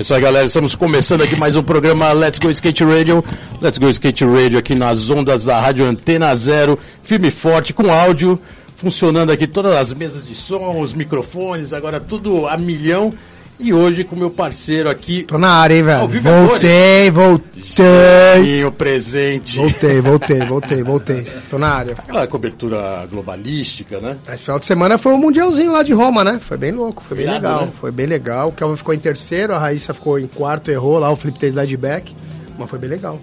[0.00, 0.46] É isso aí, galera.
[0.46, 3.22] Estamos começando aqui mais um programa Let's Go Skate Radio.
[3.60, 7.92] Let's Go Skate Radio aqui nas ondas da Rádio Antena Zero, firme e forte, com
[7.92, 8.40] áudio,
[8.78, 13.12] funcionando aqui todas as mesas de som, os microfones, agora tudo a milhão.
[13.62, 15.22] E hoje com meu parceiro aqui.
[15.24, 16.00] Tô na área, hein, velho.
[16.00, 18.64] Ao vivo Voltei, voltei.
[18.64, 19.58] o presente.
[19.58, 21.26] Voltei, voltei, voltei, voltei.
[21.50, 21.92] Tô na área.
[21.92, 24.16] Aquela cobertura globalística, né?
[24.32, 26.38] Esse final de semana foi o Mundialzinho lá de Roma, né?
[26.40, 27.66] Foi bem louco, foi bem Irado, legal.
[27.66, 27.72] né?
[27.78, 28.48] Foi bem legal.
[28.48, 31.54] O Kelvin ficou em terceiro, a Raíssa ficou em quarto, errou lá, o Felipe Teis
[31.68, 32.14] de back.
[32.58, 33.20] Mas foi bem legal.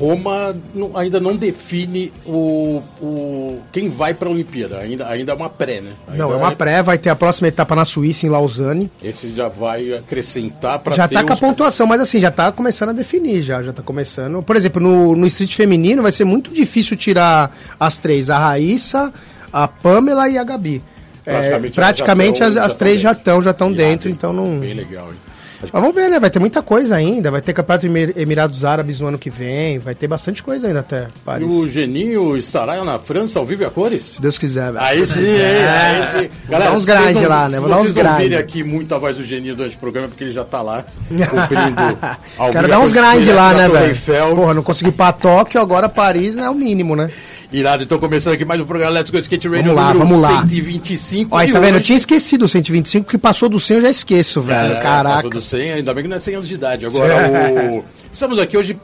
[0.00, 0.56] Roma
[0.94, 4.78] ainda não define o, o quem vai para a Olimpíada.
[4.78, 5.90] Ainda, ainda é uma pré, né?
[6.08, 8.90] Ainda Não, é uma pré, vai ter a próxima etapa na Suíça, em Lausanne.
[9.04, 12.88] Esse já vai acrescentar para Já tá com a pontuação, mas assim, já tá começando
[12.88, 14.42] a definir, já, já tá começando.
[14.42, 19.12] Por exemplo, no, no street feminino vai ser muito difícil tirar as três, a Raíssa,
[19.52, 20.82] a Pamela e a Gabi.
[21.26, 24.58] É, Praticamente praticamente já as, as três já estão já estão dentro, então não.
[24.60, 25.29] Bem legal, hein?
[25.62, 26.18] Mas vamos ver, né?
[26.18, 27.30] Vai ter muita coisa ainda.
[27.30, 29.78] Vai ter Campeonato Emir- Emirados Árabes no ano que vem.
[29.78, 31.52] Vai ter bastante coisa ainda até E Paris.
[31.52, 34.02] o Geninho estará na França ao vivo e a cores?
[34.14, 34.84] Se Deus quiser, velho.
[34.84, 35.36] Aí sim, hein?
[35.68, 36.30] Aí sim.
[36.72, 37.60] uns se vocês grind não- lá, né?
[37.60, 38.18] Vou dar uns vocês não grind.
[38.22, 40.84] virem aqui muito a voz do Geninho durante o programa, porque ele já tá lá
[41.08, 41.98] cumprindo
[42.38, 44.34] ao Quero dar uns grind direto lá, né, velho?
[44.36, 47.10] Porra, não consegui ir pra Tóquio, agora Paris é o mínimo, né?
[47.52, 50.40] Irado, então começando aqui mais um programa Let's Go Skate Radio Vamos lá, vamos lá.
[50.42, 51.34] 125.
[51.34, 51.74] Olha, e tá vendo?
[51.78, 54.74] Eu tinha esquecido o 125, porque passou do 100 eu já esqueço, velho.
[54.74, 55.16] É, Caraca.
[55.16, 56.86] Passou do 100, ainda bem que não é 100 anos de idade.
[56.86, 57.84] Agora, o...
[58.10, 58.78] estamos aqui hoje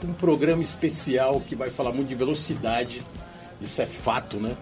[0.00, 3.02] com um programa especial que vai falar muito de velocidade.
[3.60, 4.52] Isso é fato, né?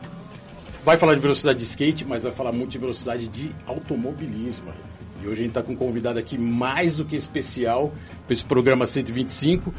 [0.82, 4.72] Vai falar de velocidade de skate, mas vai falar muito de velocidade de automobilismo.
[5.22, 7.92] E hoje a gente está com um convidado aqui mais do que especial
[8.26, 9.74] para esse programa 125.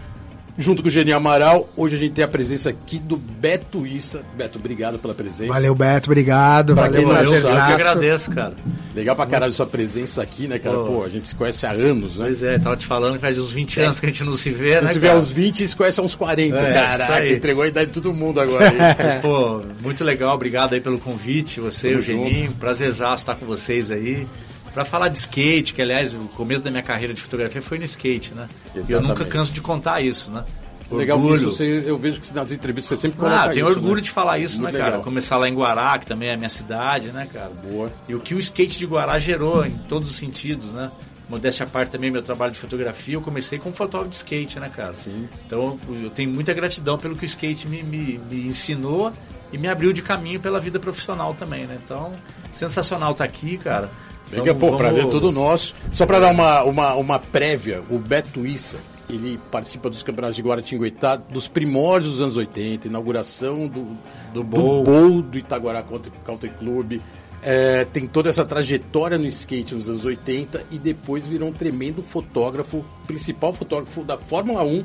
[0.55, 4.21] Junto com o Genial Amaral, hoje a gente tem a presença aqui do Beto Issa.
[4.37, 5.51] Beto, obrigado pela presença.
[5.51, 6.75] Valeu, Beto, obrigado.
[6.75, 8.53] Pra valeu, não Eu, que agradeço, cara.
[8.95, 10.75] Legal pra caralho sua presença aqui, né, cara?
[10.75, 10.85] Pô.
[10.85, 12.25] Pô, a gente se conhece há anos, né?
[12.25, 14.51] Pois é, tava te falando que faz uns 20 anos que a gente não se
[14.51, 16.55] vê, Se né, você vê aos 20 e se conhece há uns 40.
[16.55, 17.33] É, Caraca, aí.
[17.33, 18.69] entregou a idade de todo mundo agora.
[18.69, 18.77] aí.
[19.03, 23.47] Mas, pô, muito legal, obrigado aí pelo convite, você, Tamo o Geninho, prazerzaço estar com
[23.47, 24.27] vocês aí.
[24.73, 27.83] Pra falar de skate, que aliás, o começo da minha carreira de fotografia foi no
[27.85, 28.47] skate, né?
[28.73, 29.25] E eu nunca Exatamente.
[29.29, 30.43] canso de contar isso, né?
[30.91, 31.35] Legal Orgulho.
[31.47, 34.01] isso, você, eu vejo que nas entrevistas você sempre coloca Ah, tenho isso, orgulho né?
[34.01, 34.91] de falar isso, Muito né, cara?
[34.91, 35.03] legal.
[35.03, 37.51] Começar lá em Guará, que também é a minha cidade, né, cara?
[37.63, 37.91] Boa.
[38.07, 40.91] E o que o skate de Guará gerou em todos os sentidos, né?
[41.29, 44.69] Modéstia à parte também, meu trabalho de fotografia, eu comecei como fotógrafo de skate, né,
[44.75, 44.93] cara?
[44.93, 45.27] Sim.
[45.47, 49.11] Então eu tenho muita gratidão pelo que o skate me, me, me ensinou
[49.51, 51.77] e me abriu de caminho pela vida profissional também, né?
[51.83, 52.11] Então,
[52.51, 53.89] sensacional estar aqui, cara.
[54.39, 55.75] Legal, pô, prazer é todo nosso.
[55.91, 58.77] Só pra dar uma, uma, uma prévia, o Beto Issa,
[59.09, 63.87] ele participa dos campeonatos de Guaratinguetá dos primórdios dos anos 80, inauguração do,
[64.33, 64.83] do, Bowl.
[64.83, 66.99] Bowl do Itaguará Country, Country Club.
[67.41, 72.01] É, tem toda essa trajetória no skate nos anos 80 e depois virou um tremendo
[72.01, 74.83] fotógrafo, principal fotógrafo da Fórmula 1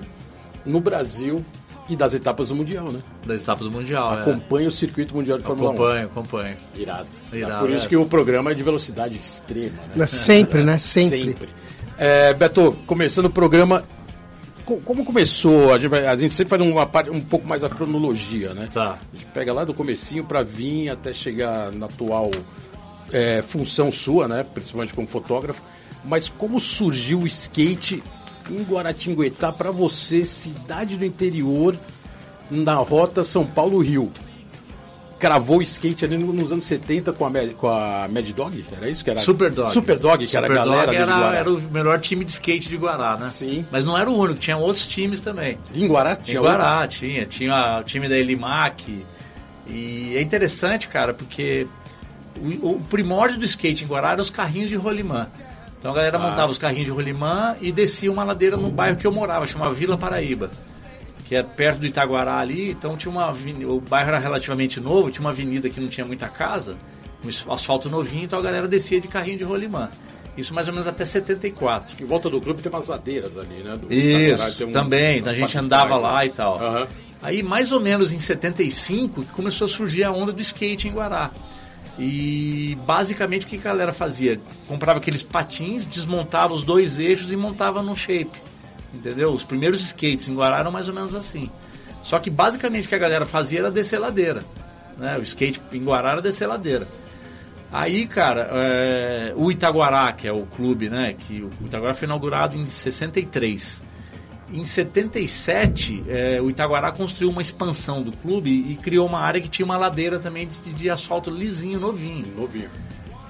[0.66, 1.40] no Brasil
[1.88, 3.00] e das etapas do Mundial, né?
[3.26, 4.20] Das etapas do Mundial, é.
[4.20, 6.56] Acompanha o circuito mundial de Fórmula Acompanho, acompanho.
[6.76, 6.80] 1.
[6.80, 7.06] Irado.
[7.32, 7.88] Irado, Por isso é.
[7.88, 10.06] que o programa é de velocidade extrema, né?
[10.06, 10.78] Sempre, né?
[10.78, 11.48] Sempre.
[11.96, 13.82] É, Beto, começando o programa,
[14.64, 15.72] co- como começou?
[15.72, 18.68] A gente, a gente sempre faz uma parte, um pouco mais a cronologia, né?
[18.72, 18.98] Tá.
[19.12, 22.30] A gente pega lá do comecinho para vir até chegar na atual
[23.12, 24.44] é, função sua, né?
[24.54, 25.60] Principalmente como fotógrafo.
[26.04, 28.02] Mas como surgiu o skate
[28.50, 31.76] em Guaratinguetá para você, cidade do interior,
[32.50, 34.10] na rota São Paulo-Rio?
[35.18, 38.64] Cravou o skate ali no- nos anos 70 com a, Mad- com a Mad Dog?
[38.76, 39.18] Era isso que era?
[39.18, 39.72] Super Dog.
[39.72, 41.36] Super Dog, que era a Super galera de era, Guará.
[41.36, 43.28] era o melhor time de skate de Guará, né?
[43.28, 43.66] Sim.
[43.72, 45.58] Mas não era o único, tinha outros times também.
[45.74, 46.12] Em Guará?
[46.12, 49.04] Em Tinha Guará tinha, tinha o time da Elimac.
[49.66, 51.66] E é interessante, cara, porque
[52.62, 55.26] o, o primórdio do skate em Guará eram os carrinhos de rolimã.
[55.78, 56.20] Então a galera Ah.
[56.20, 59.72] montava os carrinhos de rolimã e descia uma ladeira no bairro que eu morava, chamava
[59.72, 60.50] Vila Paraíba.
[61.26, 65.10] Que é perto do Itaguará ali, então tinha uma aveni- o bairro era relativamente novo,
[65.10, 66.74] tinha uma avenida que não tinha muita casa,
[67.46, 69.90] um asfalto novinho, então a galera descia de carrinho de rolimã.
[70.36, 72.02] Isso mais ou menos até 74.
[72.02, 73.76] Em volta do clube tem umas ladeiras ali, né?
[73.76, 75.20] Do Isso, um- também.
[75.20, 76.00] umas A gente andava né?
[76.00, 76.56] lá e tal.
[76.62, 76.86] Aham.
[77.20, 80.92] Aí, mais ou menos em 75, que começou a surgir a onda do skate em
[80.92, 81.30] Guará.
[81.98, 84.40] E basicamente o que a galera fazia?
[84.68, 88.40] Comprava aqueles patins, desmontava os dois eixos e montava no shape.
[88.94, 89.32] Entendeu?
[89.32, 91.50] Os primeiros skates em Guará eram mais ou menos assim.
[92.02, 94.44] Só que basicamente o que a galera fazia era descer ladeira.
[94.96, 95.18] Né?
[95.18, 96.86] O skate em Guará era descer ladeira.
[97.70, 101.14] Aí, cara, é, o Itaguará, que é o clube, né?
[101.18, 103.84] Que o Itaguará foi inaugurado em 63.
[104.52, 109.48] Em 77, é, o Itaguará construiu uma expansão do clube e criou uma área que
[109.48, 112.26] tinha uma ladeira também de, de asfalto lisinho, novinho.
[112.34, 112.70] Novinho.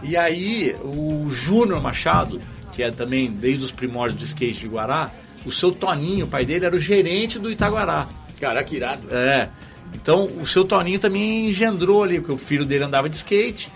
[0.03, 2.41] E aí, o Júnior Machado,
[2.73, 5.11] que é também desde os primórdios do skate de Guará,
[5.45, 8.07] o seu Toninho, o pai dele, era o gerente do Itaguará.
[8.41, 9.03] Caraca, irado.
[9.11, 9.49] É.
[9.95, 13.71] Então, o seu Toninho também engendrou ali, porque o filho dele andava de skate.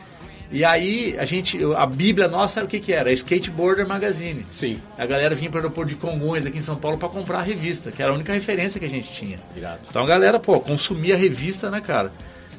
[0.52, 3.10] E aí, a gente, a Bíblia nossa era o que que era?
[3.10, 4.44] Skateboarder Magazine.
[4.50, 4.78] Sim.
[4.98, 7.42] A galera vinha para o aeroporto de Congonhas aqui em São Paulo para comprar a
[7.42, 9.40] revista, que era a única referência que a gente tinha.
[9.56, 9.78] Irado.
[9.88, 12.12] Então a galera, pô, consumia a revista, né, cara?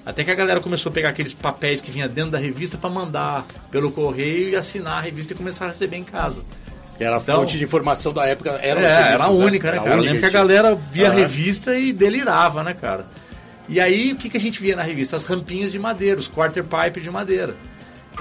[0.06, 2.90] Até que a galera começou a pegar aqueles papéis que vinha dentro da revista para
[2.90, 6.44] mandar pelo correio e assinar a revista e começar a receber em casa.
[7.00, 8.60] Era a Então- fonte de informação da época.
[8.62, 9.96] Era, É, era a única, né, cara?
[9.96, 11.20] Eu lembro que a galera via a Aham.
[11.20, 13.06] revista e delirava, né, cara?
[13.70, 15.16] E aí, o que, que a gente via na revista?
[15.16, 17.56] As rampinhas de madeira, os quarter pipe de madeira.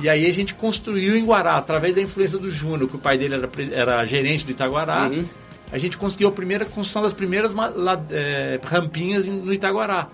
[0.00, 3.18] E aí a gente construiu em Guará, através da influência do Júnior, que o pai
[3.18, 5.24] dele era, era gerente do Itaguará, Uhum.
[5.70, 7.52] a gente conseguiu a primeira construção das primeiras
[8.10, 10.08] é, rampinhas no Itaguará.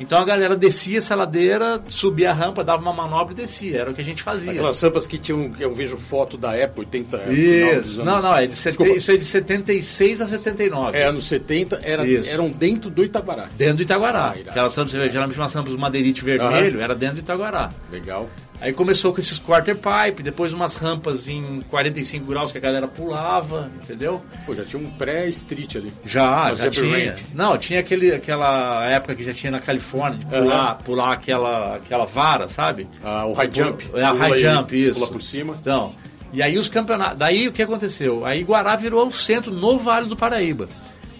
[0.00, 3.78] Então a galera descia essa ladeira, subia a rampa, dava uma manobra e descia.
[3.82, 4.50] Era o que a gente fazia.
[4.50, 8.00] Aquelas rampas que tinham, eu vejo foto da época, 80 final dos Isso.
[8.02, 10.98] anos- Não, não, é de sete- isso é de 76 a 79.
[10.98, 12.28] É, anos 70, era, Isso.
[12.28, 13.48] eram dentro do Itaguará.
[13.56, 14.34] Dentro do Itaguará.
[14.36, 14.50] Ah.
[14.50, 17.70] Aquelas rampas, geralmente umas rampas madeirite vermelho, era dentro do Itaguará.
[17.92, 18.28] Legal.
[18.64, 22.88] Aí começou com esses quarter pipe, depois umas rampas em 45 graus que a galera
[22.88, 24.22] pulava, entendeu?
[24.46, 25.92] Pô, já tinha um pré-street ali.
[26.02, 27.14] Já, já tinha.
[27.34, 32.06] Não, tinha aquele, aquela época que já tinha na Califórnia, de pular, pular aquela, aquela
[32.06, 32.88] vara, sabe?
[33.04, 33.90] Ah, o high Você pula- jump.
[33.92, 34.94] É, a Pula high jump, isso.
[35.00, 35.58] Pula por cima.
[35.60, 35.94] Então,
[36.32, 37.18] e aí os campeonatos.
[37.18, 38.24] Daí o que aconteceu?
[38.24, 40.70] Aí Guará virou o centro no Vale do Paraíba.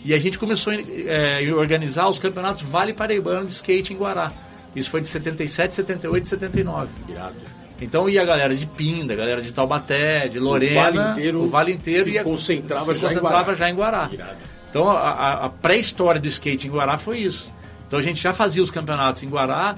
[0.03, 4.33] E a gente começou é, a organizar os campeonatos Vale Paraibano de skate em Guará.
[4.75, 6.89] Isso foi de 77, 78 e 79.
[7.09, 7.35] Irado.
[7.81, 11.47] Então ia a galera de Pinda, a galera de Taubaté, de Lorena, vale inteiro o
[11.47, 13.55] vale inteiro se ia- concentrava se já em concentrava Guará.
[13.55, 14.09] já em Guará.
[14.13, 14.37] Irado.
[14.71, 17.53] Então a, a- pré-história do skate em Guará foi isso.
[17.87, 19.77] Então a gente já fazia os campeonatos em Guará.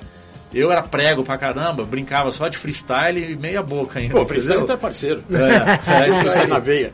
[0.54, 4.14] Eu era prego pra caramba, brincava só de freestyle e meia boca ainda.
[4.14, 5.22] Pô, o Freestyle tá parceiro.
[5.30, 6.46] É, é isso aí.
[6.46, 6.92] na veia.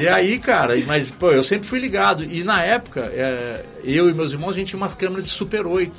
[0.00, 2.22] E aí, cara, mas pô, eu sempre fui ligado.
[2.24, 5.66] E na época, é, eu e meus irmãos, a gente tinha umas câmeras de Super
[5.66, 5.92] 8.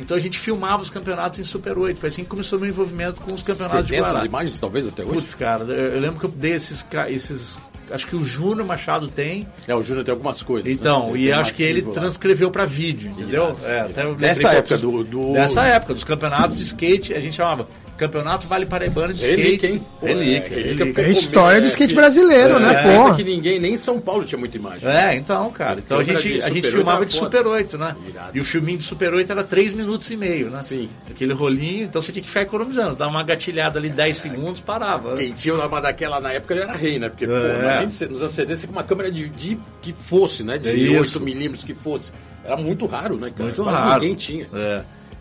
[0.00, 1.98] Então a gente filmava os campeonatos em Super 8.
[2.00, 4.26] Foi assim que começou o meu envolvimento com os Você campeonatos de tem essas Guará.
[4.26, 5.12] imagens, talvez, até hoje?
[5.14, 7.60] Putz, cara, eu, lembro que eu dei esses, esses.
[7.90, 9.46] Acho que o Júnior Machado tem.
[9.66, 10.70] É, o Júnior tem algumas coisas.
[10.72, 11.18] Então, né?
[11.18, 11.92] e acho que ele lá.
[11.92, 13.54] transcreveu pra vídeo, entendeu?
[13.64, 17.34] É, até Nessa época eu- do- do- Dessa época, dos campeonatos de skate, a gente
[17.36, 17.68] chamava
[18.00, 19.66] Campeonato Vale Paraibano de Skate.
[19.66, 19.82] Hein?
[20.00, 21.02] Pô, Relíquia, é, relíquia.
[21.02, 23.14] É a história do skate brasileiro, é, né, é, porra?
[23.16, 24.88] que ninguém, nem em São Paulo tinha muita imagem.
[24.88, 25.80] É, então, cara.
[25.84, 27.12] Então a gente, a gente Super 8 filmava de.
[27.12, 27.94] Super 8, né?
[28.08, 28.30] Irado.
[28.36, 30.60] E o filminho de Super 8 era 3 minutos e meio, né?
[30.62, 30.88] Sim.
[31.10, 32.96] Aquele rolinho, então você tinha que ficar economizando.
[32.96, 35.16] Dava uma gatilhada ali 10 segundos, parava.
[35.16, 37.08] Quem tinha uma daquela na época ele era rei, né?
[37.10, 37.58] Porque, pô, É.
[37.60, 40.56] imagina você- nos anos 70 você com uma câmera de, de que fosse, né?
[40.56, 41.18] De É isso.
[41.18, 42.12] 8 milímetros que fosse.
[42.42, 43.44] Era muito raro, né, cara?
[43.44, 44.00] Muito Quase raro.
[44.00, 44.46] ninguém tinha.
[44.54, 44.80] É.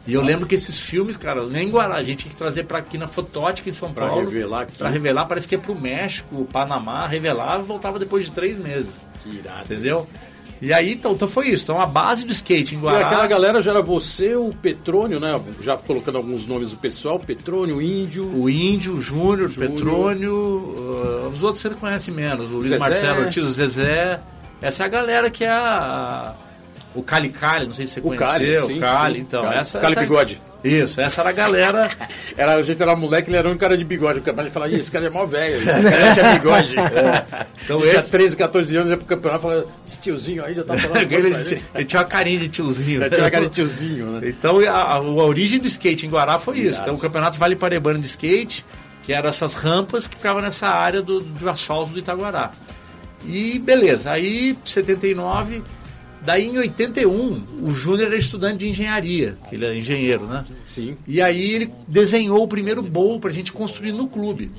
[0.09, 2.63] E eu lembro que esses filmes, cara, nem em Guará, a gente tinha que trazer
[2.65, 4.25] pra aqui na Fotótica em São Pra Paulo.
[4.25, 4.77] revelar aqui.
[4.77, 9.07] Pra revelar, parece que ia pro México, Panamá, revelava e voltava depois de três meses.
[9.23, 9.61] Que irado.
[9.65, 10.07] Entendeu?
[10.61, 11.63] E aí, então, então foi isso.
[11.63, 13.05] Então a base do skate em E Guará.
[13.07, 15.39] aquela galera já era você, o Petrônio, né?
[15.61, 18.25] Já colocando alguns nomes do pessoal, Petrônio, Índio.
[18.27, 19.49] O Índio, o Júnior.
[19.53, 22.49] Petrônio, uh, os outros você não conhece menos.
[22.49, 22.79] O Luiz Zezé.
[22.79, 24.19] Marcelo Ortiz, o Zezé.
[24.61, 26.33] Essa é a galera que é a.
[26.95, 28.27] O Cali Cali, não sei se você O conheceu.
[28.27, 29.21] Cali, o Cali, sim.
[29.21, 29.41] então.
[29.43, 29.57] Cali.
[29.57, 30.41] Essa, Cali essa- Bigode.
[30.61, 31.89] Isso, essa era a galera.
[32.35, 34.19] Era, a gente era moleque, ele era um cara de bigode.
[34.19, 35.59] O cara falava, "Ih, esse cara é mó velho.
[35.63, 36.75] O cara tinha bigode.
[37.63, 40.53] Então Ele tinha esse- 13, 14 anos, ia pro campeonato e falava, esse tiozinho aí
[40.53, 40.97] já tá falando.
[41.11, 42.99] ele, muito pra gente." ele tinha uma carinha de tiozinho.
[43.01, 44.27] Já tinha uma cara de tiozinho, né?
[44.29, 46.81] Então a, a- a origem do skate em Guará foi isso.
[46.81, 48.65] Então o campeonato Vale Paraibano de Skate,
[49.03, 52.51] que eram essas rampas que ficavam nessa área do, do asfalto do Itaguará.
[53.25, 55.61] E beleza, aí 79,
[56.25, 60.45] daí em 81, o Júnior era estudante de engenharia, que ele é engenheiro, né?
[60.65, 60.97] Sim.
[61.07, 64.51] E aí ele desenhou o primeiro bowl pra gente construir no clube.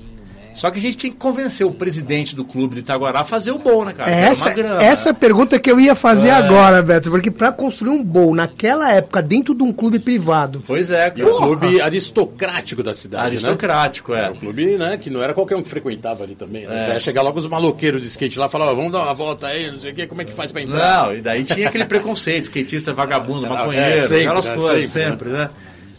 [0.55, 3.51] Só que a gente tinha que convencer o presidente do clube de Itaguará a fazer
[3.53, 4.11] o bowl, né, cara?
[4.11, 4.83] Era Essa, uma grana.
[4.83, 6.33] essa é a pergunta que eu ia fazer É.
[6.33, 10.91] agora, Beto, porque pra construir um bowl naquela época dentro de um clube privado, Pois
[10.91, 11.33] é, E cara.
[11.35, 13.29] o clube aristocrático da cidade, né?
[13.31, 14.19] Aristocrático, é.
[14.21, 16.67] Era um clube, né, que não era qualquer um que frequentava ali também.
[16.67, 16.83] Né?
[16.83, 16.87] É.
[16.89, 19.15] Já ia chegar logo os maloqueiros de skate lá e falar, ó, vamos dar uma
[19.15, 21.05] volta aí, não sei o quê, como é que faz pra entrar?
[21.07, 25.09] Não, e daí tinha aquele preconceito, skatista vagabundo, É, maconheiro, sempre, aquelas né, coisas, sempre,
[25.11, 25.51] sempre, né?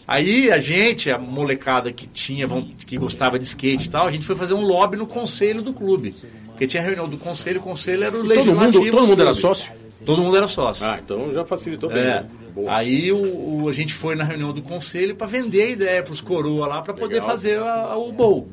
[0.06, 2.48] Aí a gente, a molecada que tinha,
[2.86, 5.72] que gostava de skate e tal, a gente foi fazer um lobby no conselho do
[5.72, 6.14] clube.
[6.48, 8.62] Porque tinha reunião do conselho, o conselho era o Todo legislativo.
[8.64, 9.72] mundo, todo do mundo era sócio?
[10.04, 10.84] Todo mundo era sócio.
[10.84, 12.02] Ah, então já facilitou bem.
[12.02, 12.04] É.
[12.04, 12.26] né?
[12.54, 12.76] Boa.
[12.76, 16.12] Aí o, o- a gente foi na reunião do conselho para vender a ideia para
[16.12, 17.28] os coroa lá para poder Legal.
[17.30, 18.48] fazer a- a- o bowl.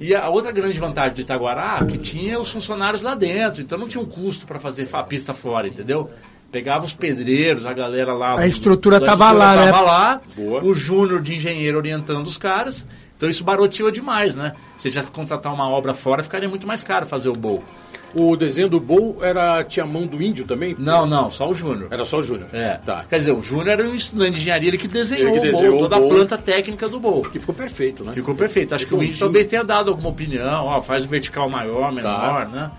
[0.00, 3.86] E a outra grande vantagem do Itaguará que tinha os funcionários lá dentro, então não
[3.86, 6.10] tinha um custo para fazer a pista fora, entendeu?
[6.50, 8.38] Pegava os pedreiros, a galera lá.
[8.38, 9.70] A estrutura a tava lá, né?
[9.70, 10.64] tava lá, Boa.
[10.64, 12.86] o júnior de engenheiro orientando os caras.
[13.16, 14.54] Então isso baroteou demais, né?
[14.78, 17.62] Se que contratar uma obra fora, ficaria muito mais caro fazer o bowl.
[18.12, 20.74] O desenho do Bowl era, tinha a mão do índio também?
[20.76, 21.86] Não, não, só o júnior.
[21.92, 22.48] Era só o Júnior?
[22.52, 22.80] É.
[22.84, 23.04] Tá.
[23.08, 25.50] Quer dizer, o Júnior era um estudante de engenharia ele que desenhou, Ele que o
[25.52, 26.10] desenhou bowl, o toda bowl.
[26.10, 27.22] a planta técnica do bowl.
[27.22, 28.12] Que ficou perfeito, né?
[28.12, 28.74] Ficou perfeito.
[28.74, 32.46] Acho que o índio também tenha dado alguma opinião, ó, faz o vertical maior, menor,
[32.46, 32.48] Tá.
[32.48, 32.70] né?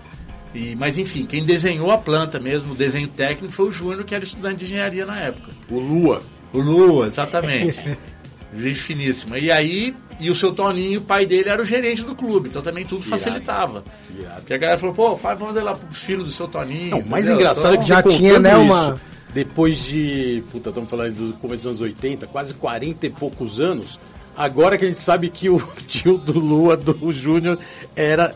[0.54, 4.14] E, mas enfim, quem desenhou a planta mesmo, o desenho técnico, foi o Júnior, que
[4.14, 5.50] era estudante de engenharia na época.
[5.70, 6.22] O Lua.
[6.52, 7.80] O Lua, exatamente.
[8.54, 9.38] Gente finíssima.
[9.38, 12.60] E aí, e o seu Toninho, o pai dele, era o gerente do clube, então
[12.60, 13.82] também tudo facilitava.
[14.14, 14.34] Irado.
[14.40, 16.90] Porque a galera falou, pô, faz, vamos fazer lá pro filho do seu Toninho.
[16.90, 17.40] Não, o mais entendeu?
[17.40, 19.00] engraçado é que Então, já tinha, né, isso, uma-
[19.32, 23.98] depois de, puta, estamos falando do começo dos anos 80, quase 40 e poucos anos,
[24.36, 27.58] agora que a gente sabe que o tio do Lua, do Júnior,
[27.96, 28.34] era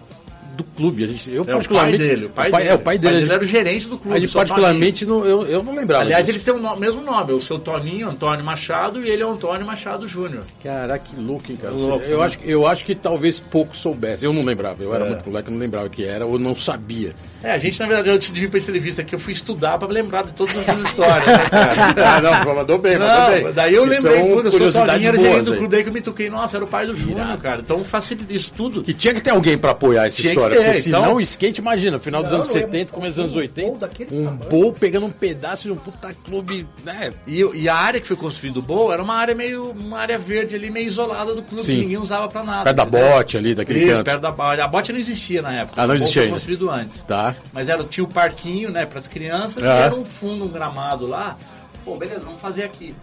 [0.56, 1.04] do clube.
[1.04, 1.98] A gente, eu É o pai particularmente...
[1.98, 2.26] dele.
[2.26, 2.70] O pai, o pai- dele.
[2.70, 3.32] É, o pai dele.
[3.32, 4.14] era o gerente do clube.
[4.16, 4.32] Toninho.
[4.32, 6.36] particularmente, não, eu, eu não lembrava Aliás, disso.
[6.36, 9.30] eles têm o no- mesmo nome, o seu Toninho, Antônio Machado, e ele é o
[9.32, 10.42] Antônio Machado Júnior.
[10.62, 11.75] Caraca, que louco, hein, cara.
[11.75, 12.25] Louco, eu, né?
[12.25, 14.25] acho, que- eu acho que talvez pouco soubesse.
[14.25, 14.82] Eu não lembrava.
[14.82, 15.08] Eu era É.
[15.10, 17.14] muito moleque, eu não lembrava o que era, ou não sabia.
[17.42, 19.86] É, a gente, na verdade, antes de vir pra entrevista aqui, eu fui estudar pra
[19.86, 21.94] lembrar de todas essas histórias, né, cara?
[22.16, 25.44] ah, não, mandou bem, Não, daí eu Que lembrei, puta, eu sou Toninho, era gerente
[25.44, 27.60] do clube, daí que eu me toquei, nossa, era o pai do Júnior, cara.
[27.60, 28.82] Então facilita isso tudo.
[28.82, 30.56] Que tinha que ter alguém pra apoiar essa Tinha que história.
[30.58, 32.94] ter, porque senão então- o skate, imagina, final dos Não, anos não, é 70, um-
[32.94, 34.50] começo dos anos um 80, bowl daquele um tamanho.
[34.50, 37.12] bowl pegando um pedaço de um puta clube, né?
[37.26, 40.18] E, e a área que foi construída o Bowl era uma área meio, uma área
[40.18, 41.74] verde ali, meio isolada do clube, Sim.
[41.76, 42.64] que ninguém usava pra nada.
[42.72, 44.04] Perto da bote ali, daquele Isso, canto.
[44.04, 44.60] perto da bote.
[44.60, 45.82] A bote não existia na época.
[45.82, 46.34] Ah, não existia foi ainda.
[46.34, 47.00] construído antes.
[47.02, 47.34] Tá.
[47.52, 49.66] Mas era, tinha o parquinho, né, para as crianças, Ah.
[49.66, 51.36] e era um fundo, um gramado lá.
[51.84, 52.94] Pô, beleza, vamos fazer aqui.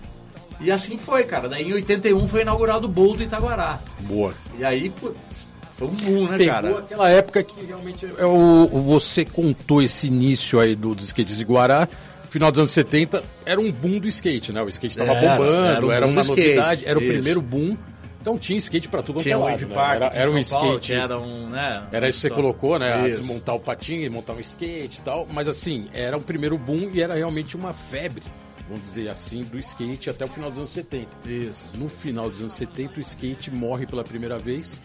[0.62, 1.50] E assim foi, cara.
[1.50, 3.79] Daí em 81 foi inaugurado o Bowl do Itaguará.
[4.01, 4.33] Boa.
[4.57, 6.77] E aí, putz, foi um boom, né, Pegou cara?
[6.80, 11.44] aquela época que realmente é o, você contou esse início aí do, dos skates de
[11.44, 11.88] Guará.
[12.30, 14.62] Final dos anos 70 era um boom do skate, né?
[14.63, 17.12] O skate tava Era, bombando, era era, uma do skate, novidade, era o isso.
[17.13, 17.77] primeiro boom.
[18.22, 19.74] Então tinha skate pra tudo quanto Tinha é o lado, Wave né?
[19.75, 20.88] Park Era, era um São Paulo, skate.
[20.94, 21.84] que era um, né?
[21.92, 23.10] Era isso que você colocou, né?
[23.10, 23.20] Isso.
[23.20, 25.27] Desmontar o patinho, montar um skate e tal.
[25.32, 28.24] Mas assim, era o primeiro boom e era realmente uma febre,
[28.68, 31.08] vamos dizer assim, do skate até o final dos anos 70.
[31.25, 31.77] Isso.
[31.77, 34.80] No final dos anos 70, o skate morre pela primeira vez.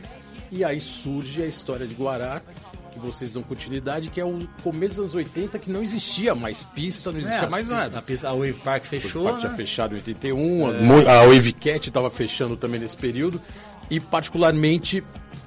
[0.50, 2.40] E aí surge a história de Guará,
[2.92, 6.64] que vocês dão continuidade, que é o começo dos anos 80, que não existia mais
[6.64, 7.98] pista, não existia É, mais as- nada.
[7.98, 9.56] A, pista- a Wave Park fechou, O parque tinha né?
[9.56, 13.38] fechado em 81, a mo- a Wave Cat estava fechando também nesse período.
[13.90, 15.02] E particularmente,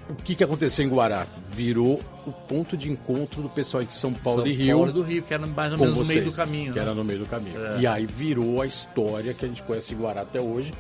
[0.10, 1.26] o que, que aconteceu em Guará?
[1.52, 4.78] Virou o ponto de encontro do pessoal de São Paulo São e Rio.
[4.78, 6.74] Paulo e do Rio, que era mais ou menos no meio vocês, do caminho.
[6.74, 6.86] Que né?
[6.86, 7.56] era no meio do caminho.
[7.80, 10.72] E aí virou a história que a gente conhece de Guará até hoje,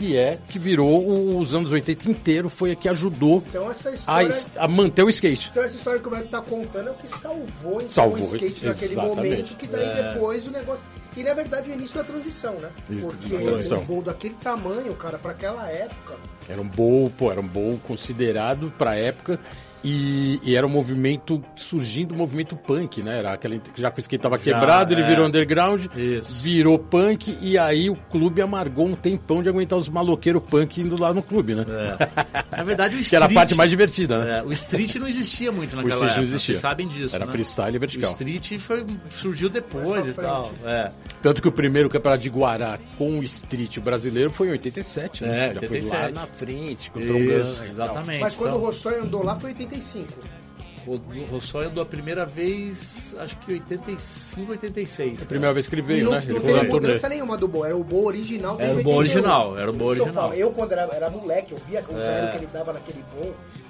[0.00, 3.90] que é que virou o- os anos 80 inteiro, foi a que ajudou Então essa
[3.90, 4.28] a, história...
[4.28, 5.48] es- a manter o skate.
[5.50, 8.22] Então essa história que o Beto tá contando é o que salvou, então, Salvou, o
[8.24, 9.16] skate naquele exatamente.
[9.16, 10.12] momento, que daí É.
[10.14, 10.80] depois o negócio...
[11.16, 12.70] E na verdade o início da transição, né?
[12.88, 13.78] Isso, Porque transição.
[13.80, 16.14] um gol daquele tamanho, cara, pra aquela época...
[16.48, 19.38] Era um bowl, pô, era um bowl considerado pra época.
[19.82, 23.18] E, e era um movimento, surgindo um movimento punk, né?
[23.18, 25.06] Era aquele, já que o skate tava quebrado, ele é.
[25.06, 26.42] virou underground, Isso.
[26.42, 31.00] virou punk, e aí o clube amargou um tempão de aguentar os maloqueiros punk indo
[31.00, 31.64] lá no clube, né?
[31.66, 32.56] É.
[32.58, 34.38] Na verdade, o Que era a street- parte mais divertida, né?
[34.38, 36.24] É, o street não existia muito naquela street não época.
[36.24, 36.54] existia.
[36.54, 37.32] Vocês sabem disso, Era né?
[37.32, 38.10] freestyle e vertical.
[38.10, 40.52] O street foi, surgiu depois e tal.
[40.64, 40.90] É.
[41.22, 45.48] Tanto que o primeiro campeonato de Guará com o street brasileiro foi em 87, né?
[45.50, 45.90] É, Já foi 87.
[46.14, 48.20] lá na frente, com o Isso, exatamente.
[48.20, 50.40] Mas quando Então, o Rossói andou lá foi 85.
[50.86, 55.22] o, o Rossói andou a primeira vez, acho que 85, 86.
[55.22, 56.24] A primeira vez que ele E veio, não, né?
[56.26, 58.96] não Ele teve mudança nenhuma do Boa, era o Boa original desde Era o Boa
[58.96, 58.98] 81.
[58.98, 60.34] original, era o Boa original.
[60.34, 63.04] Eu, quando era, era moleque, eu via os aéreos que ele dava naquele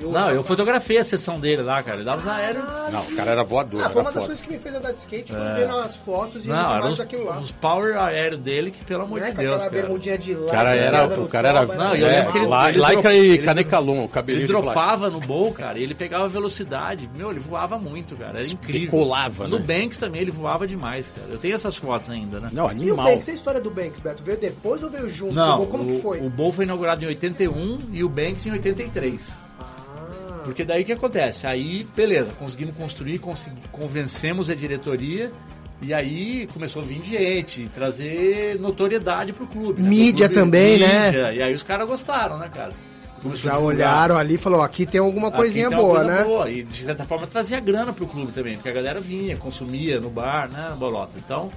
[0.00, 0.12] Boa.
[0.20, 1.96] Não, eu fotografei a sessão dele lá, cara.
[1.98, 2.64] Ele dava os aéreos.
[2.92, 4.92] Não, o cara era voador, Ah, foi uma era das coisas que me fez andar
[4.92, 7.38] de skate, foi vendo as fotos e Não, imagens os, daquilo lá.
[7.38, 9.70] os power aéreos dele, que pelo amor Né, de Deus, cara.
[9.70, 10.46] bermudinha de lá.
[10.46, 13.10] O cara era, no o cara era, Não, e eu é, lembro que ele- dro-
[13.12, 17.08] e caneca-long, o cabelinho Ele dropava no bowl, cara, e ele pegava velocidade.
[17.14, 18.38] Meu, ele voava muito, cara.
[18.38, 18.80] Era incrível.
[18.90, 19.64] Decolava, No né?
[19.66, 21.28] Banks também ele voava demais, cara.
[21.30, 22.48] Eu tenho essas fotos ainda, né?
[22.52, 23.06] Não, E o animal.
[23.06, 24.22] Banks, a história do Banks, Beto?
[24.22, 25.34] Veio depois ou veio junto?
[25.34, 26.20] Não, Como que foi?
[26.20, 29.38] o, o Bowl foi inaugurado em 81 e o Banks em 83.
[30.44, 31.46] Porque daí o que acontece?
[31.46, 35.30] Aí, beleza, conseguimos construir, consegui- convencemos a diretoria
[35.82, 39.80] E aí começou a vir gente, trazer notoriedade pro clube.
[39.80, 39.88] né?
[39.88, 41.06] Mídia Pro clube, também, né?
[41.06, 41.32] mídia.
[41.32, 42.72] E aí os caras gostaram, né, cara?
[43.22, 46.22] Começou Já olharam ali e falou, aqui tem alguma coisinha tem boa, né?
[46.24, 46.50] boa.
[46.50, 50.08] E de certa forma trazia grana pro clube também, porque a galera vinha, consumia no
[50.10, 51.12] bar, né, Bolota.
[51.16, 51.50] Então,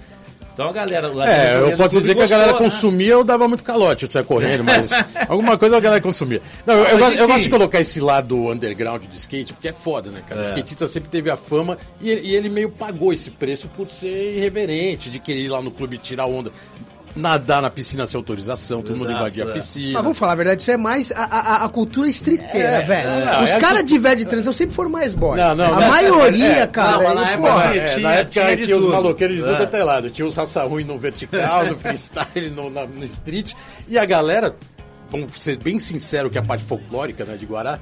[0.54, 1.08] então a galera.
[1.08, 2.58] a É, eu posso dizer que a galera né?
[2.58, 4.92] consumia, eu dava muito calote, eu saia correndo, mas
[5.28, 6.42] alguma coisa a galera consumia.
[6.66, 9.74] Não, eu, eu gosto, eu gosto de colocar esse lado underground do skate, porque é
[9.74, 10.42] foda, né, cara?
[10.42, 10.48] O É.
[10.48, 14.36] skatista sempre teve a fama e, ele- e ele meio pagou esse preço por ser
[14.38, 16.52] irreverente, de querer ir lá no clube tirar onda.
[17.16, 19.54] Nadar na piscina sem autorização, todo mundo Exato, invadia a é.
[19.54, 19.94] piscina.
[19.94, 23.26] Mas vamos falar a verdade, isso é mais a, a, a cultura estriteira, É, velho.
[23.26, 25.38] não, Os é caras de velho de transição sempre foram mais boy.
[25.38, 26.68] Não, não, a não, maioria, é, é.
[26.68, 27.04] cara.
[27.10, 29.54] Não, na época porra, tinha- É, na época tinha de tinha os maloqueiros de tudo
[29.54, 29.58] É.
[29.58, 30.10] quanto é lado.
[30.10, 33.54] Tinha os raça ruim no vertical, no freestyle, no, na- no street.
[33.88, 34.56] E a galera,
[35.12, 37.80] vamos ser bem sincero que a parte folclórica né, de Guará,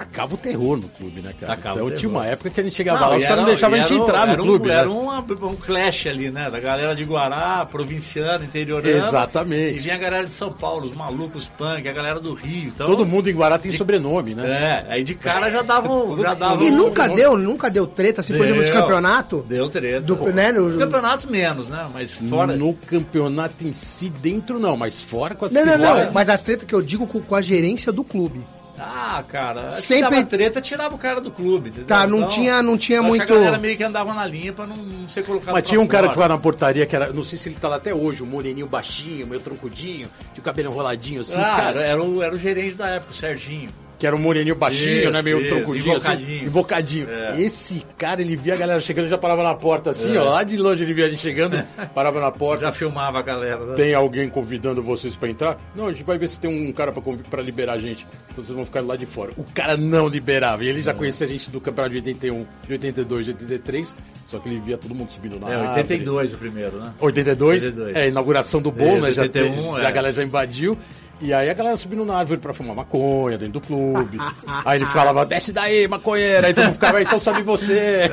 [0.00, 1.56] tacava o terror no clube, né, cara?
[1.56, 3.78] Tacava então tinha uma época que a gente chegava Não, lá, os caras não deixavam
[3.78, 4.88] a gente entrar no um- clube, Era né?
[4.88, 6.50] uma- um clash ali, né?
[6.50, 8.96] Da galera de Guará, provinciano, interiorano.
[8.96, 9.76] Exatamente.
[9.76, 12.68] E vinha a galera de São Paulo, os malucos punk, a galera do Rio.
[12.74, 14.84] Então, Todo mundo em Guará tem sobrenome, né?
[14.88, 16.16] É, aí de cara já davam.
[16.20, 18.80] já davam E nunca deu, nunca deu treta, assim, por exemplo, de Deu.
[18.82, 19.44] campeonato.
[19.48, 20.00] Deu treta.
[20.00, 21.86] Do- né, no- Os campeonatos menos, né?
[21.92, 22.56] Mas fora.
[22.56, 26.12] No campeonato em si, dentro não, mas fora com a Não, não, não.
[26.12, 28.40] Mas as tretas que eu digo com, com a gerência do clube.
[28.80, 31.68] Ah, cara, Sempre- dava treta, tirava o cara do clube.
[31.70, 31.86] entendeu?
[31.86, 34.52] Tá, não tinha- não tinha acho que muito- A galera meio que andava na linha
[34.52, 36.26] pra não, não ser colocado Mas tinha um cara que fora.
[36.28, 38.66] foi na portaria que era, não sei se ele tá lá até hoje, um moreninho
[38.66, 41.80] baixinho, meio troncudinho, tinha o cabelo enroladinho assim, Ah, cara.
[41.80, 43.70] era, o, era o gerente da época, o Serginho.
[43.98, 45.22] Que era um moreninho baixinho, Isso, né?
[45.22, 46.36] Meio isso, troncudinho, invocadinho.
[46.36, 46.44] assim.
[46.46, 47.08] Invocadinho.
[47.10, 47.40] É.
[47.42, 50.20] Esse cara, ele via a galera chegando e já parava na porta assim, É.
[50.20, 50.30] ó.
[50.30, 51.60] Lá de longe ele via a gente chegando,
[51.92, 52.66] parava na porta.
[52.66, 53.58] Já filmava a galera.
[53.66, 53.74] Né?
[53.74, 55.58] Tem alguém convidando vocês pra entrar?
[55.74, 58.06] Não, a gente vai ver se tem um cara pra liberar a gente.
[58.30, 59.32] Então vocês vão ficar lá de fora.
[59.36, 60.62] O cara não liberava.
[60.62, 60.82] E ele É.
[60.84, 63.96] já conhecia a gente do campeonato de 81, de 82, de 83.
[64.28, 65.80] Só que ele via todo mundo subindo na É, árvore.
[65.80, 66.92] 82 o primeiro, né?
[67.00, 67.96] 82, 82.
[67.96, 69.12] é a inauguração do Isso, né?
[69.12, 69.86] Já, 81, te- já é.
[69.86, 70.78] a galera já invadiu.
[71.20, 74.18] E aí a galera subindo na árvore pra fumar maconha dentro do clube.
[74.64, 76.46] aí ele falava, desce daí, maconheira.
[76.46, 78.08] Aí todo mundo ficava, então sobe você.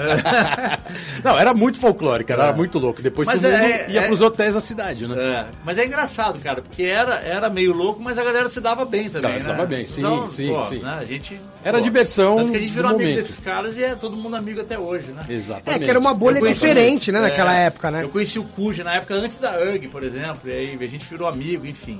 [1.24, 3.02] Não, era muito folclórico, era muito louco.
[3.02, 5.16] Depois Mas todo mundo é- ia é- pros hotéis da cidade, né?
[5.18, 8.86] É, mas é engraçado, cara, porque era, era meio louco, mas a galera se dava
[8.86, 9.22] bem também.
[9.24, 9.56] Galera se né?
[9.56, 10.80] dava bem, sim, Então, sim, pô, sim.
[10.80, 13.18] né, a gente, Era diversão Tanto que a gente virou amigo momento.
[13.22, 15.24] desses caras e é todo mundo amigo até hoje, né?
[15.30, 15.82] Exatamente.
[15.82, 18.04] É, que era uma bolha diferente, né, naquela É, época, né?
[18.04, 21.06] Eu conheci o Cuj na época antes da URG, por exemplo, e aí a gente
[21.08, 22.00] virou amigo, enfim.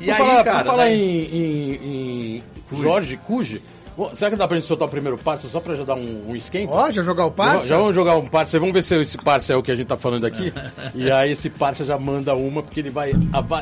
[0.00, 0.58] E Por aí, falar, cara.
[0.58, 3.62] por falar né, em, em- em Jorge Cuji,
[3.96, 6.28] Bom, será que dá pra gente soltar o primeiro passe só pra já dar um,
[6.28, 6.70] um esquenta?
[6.74, 7.66] Ó, já jogar o Já, passe?
[7.66, 9.86] já vamos jogar um parça, vamos ver se esse parça é o que a gente
[9.86, 10.52] tá falando aqui.
[10.94, 13.12] e aí esse parça já manda uma, porque ele vai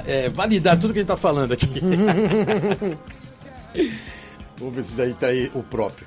[0.06, 1.68] é, validar tudo que a gente tá falando aqui.
[4.58, 6.04] vamos ver se daí tá aí o próprio.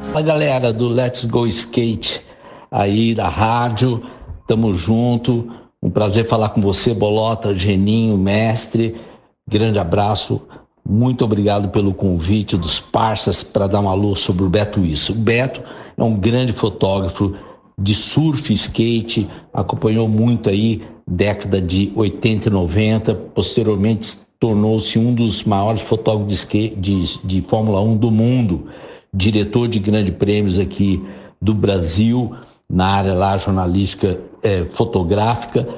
[0.00, 2.20] Fala galera do Let's Go Skate
[2.68, 4.04] aí da rádio,
[4.48, 5.52] tamo junto.
[5.80, 9.00] Um prazer falar com você, Bolota, Geninho, mestre.
[9.48, 10.42] Grande abraço.
[10.84, 15.12] Muito obrigado pelo convite dos parças para dar uma luz sobre o Beto Isso.
[15.12, 15.62] O Beto
[15.96, 17.34] é um grande fotógrafo
[17.78, 25.44] de surf skate, acompanhou muito aí década de 80 e 90, posteriormente tornou-se um dos
[25.44, 28.66] maiores fotógrafos de, skate, de, de Fórmula 1 do mundo,
[29.14, 31.02] diretor de grandes prêmios aqui
[31.40, 32.34] do Brasil,
[32.68, 35.68] na área lá jornalística eh, fotográfica.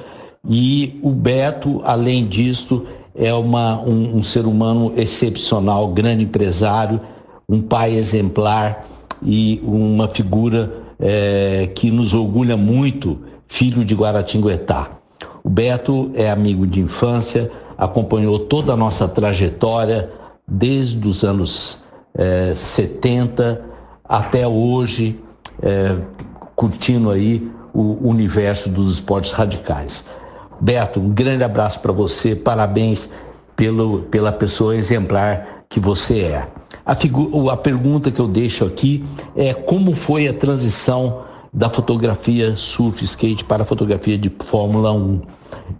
[0.49, 2.85] E o Beto, além disso,
[3.19, 7.01] é uma, um, um ser humano excepcional, grande empresário,
[7.49, 8.87] um pai exemplar
[9.21, 14.91] e uma figura eh, que nos orgulha muito, filho de Guaratinguetá.
[15.43, 20.09] O Beto é amigo de infância, acompanhou toda a nossa trajetória
[20.47, 21.83] desde os anos
[22.17, 23.61] eh, 70
[24.05, 25.19] até hoje,
[25.61, 25.97] eh,
[26.55, 30.05] curtindo aí o universo dos esportes radicais.
[30.59, 33.09] Beto, um grande abraço para você, parabéns
[33.55, 36.47] pelo, pela pessoa exemplar que você é.
[36.85, 43.03] A, a pergunta que eu deixo aqui é como foi a transição da fotografia surf
[43.03, 45.21] skate para a fotografia de Fórmula 1?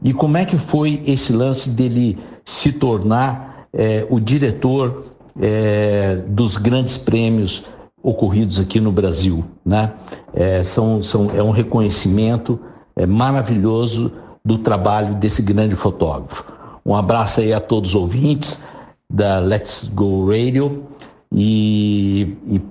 [0.03, 5.05] E como é que foi esse lance dele se tornar eh, o diretor
[5.39, 7.63] eh, dos grandes prêmios
[8.01, 9.93] ocorridos aqui no Brasil, né?
[10.33, 12.59] É, são, são, é um reconhecimento
[12.95, 14.11] é, maravilhoso
[14.49, 16.43] do trabalho desse grande fotógrafo.
[16.83, 18.63] Um abraço aí a todos os ouvintes
[19.07, 20.85] da Let's Go Radio
[21.31, 22.61] e, e-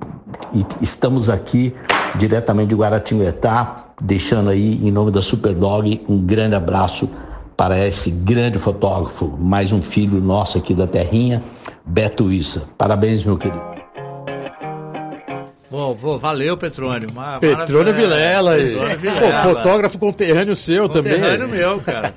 [0.59, 1.73] e estamos aqui
[2.19, 7.09] diretamente de Guaratinguetá, deixando aí em nome da Superdog um grande abraço
[7.57, 11.45] para esse grande fotógrafo, mais um filho nosso aqui da terrinha,
[11.87, 12.64] Beto Issa.
[12.77, 13.78] Parabéns, meu querido.
[15.70, 17.11] Bom, pô, valeu, Petrônio.
[17.11, 18.52] Uma, Petrônio Vilela.
[18.54, 18.68] aí.
[18.70, 19.42] Petrônio Vilela.
[19.42, 21.14] Pô, fotógrafo conterrâneo seu também.
[21.14, 22.14] Conterrâneo meu, cara.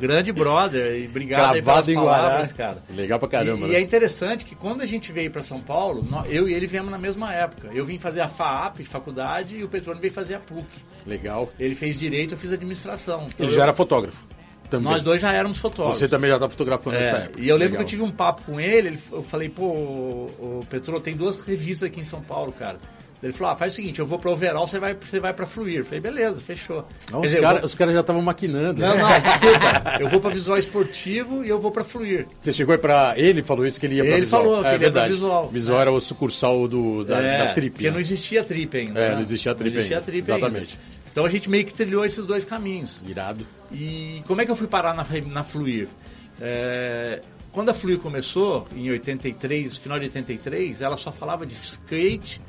[0.00, 1.00] Grande brother.
[1.02, 2.22] E obrigado aí Gravado pelas em Guará.
[2.22, 2.78] palavras, cara.
[2.96, 3.66] Legal pra caramba.
[3.66, 3.78] E, e né?
[3.78, 6.98] é interessante que quando a gente veio para São Paulo, eu e ele viemos na
[6.98, 7.68] mesma época.
[7.74, 10.64] Eu vim fazer a FAAP, faculdade, e o Petrônio veio fazer a PUC.
[11.06, 11.52] Legal.
[11.60, 13.26] Ele fez direito, eu fiz administração.
[13.28, 14.26] Então Ele eu- já era fotógrafo.
[14.78, 14.92] Também.
[14.92, 15.98] Nós dois já éramos fotógrafos.
[16.00, 17.40] Você também já tá fotografando É, nessa época.
[17.40, 17.76] E eu lembro Legal.
[17.78, 21.16] que eu tive um papo com ele, ele- eu falei, pô, o, o Petrô, tem
[21.16, 22.76] duas revistas aqui em São Paulo, cara.
[23.22, 25.46] Ele falou, ah, faz o seguinte, eu vou pra Overall, você vai, você vai pra
[25.46, 25.78] Fluir.
[25.78, 26.86] Eu falei, beleza, fechou.
[27.10, 28.82] Não, os caras vou- os caras já estavam maquinando.
[28.82, 29.00] Não, né?
[29.02, 29.96] não, desculpa.
[30.00, 32.26] Eu vou pra Visual Esportivo e eu vou pra Fluir.
[32.38, 33.14] Você chegou pra.
[33.16, 34.42] Ele falou isso que ele ia Ele Visual.
[34.42, 35.12] falou que é, ele ia verdade.
[35.14, 35.48] Visual.
[35.48, 37.70] Visual era o sucursal do, da, É, da Trip.
[37.70, 37.92] Porque né?
[37.92, 39.00] não existia Trip ainda.
[39.00, 39.14] É, né?
[39.14, 40.06] não existia Trip Não existia ainda.
[40.12, 40.78] Trip Exatamente.
[40.78, 40.93] ainda.
[41.14, 43.00] Então a gente meio que trilhou esses dois caminhos.
[43.06, 43.46] Irado.
[43.70, 45.86] E como é que eu fui parar na, na Fluir?
[46.40, 47.22] É,
[47.52, 52.42] quando a Fluir começou, em 83, final de 83, ela só falava de skate,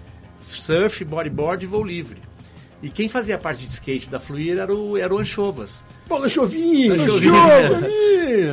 [0.50, 2.20] surf, bodyboard e voo livre.
[2.82, 5.86] E quem fazia parte de skate da Fluir era o, era o Anchovas.
[6.08, 6.96] Bola chovinho!
[6.96, 7.84] Anchovinhas.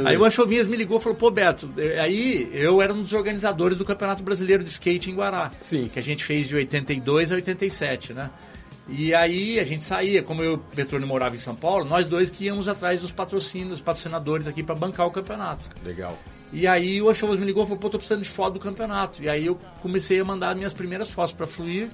[0.04, 3.14] Aí o Anchovinhas me ligou e falou, pô Beto, eh, aí eu era um dos
[3.14, 5.50] organizadores do Campeonato Brasileiro de Skate em Guará.
[5.58, 5.88] Sim.
[5.90, 8.30] Que a gente fez de 82 a 87, né?
[8.94, 12.06] E aí a gente saía, como eu e o Petrônio morava em São Paulo, nós
[12.06, 15.70] dois que íamos atrás dos patrocínios, patrocinadores aqui para bancar o campeonato.
[15.82, 16.16] Legal.
[16.52, 19.22] E aí o Anchovas me ligou e falou, pô, tô precisando de foto do campeonato.
[19.22, 21.88] E aí eu comecei a mandar minhas primeiras fotos para Fluir.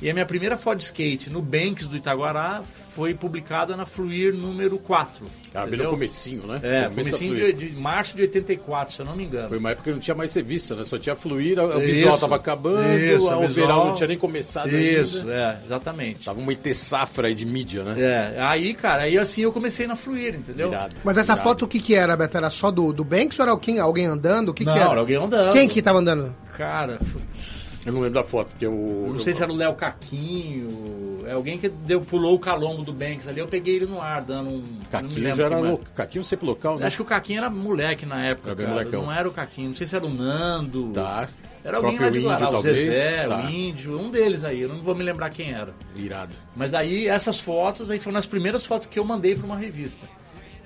[0.00, 2.62] E a minha primeira foto de skate no Banks do Itaguará
[2.94, 5.24] foi publicada na Fluir número 4.
[5.54, 6.60] Ah, bem no comecinho, né?
[6.62, 9.48] É, Começo comecinho de, de março de 84, se eu não me engano.
[9.48, 10.84] Foi uma época que não tinha mais revista, né?
[10.84, 14.68] Só tinha fluir, o visual tava acabando, Isso, a a overall não tinha nem começado
[14.68, 15.32] Isso, ainda.
[15.32, 16.24] é, exatamente.
[16.24, 17.94] Tava uma IT safra aí de mídia, né?
[18.36, 20.70] É, aí, cara, aí assim eu comecei na Fluir, entendeu?
[21.02, 22.36] Mas essa foto, o que que era, Beto?
[22.36, 24.50] Era só do, do Banks ou era alguém, alguém andando?
[24.50, 24.90] O que Não, que era?
[24.90, 25.52] era alguém andando.
[25.52, 26.34] Quem que tava andando?
[26.56, 29.06] Cara, putz, Eu não lembro da foto, porque eu.
[29.10, 32.92] não sei se era o Léo Caquinho, é alguém que deu, pulou o calombo do
[32.92, 34.64] Banks ali, eu peguei ele no ar, dando um...
[34.90, 35.84] Caquinho já era louco.
[35.94, 36.86] Caquinho sempre local, né?
[36.86, 39.02] Acho que o Caquinho era moleque na época, Era molecão.
[39.02, 40.90] não era o Caquinho, não sei se era o Nando...
[40.92, 41.28] Tá.
[41.64, 42.60] Era alguém lá de Guará, o.
[42.62, 43.38] Zezé, Tá.
[43.38, 45.74] o Índio, um deles aí, eu não vou me lembrar quem era.
[45.96, 46.32] Irado.
[46.54, 50.06] Mas aí essas fotos aí foram as primeiras fotos que eu mandei para uma revista.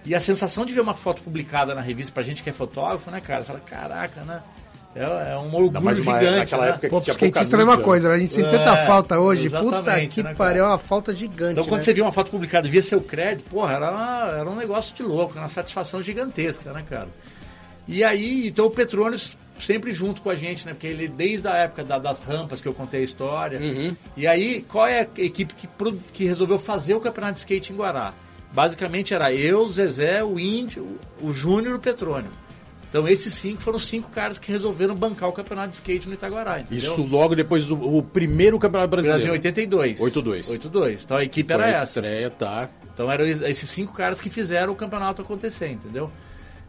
[0.05, 3.11] E a sensação de ver uma foto publicada na revista pra gente que é fotógrafo,
[3.11, 3.43] né, cara?
[3.45, 4.43] Fala, caraca, né?
[4.94, 6.68] É, é um orgulho mais uma- gigante, naquela né?
[6.72, 9.18] época Pô, que tinha skatista é a mesma coisa, a gente sente tanta É, falta
[9.18, 9.48] hoje.
[9.48, 11.52] Puta que né, pariu, é uma falta gigante.
[11.52, 11.85] Então quando né?
[11.85, 14.94] você via uma foto publicada e via seu crédito, porra, era, uma- era um negócio
[14.94, 17.09] de louco, uma satisfação gigantesca, né, cara?
[17.88, 20.72] E aí, então o Petronas sempre junto com a gente, né?
[20.72, 23.59] Porque ele, desde a época da- das rampas que eu contei a história.
[23.59, 23.96] Uhum.
[24.16, 25.68] E aí, qual é a equipe que,
[26.12, 28.12] que resolveu fazer o campeonato de skate em Guará?
[28.52, 32.31] Basicamente era eu, o Zezé, o Índio, o Júnior e o Petrônio.
[32.92, 36.61] Então esses cinco foram cinco caras que resolveram bancar o campeonato de skate no Itaguará,
[36.61, 36.92] entendeu?
[36.92, 39.18] Isso logo depois do o primeiro campeonato brasileiro.
[39.22, 39.98] Brasil 82.
[39.98, 40.48] 82.
[40.50, 41.05] 82.
[41.05, 41.85] Então a equipe Foi era a essa.
[41.87, 42.68] estreia, tá.
[42.92, 46.11] Então eram es- esses cinco caras que fizeram o campeonato acontecer, entendeu?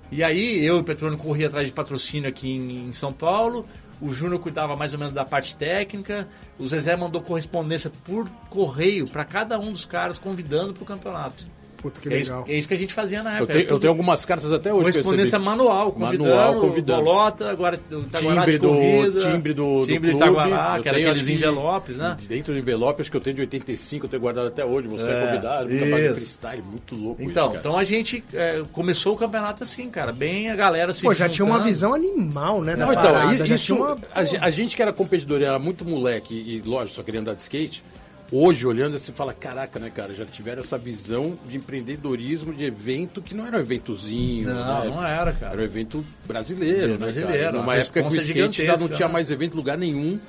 [0.09, 3.67] E aí eu e o Petrônio corria atrás de patrocínio aqui em, em São Paulo,
[3.99, 6.25] o Júnior cuidava mais ou menos da parte técnica,
[6.57, 11.45] o Zezé mandou correspondência por correio para cada um dos caras convidando para o campeonato.
[11.84, 12.46] Puta que É isso, legal.
[12.48, 13.54] é isso que a gente fazia na Eu época.
[13.54, 14.88] tenho, era eu tenho algumas cartas até hoje.
[14.88, 17.04] eu correspondência manual, convidando, Manual, convidando.
[17.04, 20.32] bolota, agora o Itaguará Timbre te do, convida, timbre do, do timbre do clube.
[20.34, 22.17] Itaguará, Eu que era tenho, aqueles envelopes, né?
[22.28, 24.88] Dentro do envelope, acho que eu tenho de 85, eu tenho guardado até hoje.
[24.88, 26.13] Você é, É, convidado, trabalho de isso.
[26.15, 27.60] freestyle, muito louco isso, Então, cara.
[27.60, 31.28] então a gente é, começou o campeonato assim, cara, bem a galera se Pô, já
[31.28, 31.67] tinha uma juntando.
[31.69, 32.78] visão animal, né?
[32.78, 33.98] Da Não, então, parada, i- já isso, tinha uma...
[34.15, 37.34] a, a gente que era competidor e era muito moleque e, lógico, só queria andar
[37.34, 37.84] de skate,
[38.31, 43.21] hoje, olhando, você fala, caraca, né, cara, já tiveram essa visão de empreendedorismo, de evento,
[43.21, 44.89] que não era um eventozinho, Não, né?
[44.89, 45.53] não era, cara.
[45.53, 47.51] Era um evento brasileiro, né, Brasileiro, cara?
[47.57, 49.13] Numa época que o skate já não tinha né?
[49.13, 50.19] mais evento em lugar nenhum.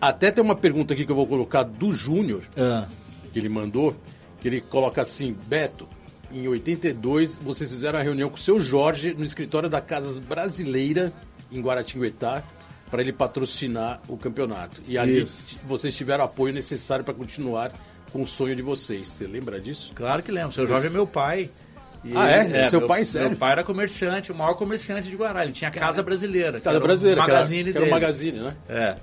[0.00, 2.86] Até tem uma pergunta aqui que eu vou colocar do Júnior, Ah,
[3.32, 3.96] que ele mandou,
[4.40, 5.88] que ele coloca assim, Beto,
[6.32, 11.12] em 82 vocês fizeram a reunião com o seu Jorge no escritório da Casas Brasileira
[11.50, 12.42] em Guaratinguetá
[12.90, 14.80] para ele patrocinar o campeonato.
[14.86, 15.58] E ali Isso.
[15.66, 17.72] vocês tiveram o apoio necessário para continuar
[18.12, 19.06] com o sonho de vocês.
[19.08, 19.92] Você lembra disso?
[19.94, 20.52] claro que lembro.
[20.52, 21.50] Seu Vocês- Jorge é meu pai.
[22.04, 22.68] E Ah, é?
[22.68, 23.30] Seu meu, pai, sério?
[23.30, 25.42] Meu pai era comerciante, o maior comerciante de Guará.
[25.42, 26.52] Ele tinha Casa Brasileira.
[26.58, 27.90] que Casa era o Brasileira, que era, magazine que era o dele.
[27.90, 28.54] magazine, né?
[28.68, 28.96] É.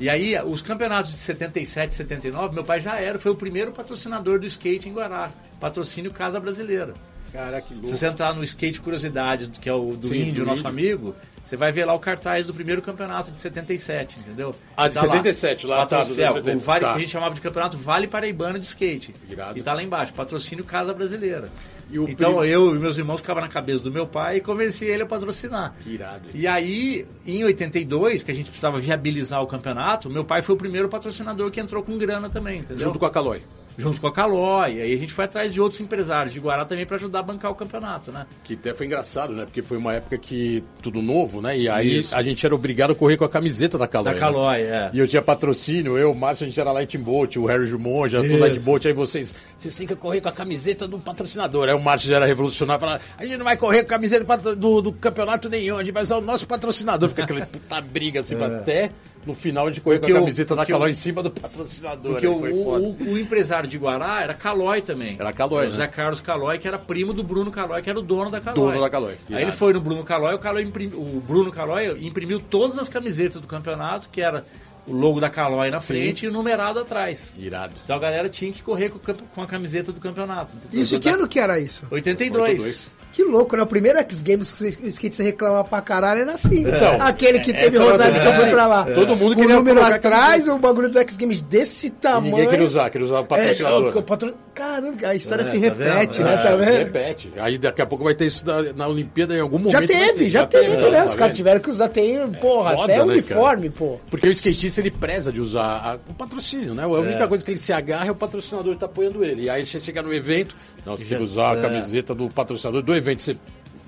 [0.00, 4.40] E aí, os campeonatos de 77 79, meu pai já era, foi o primeiro patrocinador
[4.40, 5.30] do skate em Guará.
[5.60, 6.92] Patrocínio Casa Brasileira.
[7.32, 7.96] Caraca, que Se louco.
[7.96, 10.70] você entrar no Skate Curiosidade, que é o do Sim, Índio, do nosso Índio.
[10.70, 14.54] amigo, você vai ver lá o cartaz do primeiro campeonato de 77, entendeu?
[14.76, 15.06] Ah, de Tá lá.
[15.08, 16.90] 77, lá, tá, Patrocínio, do é, 70, o vale, tá.
[16.92, 19.14] que a gente chamava de campeonato Vale Paraibano de Skate.
[19.28, 19.58] Irado.
[19.58, 21.48] E tá lá embaixo, patrocínio Casa Brasileira.
[21.90, 24.84] E então primo- eu e meus irmãos ficavam na cabeça do meu pai e convenci
[24.84, 25.74] ele a patrocinar.
[25.82, 26.28] Que irado.
[26.32, 30.58] E aí, em 82, que a gente precisava viabilizar o campeonato, meu pai foi o
[30.58, 32.86] primeiro patrocinador que entrou com grana também, entendeu?
[32.86, 33.42] Junto com a Calói.
[33.80, 34.80] Junto com a Calói.
[34.80, 37.50] Aí a gente foi atrás de outros empresários de Guará também para ajudar a bancar
[37.50, 38.26] o campeonato, né?
[38.44, 39.44] Que até foi engraçado, né?
[39.44, 41.58] Porque foi uma época que tudo novo, né?
[41.58, 42.14] E aí Isso.
[42.14, 44.04] a gente era obrigado a correr com a camiseta da Calói.
[44.04, 44.20] Da né?
[44.20, 44.90] Calói, é.
[44.92, 48.22] E eu tinha patrocínio, eu, o Márcio, a gente era Light Boat, o Harry Jumonja,
[48.22, 48.38] tudo.
[48.38, 51.68] Light Boat, aí vocês, vocês têm que correr com a camiseta do patrocinador.
[51.68, 54.36] Aí o Márcio já era revolucionário, falava, a gente não vai correr com a camiseta
[54.56, 57.08] do, do campeonato nenhum, a gente vai usar o nosso patrocinador.
[57.08, 58.90] Fica aquela puta briga assim, até
[59.26, 60.94] no final a gente correr com Porque a o- camiseta da porque Calói o- em
[60.94, 62.12] cima do patrocinador.
[62.12, 65.14] Porque aí o, o- o- empresário de Guará era Calói também.
[65.18, 65.76] Era Calói, O né?
[65.76, 68.72] Zé Carlos Calói, que era primo do Bruno Calói, que era o dono da Calói.
[68.72, 71.98] Dono da Calói, Aí ele foi no Bruno Calói, o, Calói imprim- o Bruno Calói
[72.00, 74.44] imprimiu todas as camisetas do campeonato, que era
[74.86, 77.32] o logo da Calói na frente e o numerado atrás.
[77.36, 77.74] Irado.
[77.84, 80.54] Então a galera tinha que correr com, com a camiseta do campeonato.
[80.72, 81.86] Isso, que ano que era isso?
[81.90, 82.40] 82.
[82.40, 82.99] 82.
[83.12, 83.62] Que louco, né?
[83.62, 86.60] O primeiro X Games que o skate você reclamava pra caralho era assim.
[86.60, 88.84] Então, Aquele que teve Rosário que eu fui é, pra lá.
[88.84, 92.30] todo mundo queria o número atrás, o bagulho do X Games desse E tamanho.
[92.34, 93.96] ninguém queria usar, queria usar o É, patrocinador.
[93.98, 94.34] o patro...
[94.54, 96.26] Caramba, a história É, se tá repete, vendo?
[96.26, 96.34] né?
[96.34, 96.78] É, Tá Se vendo?
[96.78, 97.32] repete.
[97.38, 99.72] Aí daqui a pouco vai ter isso na, na Olimpíada em algum momento.
[99.72, 100.28] Já vai teve, ter.
[100.28, 101.04] já, teve, tá né?
[101.04, 103.98] Os caras tiveram que usar, tem, porra, foda, até né, uniforme, pô.
[104.10, 106.82] Porque o skatista ele preza de usar a- o patrocínio, né?
[106.82, 109.42] A única coisa que ele se agarra é o patrocinador que tá apoiando ele.
[109.44, 111.62] E aí você chega no evento, não, você tem que usar a é.
[111.62, 113.22] camiseta do patrocinador do evento.
[113.22, 113.36] Você...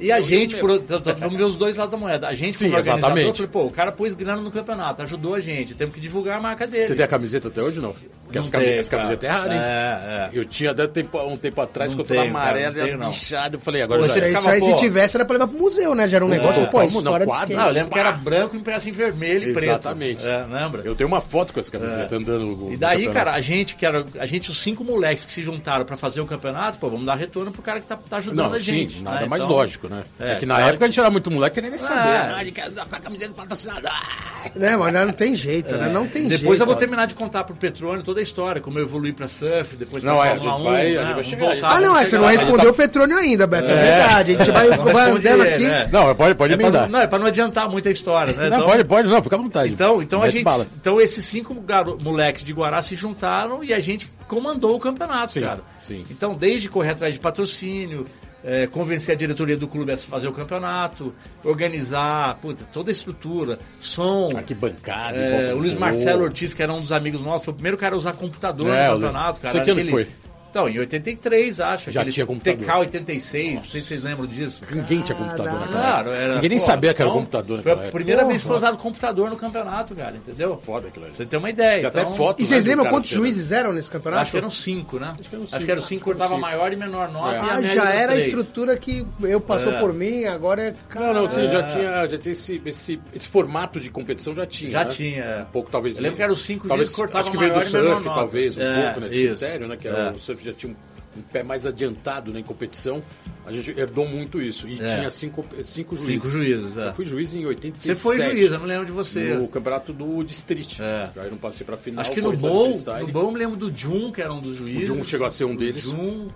[0.01, 2.27] E a Eu- gente, por, vamos ver os dois lados da moeda.
[2.27, 3.37] A gente, Sim, como organizador, exatamente.
[3.37, 6.41] falei, pô, o cara pôs grana no campeonato, ajudou a gente, temos que divulgar a
[6.41, 6.87] marca dele.
[6.87, 7.95] Você tem a camiseta até hoje não?
[8.33, 9.43] Porque Não as, tem, as camisetas é cara.
[9.43, 9.61] raro, hein?
[9.61, 10.39] É, é.
[10.39, 12.75] Eu tinha até tempo, um tempo atrás Não que eu tô na tenho, cara, amarela
[12.75, 13.11] não tenho, e não.
[13.11, 13.57] bichado.
[13.57, 14.23] Eu falei, agora Pô, já você é.
[14.23, 16.09] Isso ficava, aí, se tivesse, era pra levar pro museu, né?
[16.09, 17.35] Já era um negócio, pô, história não, de quadro.
[17.35, 17.55] skate.
[17.55, 19.69] Não, eu lembro que era branco impresso em vermelho e preto.
[19.69, 20.27] Exatamente.
[20.27, 20.83] É, lembra?
[20.83, 23.85] Eu tenho uma foto com essa camiseta andando no E daí, cara, a gente, que
[23.85, 27.05] era, a gente, os cinco moleques que se juntaram pra fazer o campeonato, pô, vamos
[27.05, 28.97] dar retorno pro cara que tá, tá ajudando Não, a gente.
[28.99, 29.27] sim, nada né?
[29.27, 30.03] mais Então, lógico, né?
[30.19, 30.71] É, é, que na claro.
[30.71, 31.71] época a gente era muito moleque, nem.
[31.71, 31.77] É.
[31.91, 33.91] Ah, a gente quer usar com a camiseta do patrocinador.
[33.93, 34.33] Ah.
[34.55, 35.89] Né, mas não tem jeito, né?
[35.89, 36.41] Não tem jeito.
[36.41, 39.29] Depois eu vou terminar de contar pro Petrônio toda a história, como eu evoluí pra
[39.29, 41.15] surf, depois pra Não, é, Fórmula a gente 1, vai- a né?
[41.15, 43.71] vai voltar, Ah, não, é, você não respondeu o Petrônio ainda, Beto.
[43.71, 44.35] É, verdade.
[44.35, 45.65] A gente vai, Não vai andando ele, aqui.
[45.65, 45.89] né?
[45.93, 46.89] Não, pode, pode É pra, emendar.
[46.89, 48.49] não, é pra não adiantar muita história, né?
[48.49, 49.73] Não, Então- pode, pode, não, fica à vontade.
[49.73, 50.67] Então, então a gente, bala.
[50.81, 55.33] então esses cinco garo- moleques de Guará se juntaram e a gente comandou o campeonato,
[55.33, 55.61] Sim, cara.
[55.81, 56.05] sim.
[56.11, 58.07] Então, desde correr atrás de patrocínio,
[58.45, 63.59] eh, convencer a diretoria do clube a fazer o campeonato, organizar, puta, toda a estrutura,
[63.81, 64.31] som.
[64.37, 65.75] Arquibancada, volta do o Luiz.
[65.75, 68.69] Marcelo Ortiz, que era um dos amigos nossos, foi o primeiro cara a usar computador
[68.75, 69.53] É, no campeonato, cara.
[69.53, 70.09] Sei que ano aquele- foi.
[70.53, 71.91] Então, em 83, acho.
[71.91, 72.63] Já tinha computador.
[72.67, 74.63] TK86, não sei se vocês lembram disso.
[74.71, 76.23] Ninguém tinha computador naquela Claro, época.
[76.23, 76.35] era.
[76.35, 77.93] Ninguém nem pô, sabia que era então, computador Foi naquela a época.
[77.97, 78.31] primeira Porra.
[78.33, 80.61] vez que foi usado computador no campeonato, cara, entendeu?
[80.63, 81.15] Foda aquilo ali.
[81.15, 81.79] Pra você ter uma ideia.
[81.81, 82.43] Tem até então, foto.
[82.43, 84.23] E vocês né, lembram quantos juízes eram nesse campeonato?
[84.23, 85.15] Acho que eram cinco, né?
[85.19, 85.71] Acho que eram que, cinco.
[85.71, 86.41] eram cinco, cortava Cinco.
[86.43, 87.35] maior e menor nota.
[87.35, 87.39] É.
[87.39, 89.81] e a Ah, já era a estrutura que eu passou É.
[89.81, 90.75] por mim, agora é.
[90.95, 91.49] Não, não, você É.
[91.49, 94.71] já tinha, já tinha esse, esse, esse formato de competição já tinha.
[94.71, 94.91] Já né?
[94.91, 95.23] tinha.
[95.25, 95.43] é.
[95.43, 95.97] Um pouco, talvez.
[95.97, 97.73] Eu lembro que eram cinco talvez, dias que cortava Acho que veio do maior e
[97.73, 99.77] menor surf, talvez, um É, pouco nesse critério, né?
[99.79, 100.11] Que era, É.
[100.11, 103.03] o surf já tinha um, um pé mais adiantado né, em competição.
[103.45, 104.69] A gente herdou muito isso.
[104.69, 104.97] E É.
[104.99, 106.15] tinha cinco, cinco juízes.
[106.15, 106.89] Cinco juízes, é.
[106.89, 107.85] Eu fui juiz em 87.
[107.99, 109.35] Você foi juiz, eu não lembro de você.
[109.35, 110.81] No campeonato do District.
[110.81, 111.11] É.
[111.17, 112.01] Aí não passei pra final.
[112.03, 112.69] Acho que no foi Bowl,
[113.01, 114.87] no Bowl eu me lembro do Jun, que era um dos O juízes.
[114.87, 115.87] Jun chegou a ser um deles.
[115.87, 116.29] O Jun,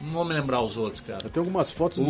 [0.00, 1.20] não vou me lembrar os outros, cara.
[1.24, 2.04] Eu tenho algumas fotos do.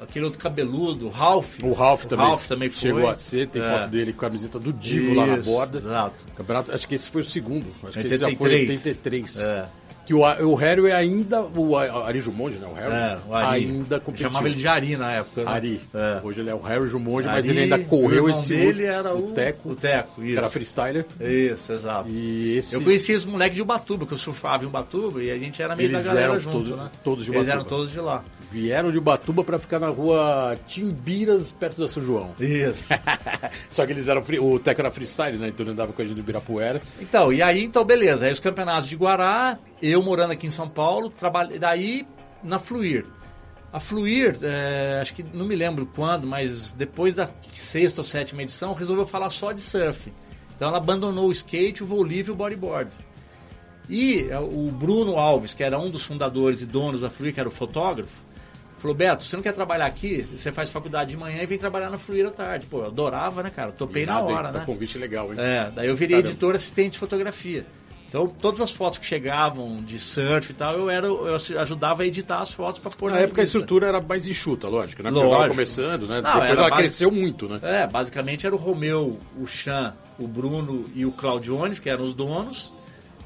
[0.00, 0.04] O...
[0.04, 1.58] Aquele outro cabeludo, o Ralph.
[1.62, 2.26] O Ralph também.
[2.26, 2.80] Ralph também foi.
[2.90, 3.68] Chegou a ser, tem É.
[3.68, 5.78] foto dele com a camiseta do Divo lá na Isso, borda.
[5.78, 6.24] Exato.
[6.36, 7.66] Campeonato, acho que esse foi o segundo.
[7.84, 8.86] Acho que esse já foi 83.
[8.86, 9.36] 83.
[9.40, 9.66] É.
[10.06, 11.42] Que o, o Harry é ainda.
[11.42, 12.68] O Ari Jumonde, né?
[12.70, 13.64] O Harry É, o Ari.
[13.64, 14.28] ainda competiu.
[14.28, 15.42] Chamava ele de Ari na época.
[15.42, 15.50] Né?
[15.50, 15.80] Ari.
[15.92, 16.20] É.
[16.22, 19.30] Hoje ele é o Harry Jumonde, mas ele ainda o correu esse outro, era o,
[19.30, 20.38] o Teco, O Teco, que isso.
[20.38, 21.04] era freestyler.
[21.20, 22.08] Isso, exato.
[22.08, 22.76] E esse.
[22.76, 25.74] Eu conheci os moleques de Ubatuba, que eu surfava em Ubatuba e a gente era
[25.74, 26.90] meio Eles da galera eram junto, todos- né?
[27.02, 27.52] todos de Eles Ubatuba.
[27.60, 28.24] eram todos de lá.
[28.50, 32.34] Vieram de Ubatuba pra ficar na rua Timbiras, perto da São João.
[32.40, 32.88] Isso.
[33.70, 34.22] Só que eles eram.
[34.22, 35.48] free- O Teco era freestyle, né?
[35.48, 36.80] Então ele andava com a gente do Ibirapuera.
[37.00, 38.26] então, e aí, então, beleza.
[38.26, 42.06] Aí os campeonatos de Guará, eu morando aqui em São Paulo, trabalhei daí
[42.42, 43.04] na Fluir.
[43.72, 48.42] A Fluir, é, acho que não me lembro quando, mas depois da sexta ou sétima
[48.42, 50.10] edição, resolveu falar só de surf.
[50.54, 52.90] Então ela abandonou o skate, o voo livre e o bodyboard.
[53.90, 57.40] E é, o Bruno Alves, que era um dos fundadores e donos da Fluir, que
[57.40, 58.22] era o fotógrafo,
[58.78, 60.22] falou, Beto, você não quer trabalhar aqui?
[60.22, 62.66] Você faz faculdade de manhã e vem trabalhar na Fluir à tarde.
[62.66, 63.72] Pô, eu adorava, né, cara?
[63.72, 64.34] Topei na Irado, hein?
[64.36, 64.64] hora, Tá né?
[64.66, 65.38] convite legal, hein?
[65.38, 66.28] É, daí eu virei Caramba.
[66.30, 67.66] editor assistente de fotografia.
[68.08, 72.06] Então, todas as fotos que chegavam de surf e tal, eu era eu ajudava a
[72.06, 73.58] editar as fotos para pôr Na época a revista.
[73.58, 75.10] estrutura era mais enxuta, lógico, né?
[75.10, 75.34] Porque Lógico.
[75.34, 76.20] eu tava começando, né?
[76.20, 77.58] Não, Depois ela base- cresceu muito, né?
[77.62, 82.14] É, basicamente era o Romeu, o Chan, o Bruno e o Claudiones, que eram os
[82.14, 82.72] donos.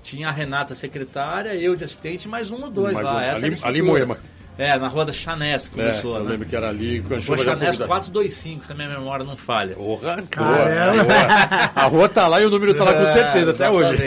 [0.02, 3.16] Tinha a Renata secretária, eu de assistente, mais um ou dois Mais lá.
[3.16, 3.20] um.
[3.20, 4.18] Essa Ali- a ali em Moema.
[4.60, 6.30] É, na rua da Chanés que começou, é, eu né?
[6.32, 7.86] lembro que era ali já Chanés convidado.
[7.86, 9.74] 425, se a minha memória não falha.
[9.74, 11.70] Porra, boa.
[11.74, 14.02] A rua tá lá e o número tá lá com É, certeza até hoje.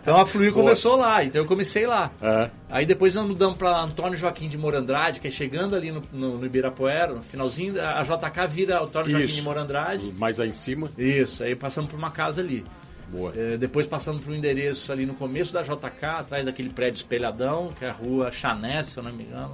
[0.00, 2.08] Então a Fluir começou lá, então eu comecei lá.
[2.22, 2.50] É.
[2.70, 6.38] Aí depois nós mudamos para Antônio Joaquim de Morandrade, que é chegando ali no, no,
[6.38, 9.34] no Ibirapuera, no finalzinho, a JK vira Antônio Joaquim Isso.
[9.34, 10.14] de Morandrade.
[10.16, 10.88] Mais aí em cima.
[10.96, 12.64] Isso, aí passamos por uma casa ali.
[13.08, 13.32] Boa.
[13.36, 17.72] É, depois passando por um endereço ali no começo da JK, atrás daquele prédio espelhadão,
[17.76, 19.50] que é a rua Chanés, se eu não me engano.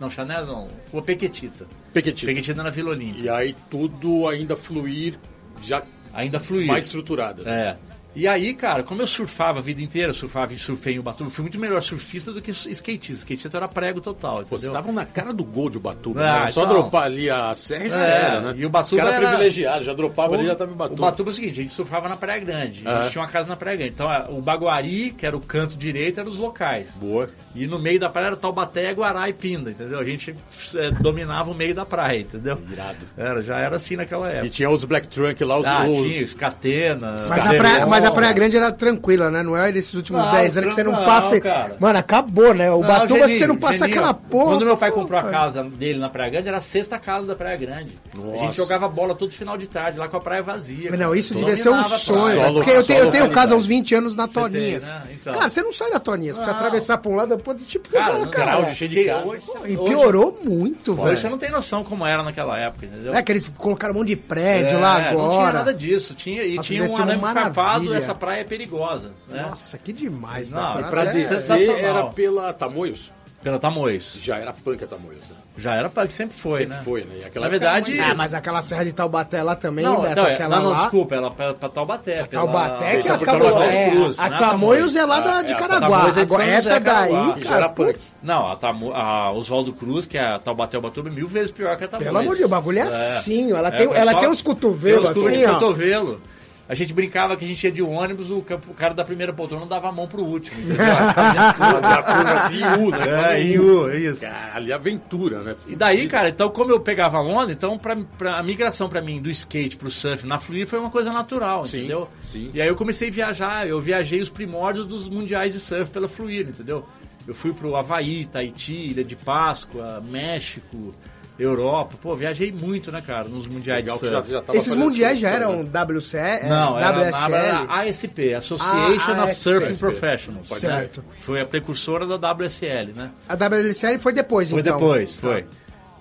[0.00, 1.66] Não, Chanés não, rua Pequetita.
[1.92, 2.26] Pequetito.
[2.26, 3.22] Pequetita na Vila Olímpia.
[3.22, 5.18] E aí tudo ainda fluir
[5.62, 5.82] já
[6.14, 6.66] Ainda fluiu.
[6.66, 7.42] mais estruturado.
[7.44, 7.70] né?
[7.70, 7.76] É.
[8.20, 11.42] E aí, cara, como eu surfava a vida inteira, surfava e surfei em Ubatuba, fui
[11.42, 13.12] muito melhor surfista do que skatista.
[13.12, 16.20] Skatista era prego total, Pô, vocês estavam na cara do gol de Ubatuba.
[16.20, 16.36] Ah, né?
[16.42, 16.72] Era só então.
[16.74, 18.54] dropar ali a serra e já É, era, né?
[18.56, 21.00] e o Ubatuba era- privilegiados, já dropava ali e já tava em O Ubatuba.
[21.02, 22.82] Batuba é o seguinte, a gente surfava na Praia Grande.
[22.84, 23.02] A Ah.
[23.04, 23.92] gente tinha uma casa na Praia Grande.
[23.94, 26.96] Então, a- o Baguari, que era o canto direito, eram os locais.
[27.00, 27.30] Boa.
[27.54, 29.98] E no meio da praia era Taubaté, Guará e Pinda, entendeu?
[30.00, 30.34] A gente
[30.74, 32.58] é, dominava o meio da praia, entendeu?
[32.72, 32.96] Irado.
[33.16, 34.48] Era, já era assim naquela E época.
[34.50, 35.66] tinha os Black Trunk lá, os...
[35.66, 35.98] Ah, os...
[35.98, 37.14] tinha Escatena.
[37.28, 38.18] Mas a, praia, mas a Nossa.
[38.20, 39.42] Praia Grande era tranquila, né?
[39.42, 41.40] Não é esses últimos Não, 10 anos que você não não, passa.
[41.40, 41.76] cara.
[41.78, 42.70] Mano, acabou, né?
[42.70, 44.44] O Não, Batuba, você não passa Geninho, aquela porra.
[44.52, 47.34] Quando meu pai comprou a casa dele na Praia Grande, era a sexta casa da
[47.34, 47.96] Praia Grande.
[48.14, 48.38] A Nossa.
[48.38, 50.90] gente jogava bola todo final de tarde, lá com a praia vazia.
[50.92, 52.40] Não, isso Dominava devia ser um a sonho.
[52.42, 52.52] Né?
[52.52, 54.92] Porque eu tenho, eu tenho casa há uns 20 anos na tem, Toninhas.
[54.92, 55.02] né?
[55.12, 55.34] Então.
[55.34, 56.36] Cara, você não sai da Toninhas.
[56.36, 56.58] Pra você Não.
[56.58, 57.88] atravessar pra um lado, pode tipo.
[57.90, 59.26] Cara, fala, no cara, de cheio de casa.
[59.26, 61.30] hoje- E hoje- piorou muito, Hoje você velho.
[61.30, 63.14] não tem noção como era naquela época, entendeu?
[63.14, 65.12] É que eles colocaram um monte de prédio É, lá agora.
[65.14, 66.14] Não tinha nada disso.
[66.14, 67.97] Tinha, e Nossa, tinha um arame farpado.
[67.98, 69.10] Essa praia é perigosa.
[69.28, 69.42] Né?
[69.42, 73.10] Nossa, que demais, Não, e Pra Nossa, é- era pela Tamoios.
[73.42, 74.20] Pela Tamoios.
[74.20, 75.36] Já era punk a Tamoios, né?
[75.56, 76.82] Já era que sempre foi, Sempre né?
[76.84, 77.24] foi, né?
[77.24, 80.32] Aquela Na verdade- Ah, mas aquela serra de Taubaté lá também, Não, Beto, não, é-
[80.34, 80.76] aquela não, não, lá.
[80.78, 82.24] desculpa, ela pra, pra Taubaté.
[82.24, 83.50] pela- Taubaté que Deixa por acabou.
[83.52, 86.08] Tamoios É, Cruz, a né, Tamoios é lá da, É, de a Caraguá.
[86.08, 87.34] É de Agora, essa José, daí, Caraguá.
[87.38, 87.98] E já cara, era punk.
[88.22, 91.76] Não, a, Tamo, a Oswaldo Cruz, que é a Taubaté Ubatuba, é mil vezes pior
[91.76, 92.08] que a Tamoios.
[92.08, 95.22] Pelo amor de Deus, o bagulho é assim, ela tem- ela tem uns cotovelos tem
[95.22, 95.54] uns assim, ó.
[95.54, 96.20] cotovelo.
[96.68, 99.32] A gente brincava que a gente ia de ônibus, o, campo- o cara da primeira
[99.32, 100.84] poltrona dava a mão pro último, entendeu?
[101.14, 103.34] Fazia a curva assim em U, né?
[103.38, 103.90] é, em U.
[103.90, 104.20] Isso.
[104.20, 105.56] Cara, ali aventura, né?
[105.66, 109.20] E daí, cara, então como eu pegava onda, então pra, pra, a migração pra mim
[109.22, 112.08] do skate pro surf na Fluir foi uma coisa natural, Sim, entendeu?
[112.22, 112.50] sim.
[112.52, 116.06] E aí eu comecei a viajar, eu viajei os primórdios dos mundiais de surf pela
[116.08, 116.84] Fluir, entendeu?
[117.26, 120.94] Eu fui pro Havaí, Tahiti, Ilha de Páscoa, México,
[121.38, 121.96] Europa.
[122.02, 124.30] Pô, viajei muito, né, cara, nos mundiais Legal de surf.
[124.30, 125.70] já, já Esses mundiais já eram né?
[125.84, 127.34] WCE, é, Não, era, WSL.
[127.34, 129.42] era ASP, Association Ah, of ASP.
[129.42, 130.48] Surfing Professionals.
[130.48, 131.04] Certo.
[131.20, 133.10] Foi a precursora da WSL, né?
[133.28, 134.76] A WSL foi depois, Foi então.
[134.76, 135.44] depois, foi.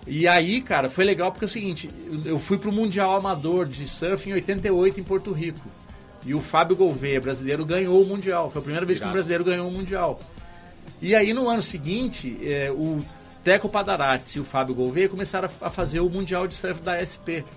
[0.09, 1.89] E aí, cara, foi legal porque é o seguinte,
[2.25, 5.67] eu- fui pro Mundial Amador de Surf em 88 em Porto Rico.
[6.25, 8.49] E o Fábio Gouveia, brasileiro, ganhou o Mundial.
[8.49, 10.19] Foi a primeira vez que um brasileiro ganhou o Mundial.
[11.01, 13.03] E aí, no ano seguinte, eh, o
[13.47, 17.47] Teco Padarati e o Fábio Gouveia começaram a fazer o Mundial de Surf da SP.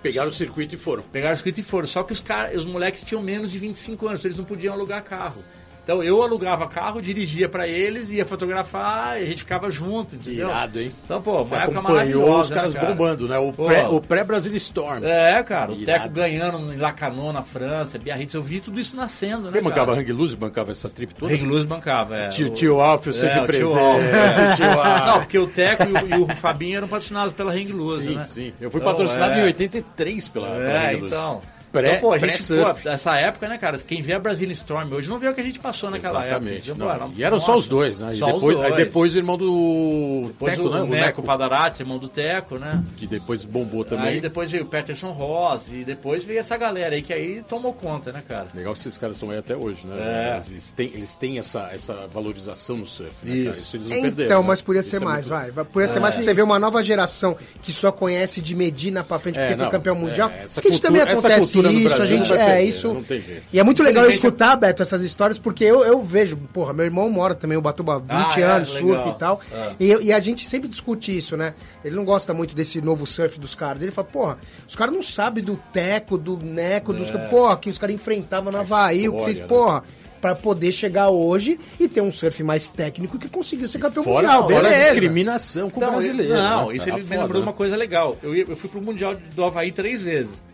[0.00, 1.02] Pegaram o circuito e foram.
[1.02, 1.88] Pegaram o escrito e foram.
[1.88, 5.02] Só que os, cara, os moleques tinham menos de 25 anos, eles não podiam alugar
[5.02, 5.42] carro.
[5.82, 10.48] Então eu alugava carro, dirigia pra eles, ia fotografar e a gente ficava junto, entendeu?
[10.48, 10.92] Irado, hein?
[11.04, 12.92] Então, pô, Você uma época maravilhosa, os caras né, cara?
[12.92, 13.38] bombando, né?
[13.38, 13.64] O Pô.
[13.66, 15.02] pré- o pré-Brasil Storm.
[15.04, 15.86] É, cara, o Irado.
[16.02, 19.94] Teco ganhando em Lacanau, na França, Biarritz, eu vi tudo isso nascendo, né, Quem bancava?
[19.94, 21.32] Hang Loose, bancava essa trip toda?
[21.34, 22.28] Hang Loose bancava, é.
[22.28, 23.78] Tio, O- tio Alfio É, sempre o tio presente.
[23.78, 25.06] Alfio, Tio Alfio.
[25.06, 28.14] Não, porque o Teco e o, e o Fabinho eram patrocinados pela Hang Loose, Sim,
[28.14, 28.24] né?
[28.24, 28.52] sim.
[28.60, 29.40] Eu fui Então, patrocinado é.
[29.40, 31.14] em 83 pela, pela É, Hang Loose.
[31.14, 31.42] então.
[31.72, 33.78] Pré- então, pô, a gente, pô, essa época, né, cara?
[33.78, 36.70] Quem vê a Brazilian Storm hoje não vê o que a gente passou naquela Exatamente.
[36.70, 36.98] época.
[36.98, 38.10] Pô, e eram só nossa, os dois, né?
[38.12, 38.84] E Só os depois, aí dois.
[38.84, 40.80] depois o irmão do Depois Teco, o, né?
[40.80, 42.82] O Neco Neco, Padarati, irmão do Teco, né?
[42.96, 44.06] que depois bombou também.
[44.08, 47.72] Aí depois veio o Peterson Ross e depois veio essa galera aí que aí tomou
[47.72, 48.46] conta, né, cara?
[48.54, 49.96] Legal que esses caras estão aí até hoje, né?
[50.00, 50.40] É.
[50.50, 53.44] Eles têm, eles têm essa, essa valorização no surf, né, Isso.
[53.48, 53.56] cara?
[53.58, 54.40] Isso eles não Então, perderam.
[54.42, 54.46] né?
[54.48, 55.50] mas podia Isso ser é mais, muito- vai.
[55.50, 55.64] vai.
[55.64, 59.18] Podia ser mais que você vê uma nova geração que só conhece de Medina pra
[59.18, 60.30] frente É, porque foi não, campeão mundial.
[60.30, 62.50] é, essa Skate cultura- também acontece cultura no isso, a Brasil gente não vai é
[62.50, 62.94] perder, isso.
[62.94, 63.42] não tem jeito.
[63.52, 67.08] E é muito legal escutar, Beto, essas histórias, porque eu, eu vejo, porra, meu irmão
[67.10, 68.96] mora também, o Batuba, 20 Ah, é, anos, legal.
[69.04, 69.40] surf e tal.
[69.52, 69.72] É.
[69.80, 71.54] E, e a gente sempre discute isso, né?
[71.84, 73.82] Ele não gosta muito desse novo surf dos caras.
[73.82, 77.10] Ele fala, porra, os caras não sabem do teco, do neco, dos.
[77.28, 79.42] Porra, que os caras enfrentavam na Havaí, o que vocês, É.
[79.42, 79.46] né?
[79.48, 79.84] porra.
[80.20, 84.16] Pra poder chegar hoje e ter um surf mais técnico que conseguiu ser campeão Fora,
[84.28, 84.90] mundial, fora a beleza.
[84.90, 86.34] discriminação com o Não, brasileiro.
[86.34, 86.98] Não, né, isso cara?
[86.98, 87.46] ele me lembrou né?
[87.46, 88.18] uma coisa legal.
[88.22, 90.44] Eu, eu fui pro Mundial do Havaí três vezes.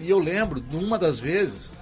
[0.00, 1.74] E eu lembro de uma das vezes,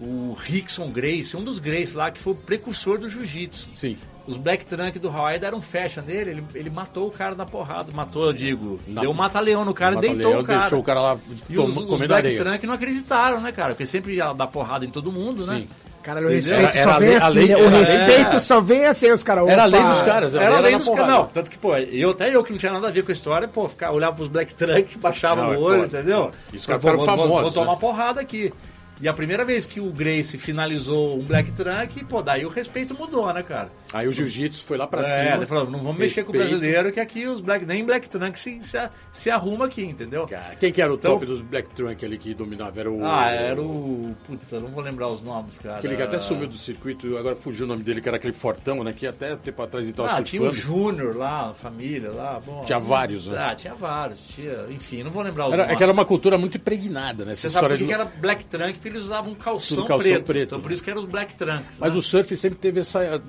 [0.00, 3.68] o Rickson Grace, um dos Grace lá, que foi o precursor do jiu-jitsu.
[3.74, 3.96] Sim.
[4.26, 7.92] Os Black Trunk do Hawaii deram fecha nele, ele, ele matou o cara na porrada.
[7.92, 8.80] Matou, eu digo.
[8.88, 10.60] Na- Deu um mata-leão no cara e deitou o cara.
[10.60, 11.18] deixou o cara lá
[11.48, 12.38] E os, os Black areia.
[12.42, 13.74] Trunk não acreditaram, né, cara?
[13.74, 15.58] Porque sempre ia dar porrada em todo mundo, né?
[15.58, 15.68] Sim.
[16.04, 17.56] Caralho, o respeito Era só a vem assim, lei- né?
[17.56, 19.48] O era respeito só vem assim, os caras.
[19.48, 20.34] Era a lei dos caras.
[20.34, 21.06] Era a lei dos caras.
[21.08, 23.14] Não, tanto que, pô, eu até eu que não tinha nada a ver com a
[23.14, 26.30] história, pô, ficar, olhava pros Black Trunk, baixava Não, no é olho, foda, entendeu?
[26.30, 27.78] caras Pô, ficaram vou- vou- famosos, Vou tomar né?
[27.80, 28.52] porrada aqui.
[29.00, 32.94] E a primeira vez que o Grace finalizou um Black Trunk, pô, daí o respeito
[32.96, 33.68] mudou, né, cara?
[33.92, 35.36] Aí o jiu-jitsu foi lá pra é, cima.
[35.36, 36.58] ele falou, não vamos mexer com o Respeito.
[36.58, 38.78] brasileiro, que aqui os Black, nem Black Trunk se, se,
[39.12, 40.26] se arruma aqui, entendeu?
[40.26, 42.80] Cara, quem que era o Então- top dos Black Trunk ali que dominava?
[42.80, 43.04] Era o.
[43.04, 44.14] Ah, era o.
[44.26, 45.76] Puta, não vou lembrar os nomes, cara.
[45.78, 48.82] Aquele que até sumiu do circuito, agora fugiu o nome dele, que era aquele fortão,
[48.82, 48.92] né?
[48.92, 50.52] Que até tempo atrás ele tava Ah, tinha o.
[50.52, 52.40] Júnior lá, a família lá.
[52.44, 53.38] Bom, Tinha vários, né?
[53.38, 54.20] Ah, tinha vários.
[54.28, 55.74] Tinha, enfim, não vou lembrar os Era, nomes.
[55.74, 57.32] é que era uma cultura muito impregnada, né?
[57.32, 58.78] Essa Você sabe história que, de- que era Black Trunk?
[58.84, 60.24] Porque eles usavam calção, Tudo calção preto.
[60.26, 61.76] preto, Então por isso que eram os Black Trunks.
[61.78, 61.98] Mas né?
[61.98, 63.22] o surf sempre teve essa.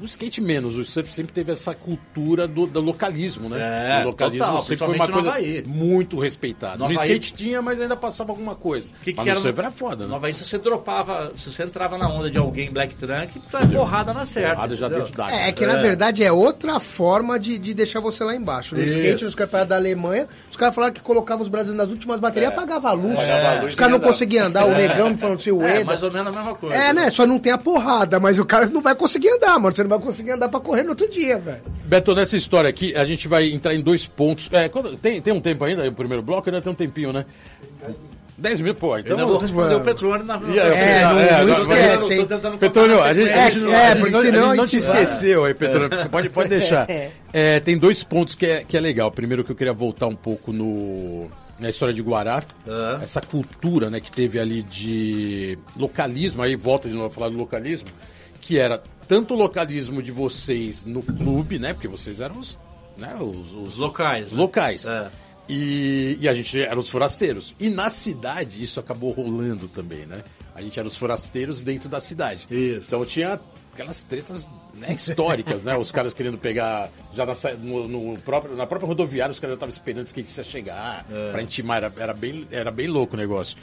[0.00, 3.98] O skate menos, o surf sempre teve essa cultura do, do localismo, né?
[3.98, 5.64] É, o localismo total, sempre foi uma principalmente no coisa Havaí.
[5.66, 6.72] muito respeitada.
[6.78, 8.90] No No, Havaí- skate tinha, mas ainda passava alguma coisa.
[9.02, 10.10] Que que mas era no surf era foda, né?
[10.10, 13.66] No Havaí, se você dropava, se você entrava na onda de alguém Black Trunk, é
[13.66, 14.54] porrada na certa.
[14.56, 18.00] Porrada já dentro da É, é que na verdade é outra forma de, de deixar
[18.00, 18.74] você lá embaixo.
[18.74, 18.98] No Isso.
[18.98, 22.50] skate, nos campeonatos da Alemanha, os caras falaram que colocavam os brasileiros nas últimas baterias
[22.50, 23.18] e apagava a luz.
[23.18, 25.84] Apagava a luz Os caras não conseguiam andar, o negrão me falando assim, o É,
[25.84, 26.74] mais ou menos a mesma coisa.
[26.74, 27.10] É, né?
[27.10, 29.74] Só não tem a porrada, mas o cara não vai conseguir andar, mano.
[29.74, 31.62] Você não vai conseguir andar pra correr no outro dia, velho.
[31.84, 34.48] Beto, nessa história aqui, a gente vai entrar em dois pontos.
[34.52, 37.24] É, quando- tem, tem um tempo ainda, o primeiro bloco ainda tem um tempinho, né?
[38.36, 38.96] 10 mil, pô.
[38.96, 41.52] Eu Então, ainda vou responder o Petrone na E aí, É, não, não, é, não
[41.52, 44.18] esquece, eu tô tentando Petrônio, a gente, a gente não, É, a gente porque não-
[44.20, 45.90] a gente não te esqueceu aí, Petrônio.
[46.10, 46.86] Pode, pode deixar.
[47.36, 49.10] É, tem dois pontos que é, que é legal.
[49.10, 51.28] Primeiro que eu queria voltar um pouco no,
[51.58, 52.42] na história de Guará.
[52.68, 53.00] Ah.
[53.02, 57.36] Essa cultura né, que teve ali de localismo, aí volta de novo a falar do
[57.36, 57.88] localismo,
[58.40, 61.72] que era tanto o localismo de vocês no clube, né?
[61.72, 62.58] Porque vocês eram os,
[62.96, 64.26] né, os, os locais.
[64.28, 64.38] os né?
[64.38, 64.86] locais.
[64.86, 65.10] É.
[65.48, 67.54] E, e a gente era os forasteiros.
[67.60, 70.22] E na cidade isso acabou rolando também, né?
[70.54, 72.46] A gente era os forasteiros dentro da cidade.
[72.50, 72.86] Isso.
[72.88, 73.38] Então tinha
[73.74, 75.76] aquelas tretas né, históricas, né?
[75.76, 79.56] Os caras querendo pegar já na, no, no próprio, na própria rodoviária, os caras já
[79.56, 81.32] estavam esperando que ia chegar É.
[81.32, 81.78] pra intimar.
[81.84, 83.58] Era, era, bem, era bem louco o negócio.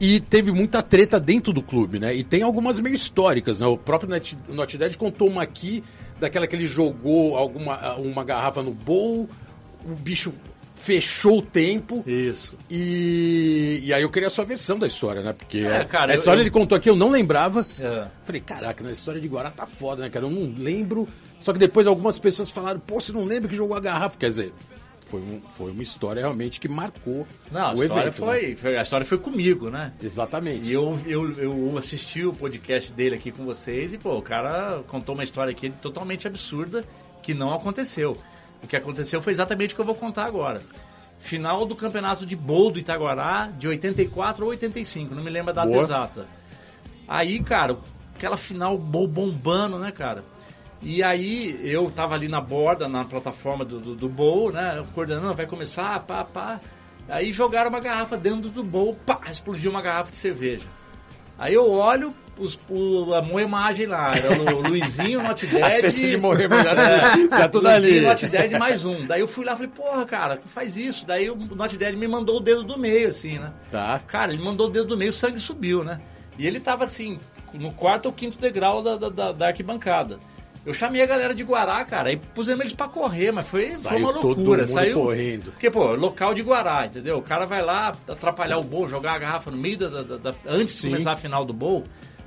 [0.00, 2.14] E teve muita treta dentro do clube, né?
[2.14, 3.66] E tem algumas meio históricas, né?
[3.66, 5.82] O próprio Net, Not Dead contou uma aqui,
[6.18, 9.28] daquela que ele jogou alguma, uma garrafa no bowl,
[9.84, 10.32] o bicho
[10.76, 12.04] fechou o tempo.
[12.06, 12.56] Isso.
[12.70, 15.32] E, e aí eu queria a sua versão da história, né?
[15.32, 17.66] Porque É, a- cara, a eu- história eu- ele contou aqui, eu não lembrava.
[17.78, 18.06] É.
[18.24, 20.26] Falei, caraca, na história de Guará tá foda, né, cara?
[20.26, 21.08] Eu não lembro.
[21.40, 24.16] Só que depois algumas pessoas falaram, pô, você não lembra que jogou a garrafa?
[24.18, 24.52] Quer dizer,
[25.08, 28.14] foi, um- foi uma história realmente que marcou Não, a o história, evento.
[28.16, 28.56] foi, né?
[28.56, 29.92] foi- a história foi comigo, né?
[30.02, 30.68] Exatamente.
[30.68, 34.82] E eu, eu, eu assisti o podcast dele aqui com vocês e, pô, o cara
[34.88, 36.84] contou uma história aqui totalmente absurda
[37.22, 38.16] que não aconteceu.
[38.66, 40.60] O que aconteceu foi exatamente o que eu vou contar agora.
[41.20, 45.54] Final do campeonato de bowl do Itaguará, de 84 ou 85, não me lembro a
[45.54, 46.26] data exata.
[47.06, 47.76] Aí, cara,
[48.16, 50.24] aquela final bombando, né, cara?
[50.82, 54.84] E aí eu tava ali na borda, na plataforma do, do, do bowl, né?
[54.92, 56.60] Coordenando, vai começar, pá, pá.
[57.08, 60.66] Aí jogaram uma garrafa dentro do bowl, pá, explodiu uma garrafa de cerveja.
[61.38, 65.62] Aí eu olho os, o, a minha imagem lá, era o Luizinho, o Not Dead.
[65.62, 68.06] A cesta de morrer, já, tá- já tudo Luizinho, ali.
[68.06, 69.06] Not Dead mais um.
[69.06, 71.06] Daí eu fui lá e falei, porra, cara, que faz isso?
[71.06, 73.52] Daí o Not Dead me mandou o dedo do meio, assim, né?
[73.70, 74.00] Tá.
[74.06, 76.00] Cara, ele mandou o dedo do meio, o sangue subiu, né?
[76.38, 77.18] E ele tava assim,
[77.54, 80.18] no quarto ou quinto degrau da, da, da- da arquibancada.
[80.66, 83.76] Eu chamei a galera de Guará, cara, e pusemos eles pra correr, mas foi, foi
[83.76, 84.66] Saiu uma todo loucura.
[84.66, 85.52] Saiu correndo.
[85.52, 87.18] Porque, pô, local de Guará, entendeu?
[87.18, 89.88] O cara vai lá atrapalhar o bowl, jogar a garrafa no meio da.
[90.02, 90.88] da- da- antes de Sim.
[90.90, 91.84] começar a final do bowl.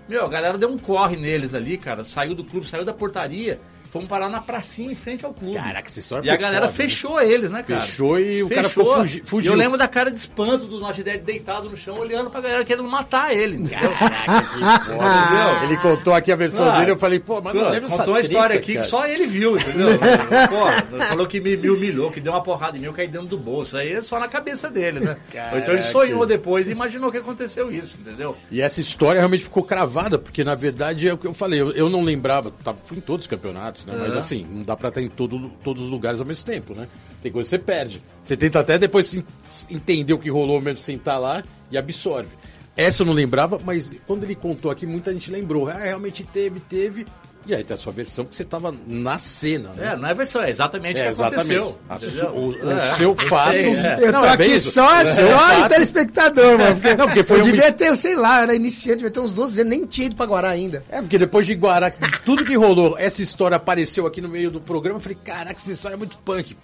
[0.10, 2.04] Meu, a galera deu um corre neles ali, cara.
[2.04, 3.62] Saiu do clube, saiu da portaria.
[3.92, 5.56] Fomos parar na pracinha em frente ao clube.
[5.56, 6.74] Caraca, essa história E a galera foda, né?
[6.90, 7.82] fechou eles, né, cara?
[7.82, 8.84] Fechou e o cara Fechou.
[8.84, 9.52] ficou fugi- E fugiu.
[9.54, 12.64] eu lembro da cara de espanto do Not Dead deitado no chão, olhando pra galera
[12.64, 13.68] querendo matar ele.
[13.68, 15.10] Caraca, que foda.
[15.10, 15.64] Entendeu?
[15.64, 17.98] Ele contou aqui a versão Ah, dele, eu falei, pô, mas não Pô, lembro essa
[17.98, 18.86] contou uma história aqui cara.
[18.86, 19.88] que só ele viu, entendeu?
[20.50, 23.28] Pô, falou que me, me humilhou, que deu uma porrada em mim, eu caí dentro
[23.28, 23.78] do bolso.
[23.78, 25.18] Aí é só na cabeça dele, né?
[25.32, 25.58] Caraca.
[25.58, 28.36] Então ele sonhou depois e imaginou que aconteceu isso, entendeu?
[28.52, 31.72] E essa história realmente ficou cravada, porque na verdade é o que eu falei, eu,
[31.72, 33.96] eu não lembrava, tá, fui em todos os campeonatos, né?
[33.98, 36.88] Mas assim, não dá pra estar em todo, todos os lugares ao mesmo tempo, né?
[37.22, 38.02] Tem coisa que você perde.
[38.24, 39.24] Você tenta até depois
[39.70, 42.30] entender o que rolou mesmo sem estar lá e absorve.
[42.76, 45.68] Essa eu não lembrava, mas quando ele contou aqui, muita gente lembrou.
[45.68, 47.06] Ah, realmente teve, teve.
[47.48, 49.94] E aí tem a sua versão que você tava na cena, né?
[49.94, 51.80] É, não é versão, é exatamente o É, que aconteceu.
[51.90, 52.20] A entendeu?
[52.20, 52.96] su- o, o É.
[52.96, 53.54] seu fato.
[53.56, 54.72] Eu Não, tô é bem aqui isso.
[54.72, 56.76] só, só de telespectador, mano.
[56.76, 59.32] Porque, Não, porque foi eu um- devia ter, sei lá, era iniciante, devia ter uns
[59.34, 60.84] 12 anos, nem tinha ido pra Guará ainda.
[60.90, 64.52] É, porque depois de Guará, de tudo que rolou, essa história apareceu aqui no meio
[64.52, 66.56] do programa, eu falei, caraca, essa história é muito punk.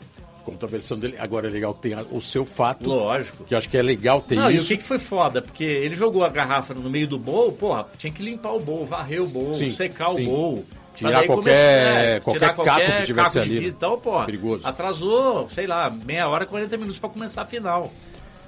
[0.67, 1.15] Versão dele.
[1.19, 2.87] Agora é legal que tenha o seu fato.
[2.89, 3.43] Lógico.
[3.45, 4.67] Que acho que é legal ter Não, e o isso.
[4.67, 5.41] que, que foi foda?
[5.41, 8.85] Porque ele jogou a garrafa no meio do bowl, porra, tinha que limpar o bowl,
[8.85, 10.23] varrer o bowl, Sim, secar sim.
[10.27, 10.65] o bowl.
[10.95, 13.67] Tirar qualquer- começar- qualquer tirar caco que tivesse caco ali, vidro né?
[13.67, 14.25] e tal, porra.
[14.25, 14.65] Perigoso.
[14.67, 17.91] Atrasou, sei lá, meia hora, 40 minutos pra começar a final.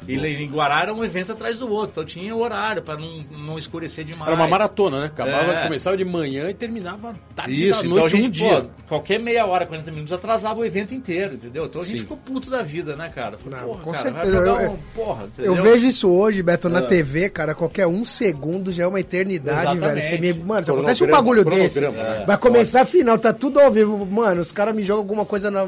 [0.08, 3.58] E em Guará era um evento atrás do outro, então tinha horário pra não, não
[3.60, 4.28] escurecer demais.
[4.32, 5.06] Era uma maratona, né?
[5.08, 5.64] Acabava, É.
[5.64, 8.62] começava de manhã e terminava tarde Isso, da então a noite, gente, um dia.
[8.62, 11.66] pô, qualquer meia hora, 40 minutos atrasava o evento inteiro, entendeu?
[11.66, 12.02] Então a gente Sim.
[12.04, 13.38] ficou puto da vida, né, cara?
[13.38, 16.80] Falei, Não, porra, com cara, certeza, eu- um, porra, Eu vejo isso hoje, Beto, na
[16.80, 16.82] É.
[16.88, 17.54] TV, cara.
[17.56, 19.86] Qualquer um segundo já é uma eternidade, Exatamente.
[19.88, 20.02] velho.
[20.02, 20.34] Você me...
[20.34, 22.24] Mano, se acontece um bagulho desse, é.
[22.26, 24.06] vai começar a final, tá tudo ao vivo.
[24.06, 25.68] Mano, os caras me jogam alguma coisa, na,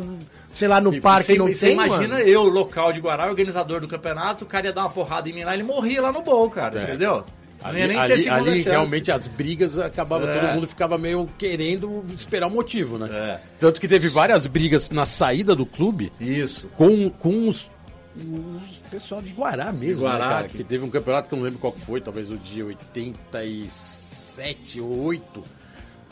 [0.60, 2.30] sei lá, no E parque, você, não você tem, imagina mano?
[2.30, 5.44] eu, local de Guará, organizador do campeonato, o cara ia dar uma porrada em mim
[5.44, 6.84] lá, ele morria lá no bol, cara, É.
[6.84, 7.24] entendeu?
[7.62, 10.40] Ali, ali, ali realmente as brigas acabava, É.
[10.40, 13.10] todo mundo ficava meio querendo esperar o motivo, né?
[13.12, 13.40] É.
[13.60, 16.68] Tanto que teve várias brigas na saída do clube Isso.
[16.78, 17.70] com, com os,
[18.16, 20.48] os pessoal de Guará mesmo, Guará, né, cara?
[20.48, 24.80] que- Que teve um campeonato que eu não lembro qual foi, talvez o dia 87
[24.82, 25.44] ou 8,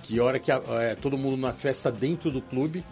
[0.03, 2.83] que hora que a- é, todo mundo na festa dentro do clube,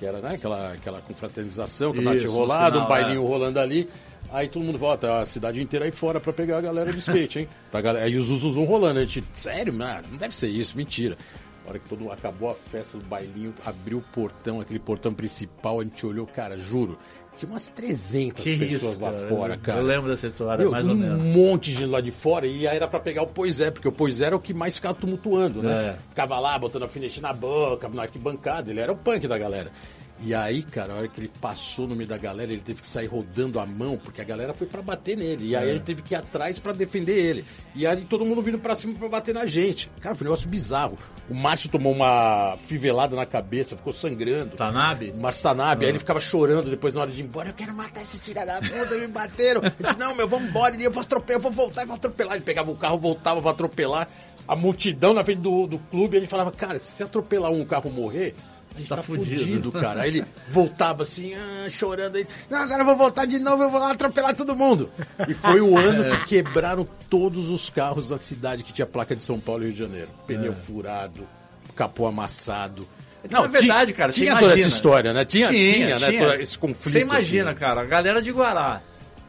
[0.00, 3.28] que era né, aquela, aquela confraternização, que Isso, rolado, um bailinho é.
[3.28, 3.86] rolando ali.
[4.32, 7.40] Aí todo mundo volta, a cidade inteira aí fora pra pegar a galera do skate,
[7.40, 7.48] hein?
[7.70, 11.18] Pra galera, aí os zum rolando, a gente, sério, mano, não deve ser isso, mentira.
[11.66, 15.12] A hora que todo mundo acabou a festa do bailinho, abriu o portão, aquele portão
[15.12, 16.98] principal, a gente olhou, cara, juro,
[17.36, 19.28] tinha umas 300 Que pessoas isso, lá cara.
[19.28, 19.78] fora, cara.
[19.78, 21.22] Eu lembro dessa história, Meu, mais ou um menos.
[21.36, 23.88] monte de gente lá de fora e aí era pra pegar o Pois é, porque
[23.88, 25.96] o Pois é era o que mais ficava tumultuando, né?
[25.96, 26.08] É.
[26.08, 29.70] Ficava lá botando a alfinete na boca, na arquibancada, ele era o punk da galera.
[30.22, 32.86] E aí, cara, a hora que ele passou no meio da galera, ele teve que
[32.86, 35.48] sair rodando a mão, porque a galera foi pra bater nele.
[35.48, 35.70] E aí É.
[35.70, 37.44] ele teve que ir atrás pra defender ele.
[37.74, 39.90] E aí todo mundo vindo pra cima pra bater na gente.
[39.98, 40.98] Cara, foi um negócio bizarro.
[41.28, 44.56] O Márcio tomou uma fivelada na cabeça, ficou sangrando.
[44.56, 45.10] Tanabe?
[45.16, 45.88] Marstanabe, Ah.
[45.88, 47.48] aí ele ficava chorando depois na hora de ir embora.
[47.48, 49.62] Eu quero matar esses filha da puta, me bateram.
[49.64, 50.74] Eu disse, não, meu, vamos embora.
[50.74, 52.34] Ele, eu vou atropelar, eu vou voltar, eu vou atropelar.
[52.34, 54.06] Ele pegava o carro, voltava, vou atropelar.
[54.46, 57.88] A multidão na frente do, do clube, ele falava, cara, se você atropelar um carro
[57.90, 58.34] morrer,
[58.88, 59.40] tá, Tá fudido.
[59.40, 59.72] fudido.
[59.72, 60.02] cara.
[60.02, 62.16] Aí ele voltava assim, ah, chorando.
[62.16, 64.90] Aí, não, agora eu vou voltar de novo, eu vou lá atropelar todo mundo.
[65.28, 66.10] E foi o ano É.
[66.18, 69.74] que quebraram todos os carros da cidade que tinha placa de São Paulo e Rio
[69.74, 70.08] de Janeiro.
[70.26, 71.26] Pneu furado,
[71.76, 72.86] capô amassado.
[73.30, 74.12] Não, é verdade, tinha, cara.
[74.12, 74.48] Tinha imagina.
[74.48, 75.24] toda essa história, né?
[75.26, 76.12] Tinha, tinha, né?
[76.12, 76.90] todo esse conflito.
[76.90, 77.58] Você imagina, assim.
[77.58, 78.80] cara, a galera de Guará.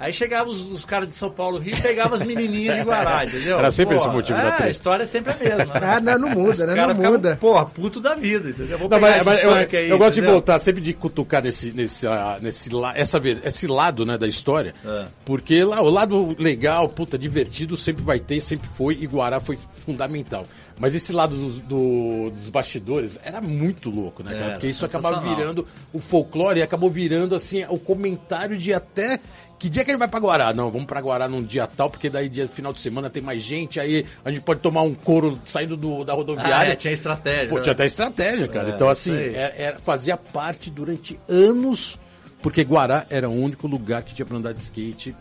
[0.01, 3.23] Aí chegavam os, os caras de São Paulo Rio e pegavam as menininhas de Guará,
[3.25, 3.59] entendeu?
[3.59, 4.63] Era sempre esse Porra, motivo é, da treta.
[4.65, 5.73] A história é sempre a mesma.
[5.79, 5.87] Né?
[5.87, 6.73] Ah, não, não muda, né?
[6.75, 7.37] Não ficavam, muda.
[7.39, 8.79] porra, puto da vida, entendeu?
[8.79, 11.71] Vou Não, mas, esse mas eu, aí, eu gosto de voltar sempre de cutucar nesse,
[11.71, 14.73] nesse, ah, nesse, la- essa, esse lado né, da história.
[14.83, 15.05] É.
[15.23, 19.57] Porque lá, o lado legal, puta, divertido, sempre vai ter, sempre foi, e Guará foi
[19.85, 20.47] fundamental.
[20.79, 24.51] Mas esse lado dos, do- dos bastidores era muito louco, né, cara?
[24.53, 29.19] Porque isso acabava virando o folclore e acabou virando, assim, o comentário de até.
[29.61, 30.51] Que dia que ele vai pra Guará?
[30.53, 33.43] Não, vamos pra Guará num dia tal, porque daí dia final de semana tem mais
[33.43, 36.71] gente, aí a gente pode tomar um couro saindo do- da Ah, rodoviária.
[36.73, 37.47] é, tinha estratégia.
[37.47, 37.61] Pô, né?
[37.61, 38.69] tinha até estratégia, cara.
[38.71, 41.99] É, então, assim, é- é- fazia parte durante anos,
[42.41, 45.15] porque Guará era o único lugar que tinha pra andar de skate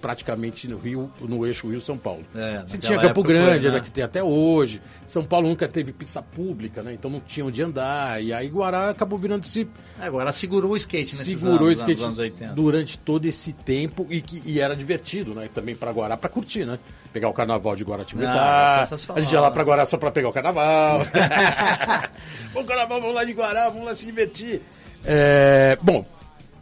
[0.00, 2.24] praticamente no Rio, no eixo Rio-São Paulo.
[2.34, 3.74] É, Você naquela tinha Campo época foi, Grande, né?
[3.74, 4.80] era que tem até hoje.
[5.06, 6.92] São Paulo nunca teve pista pública, né?
[6.92, 8.22] Então não tinha onde andar.
[8.22, 9.68] E aí Guará acabou virando esse.
[10.00, 12.52] É, Agora segurou o skate Segurou o anos, skate nos anos 80.
[12.54, 15.48] durante todo esse tempo e, que, e era divertido, né?
[15.54, 16.78] Também pra Guará, pra curtir, né?
[17.12, 18.86] Pegar o carnaval de Ah, Guaratinguetá.
[18.86, 21.00] sensacional, a gente ia lá pra Guará só pra pegar o carnaval.
[22.54, 24.60] Vamos carnaval, vamos lá de Guará, vamos lá se divertir.
[25.04, 26.04] É, bom,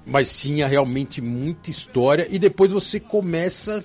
[0.09, 3.85] mas tinha realmente muita história e depois você começa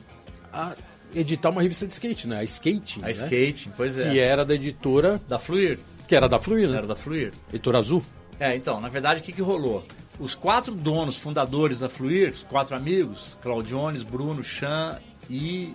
[0.52, 0.74] a
[1.14, 2.40] editar uma revista de skate, né?
[2.40, 3.12] A Skate, A né?
[3.12, 4.10] skate, pois é.
[4.10, 5.78] Que era da editora, Da Fluir.
[6.08, 6.78] que era da Fluir, né?
[6.78, 7.32] Era da Fluir.
[7.50, 8.04] Editora Azul.
[8.40, 9.86] É, então, na verdade, o que, que rolou?
[10.20, 14.98] Os quatro donos fundadores da Fluir, os quatro amigos, Claudiones, Bruno, Chan
[15.30, 15.74] e.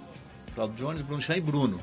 [0.54, 1.78] Claudiones, Bruno, Chan e Bruno.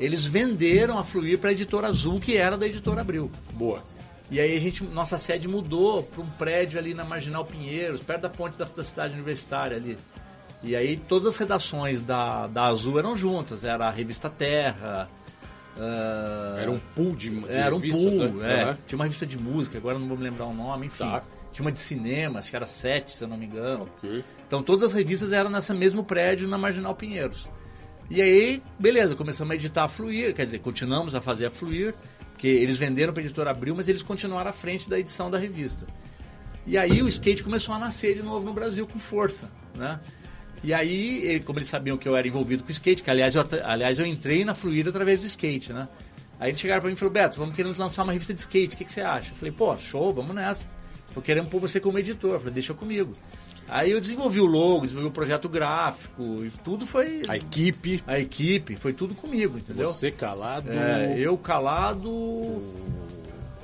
[0.00, 3.30] Eles venderam a Fluir para a editora Azul, que era da editora Abril.
[3.52, 3.82] Boa.
[4.30, 8.22] E aí a gente, nossa sede mudou para um prédio ali na Marginal Pinheiros, perto
[8.22, 9.96] da ponte da, da cidade universitária ali.
[10.62, 15.08] E aí todas as redações da, da Azul eram juntas, era a revista Terra.
[15.78, 18.60] ah, Era um pool de, de era um revistas, pool, né?
[18.60, 18.62] é.
[18.64, 18.78] Aham.
[18.86, 21.04] Tinha uma revista de música, agora não vou me lembrar o nome, enfim.
[21.04, 21.22] Tá.
[21.52, 23.88] Tinha uma de cinema, acho que era sete, se eu não me engano.
[23.98, 24.24] Ok.
[24.46, 27.48] Então todas as revistas eram nesse mesmo prédio na Marginal Pinheiros.
[28.10, 31.94] E aí, beleza, começamos a editar a Fluir, quer dizer, continuamos a fazer a Fluir,
[32.38, 35.38] que eles venderam para a editora Abril, mas eles continuaram à frente da edição da
[35.38, 35.86] revista.
[36.66, 40.00] E aí o skate começou a nascer de novo no Brasil com força, né?
[40.62, 43.98] E aí, como eles sabiam que eu era envolvido com skate, que aliás eu, aliás
[43.98, 45.86] eu entrei na Fluir através do skate, né?
[46.40, 48.74] Aí eles chegaram para mim e falaram, Beto, vamos querendo lançar uma revista de skate,
[48.74, 49.30] o que, que você acha?
[49.30, 50.66] Eu falei, pô, show, vamos nessa.
[51.12, 52.32] Tô querendo pôr você como editor.
[52.32, 53.14] Eu falei, deixa comigo.
[53.68, 57.22] Aí eu desenvolvi o logo, desenvolvi o projeto gráfico, e tudo foi.
[57.28, 58.02] A equipe.
[58.06, 59.90] A equipe, foi tudo comigo, entendeu?
[59.92, 60.70] Você calado.
[60.70, 62.62] É, eu calado.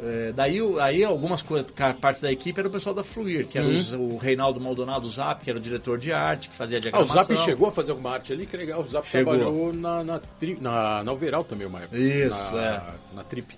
[0.03, 1.71] É, daí o- aí algumas coisas,
[2.01, 5.45] partes da equipe era o pessoal da Fluir, que era os- o Reinaldo Maldonado Zap,
[5.45, 7.17] que era o diretor de arte, que fazia a Ah, o diagramação.
[7.23, 8.81] Zap chegou a fazer alguma arte ali, que legal.
[8.81, 9.35] O Zap Chegou.
[9.37, 11.99] trabalhou na, na, tri, na, na Overall também, uma época.
[11.99, 12.83] Isso, na, é.
[13.17, 13.55] Na Trip.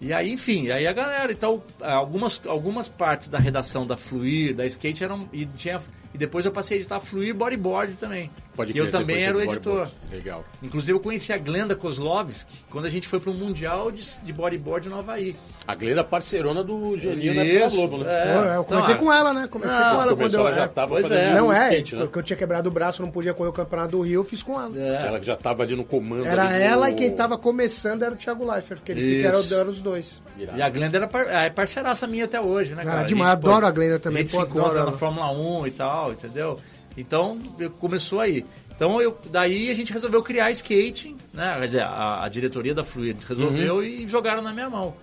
[0.00, 4.64] E aí, enfim, aí a galera, então, algumas, algumas partes da redação da Fluir, da
[4.64, 5.28] Skate eram.
[5.30, 5.78] E, tinha,
[6.14, 8.30] e depois eu passei a editar Fluir Bodyboard também.
[8.60, 9.88] Pode e eu crer, também era o editor.
[10.10, 10.44] Legal.
[10.62, 14.32] Inclusive eu conheci a Glenda Kozlovski quando a gente foi para um mundial de, de
[14.32, 15.34] bodyboard no Havaí.
[15.66, 18.06] A Glenda parceirona do Geninho na Globo, né?
[18.08, 18.34] é.
[18.36, 19.48] Pô, eu comecei Então, com ela, né?
[19.50, 20.40] Comecei Não, com ela quando eu.
[20.40, 21.34] ela já é, tava pois fazendo é.
[21.34, 22.02] Não é, skate, né?
[22.02, 24.42] porque eu tinha quebrado o braço, não podia correr o campeonato do Rio, eu fiz
[24.42, 24.70] com ela.
[24.76, 25.06] É.
[25.06, 26.26] Ela que já tava ali no comando.
[26.26, 29.54] Era do- ela e quem tava começando era o Thiago Leifert, que ele era, o-
[29.54, 30.20] eram os dois.
[30.38, 33.02] E a Glenda era par, é parceiraça minha até hoje, né, Ah, cara?
[33.04, 34.92] demais, gente, adoro a Glenda também, A gente pô, se encontra na.
[34.92, 36.58] Fórmula 1 e tal, entendeu?
[36.96, 37.38] Então,
[37.78, 38.44] começou aí.
[38.74, 41.56] Então, eu, daí a gente resolveu criar skating, né?
[41.60, 43.82] Quer dizer, a, a diretoria da Fluid resolveu Uhum.
[43.82, 44.94] e jogaram na minha mão.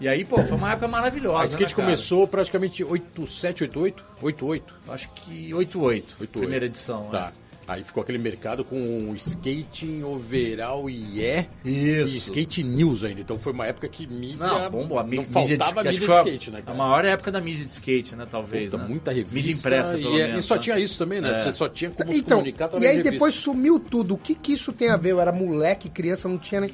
[0.00, 1.42] E aí, pô, foi uma época maravilhosa.
[1.44, 4.04] A skate né, começou praticamente 87, 88?
[4.20, 4.74] 88.
[4.88, 6.38] Acho que 88, 88.
[6.38, 7.04] primeira edição.
[7.10, 7.26] Tá.
[7.26, 7.32] né?
[7.66, 11.46] Aí ficou aquele mercado com skating, overall e é.
[11.64, 12.14] Isso.
[12.14, 13.20] E skate news ainda.
[13.22, 14.46] Então foi uma época que mídia.
[14.46, 14.98] Não, bombou.
[14.98, 16.76] A não mídia de, faltava mídia de foi a- skate, né, A cara?
[16.78, 18.70] maior época da mídia de skate, né, talvez.
[18.70, 18.88] Puta, né?
[18.88, 19.34] muita revista.
[19.34, 20.44] Mídia impressa, pelo e, é- menos.
[20.44, 20.60] e só né?
[20.60, 21.32] tinha isso também, né?
[21.32, 21.38] É.
[21.42, 24.14] Você só tinha como se Então, comunicar e aí de depois sumiu tudo.
[24.14, 25.12] O que que isso tem a ver?
[25.12, 26.70] Eu era moleque, criança, não tinha nem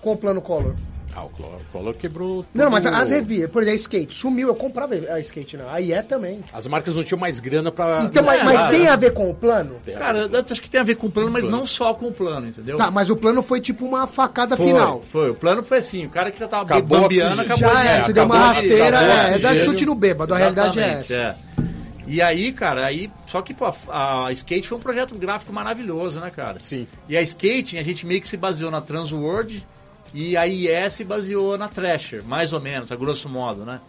[0.00, 0.74] com o plano color.
[1.14, 2.44] Ah, o Collor, o Collor quebrou.
[2.54, 2.94] Não, mas tudo.
[2.94, 5.68] as revistas, por exemplo, a skate, sumiu, eu comprava a skate, não.
[5.68, 6.42] A IE também.
[6.52, 8.04] As marcas não tinham mais grana pra.
[8.04, 9.76] Então, mas, mas tem a ver com o plano?
[9.98, 12.12] Cara, eu acho que tem a ver com o plano, mas não só com o
[12.12, 12.76] plano, entendeu?
[12.76, 15.00] Tá, mas o plano foi tipo uma facada foi, final.
[15.00, 17.54] Foi, o plano foi assim, o cara que já tava Acabou bambiando, oxigênio.
[17.54, 20.78] acabou Já é, você deu uma rasteira, é, é dar chute no bêbado, a realidade
[20.78, 21.14] é essa.
[21.14, 21.36] é.
[22.06, 23.08] E aí, cara, aí.
[23.24, 26.58] Só que, pô, a, a Skate foi um projeto gráfico maravilhoso, né, cara?
[26.60, 26.88] Sim.
[27.08, 29.64] E a Skating, a gente meio que se baseou na Transworld
[30.12, 33.80] e a IE se baseou na Thrasher, mais ou menos, a grosso modo, né?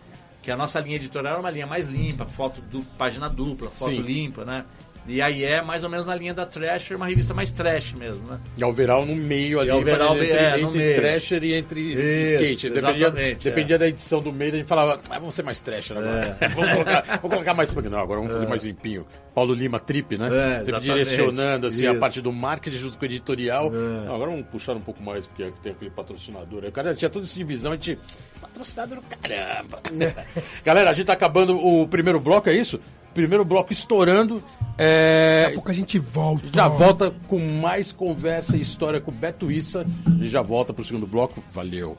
[0.44, 3.96] Que a nossa linha editorial era uma linha mais limpa, foto du página dupla, foto
[3.96, 4.02] Sim.
[4.02, 4.66] limpa, né?
[5.08, 8.30] E a IE mais ou menos na linha da Thrasher, uma revista mais trash mesmo,
[8.30, 8.40] né?
[8.56, 9.72] E overall no meio ali.
[9.72, 10.96] E entre, é, entre meio.
[10.96, 12.70] Thrasher e entre Isso, skate.
[12.70, 13.80] Dependia, dependia é.
[13.80, 16.38] da edição do meio, a gente falava, ah, vamos ser mais Thrasher agora.
[16.54, 17.74] vamos, colocar, vamos colocar mais.
[17.74, 19.06] Não, agora vamos fazer mais limpinho.
[19.34, 20.60] Paulo Lima Trip, né?
[20.60, 23.68] É, Sempre direcionando assim, a parte do marketing junto com o editorial.
[23.68, 24.06] É.
[24.06, 26.64] Não, agora vamos puxar um pouco mais, porque tem aquele patrocinador.
[26.64, 26.70] aí.
[26.70, 27.98] O cara tinha toda essa divisão, a gente.
[28.40, 29.82] Patrocinador do caramba!
[30.64, 32.80] Galera, a gente tá acabando o primeiro bloco, é isso?
[33.14, 34.42] Primeiro bloco estourando.
[34.78, 36.46] É, Daqui a pouco a gente volta.
[36.54, 39.86] já volta com mais conversa e história com o Beto Issa.
[40.20, 41.44] E já volta pro segundo bloco.
[41.54, 41.98] Valeu.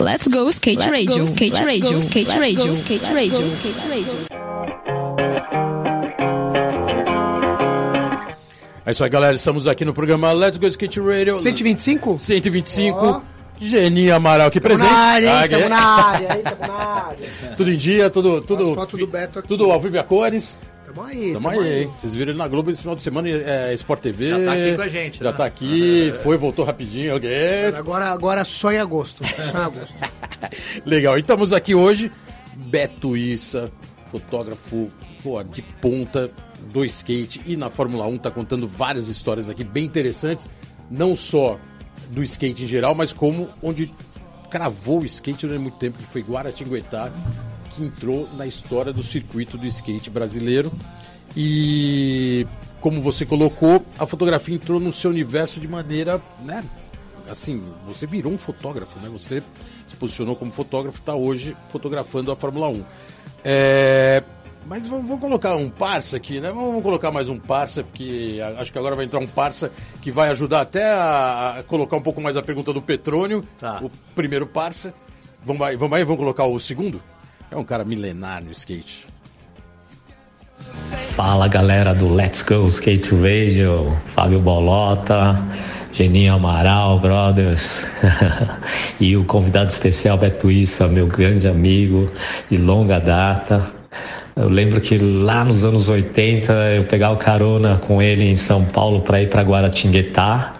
[0.00, 3.04] Let's go skate Let's radio, go, skate let's radio, go, skate let's radio, go, skate
[3.04, 5.18] let's radio, go, skate radio.
[8.86, 9.36] É isso aí, galera.
[9.36, 11.38] Estamos aqui no programa Let's Go Skate Radio.
[11.38, 12.16] 125?
[12.16, 12.96] 125.
[12.98, 13.20] Ó.
[13.60, 14.92] Geninho Amaral aqui Tamo presente.
[14.92, 15.48] na área, Ah, hein?
[15.50, 15.68] Tamo é.
[15.68, 16.42] na área, hein?
[16.44, 16.78] Tamo na
[17.08, 17.28] área.
[17.56, 18.40] Tudo em dia, tudo.
[18.40, 19.48] tudo As fotos do Beto aqui.
[19.48, 20.58] Tudo ao vivo e a cores.
[20.86, 21.90] Tamo aí, Tamo aí, hein?
[21.96, 24.28] Vocês viram ele na Globo esse final de semana, é, Sport TV.
[24.30, 25.36] Já tá aqui com a gente, Já né?
[25.36, 27.14] tá aqui, foi, voltou rapidinho.
[27.16, 27.28] ok?
[27.76, 29.22] Agora, agora só em agosto.
[29.26, 29.94] Só em agosto.
[30.86, 32.10] Legal, e estamos aqui hoje,
[32.56, 33.70] Beto Issa,
[34.10, 34.88] fotógrafo
[35.22, 36.30] pô, de ponta
[36.72, 40.46] do skate e na Fórmula 1, tá contando várias histórias aqui bem interessantes,
[40.90, 41.58] não só
[42.08, 43.92] do skate em geral, mas como onde
[44.50, 47.10] cravou o skate durante muito tempo, que foi Guaratinguetá,
[47.74, 50.72] que entrou na história do circuito do skate brasileiro.
[51.36, 52.46] E
[52.80, 56.64] como você colocou, a fotografia entrou no seu universo de maneira, né,
[57.30, 59.08] assim, você virou um fotógrafo, né?
[59.12, 59.42] Você
[59.86, 62.84] se posicionou como fotógrafo, está hoje fotografando a Fórmula 1.
[63.44, 64.22] É,
[64.68, 66.52] mas vamos, vamos colocar um parça aqui, né?
[66.52, 70.28] Vamos colocar mais um parça, porque acho que agora vai entrar um parça que vai
[70.28, 73.42] ajudar até a, a colocar um pouco mais a pergunta do Petrônio.
[73.58, 73.80] Tá.
[73.82, 74.92] O primeiro parça.
[75.42, 77.00] Vamos aí, vamos aí, vamos colocar o segundo?
[77.50, 79.06] É um cara milenar no skate.
[80.58, 85.42] Fala galera do Let's Go Skate Radio, Fábio Bolota,
[85.92, 87.86] Geninho Amaral, brothers,
[89.00, 92.10] e o convidado especial Beto Issa, meu grande amigo
[92.50, 93.77] de longa data.
[94.40, 99.00] Eu lembro que lá nos anos 80 eu pegava carona com ele em São Paulo
[99.00, 100.54] para ir para Guaratinguetá.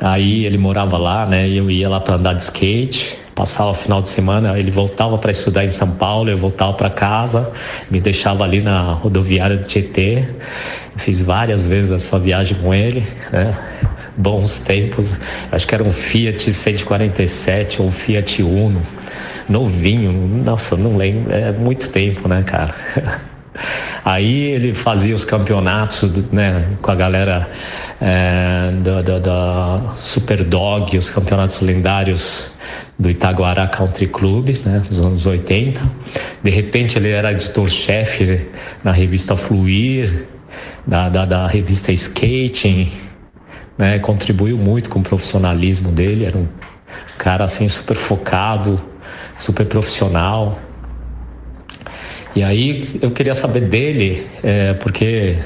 [0.00, 1.46] Aí ele morava lá, né?
[1.46, 3.18] E eu ia lá para andar de skate.
[3.34, 6.88] Passava o final de semana, ele voltava para estudar em São Paulo, eu voltava para
[6.88, 7.52] casa,
[7.90, 10.26] me deixava ali na rodoviária de Tietê.
[10.96, 13.54] Fiz várias vezes essa viagem com ele, né?
[14.16, 15.12] Bons tempos.
[15.52, 18.95] Acho que era um Fiat 147 ou um Fiat Uno.
[19.48, 20.12] Novinho,
[20.44, 22.74] nossa, não lembro, é muito tempo, né, cara?
[24.04, 27.48] Aí ele fazia os campeonatos né, com a galera
[28.00, 32.50] é, da, da, da Super Dog, os campeonatos lendários
[32.98, 35.80] do Itaguará Country Club, né, nos anos 80.
[36.42, 38.48] De repente ele era editor-chefe
[38.84, 40.28] na revista Fluir,
[40.86, 42.90] da, da, da revista Skating,
[43.76, 46.46] né, contribuiu muito com o profissionalismo dele, era um
[47.18, 48.80] cara assim super focado,
[49.38, 50.58] super profissional.
[52.34, 55.36] E aí eu queria saber dele, é, porque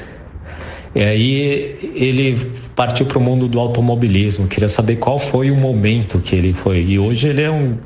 [0.93, 4.47] e aí ele partiu para o mundo do automobilismo.
[4.47, 6.81] Queria saber qual foi o momento que ele foi.
[6.81, 7.77] E hoje ele é um,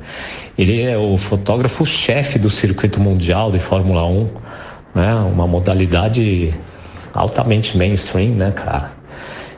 [0.58, 4.28] ele é o fotógrafo-chefe do circuito mundial de Fórmula 1,
[4.94, 5.14] né?
[5.14, 6.52] Uma modalidade
[7.14, 8.92] altamente mainstream, né, cara?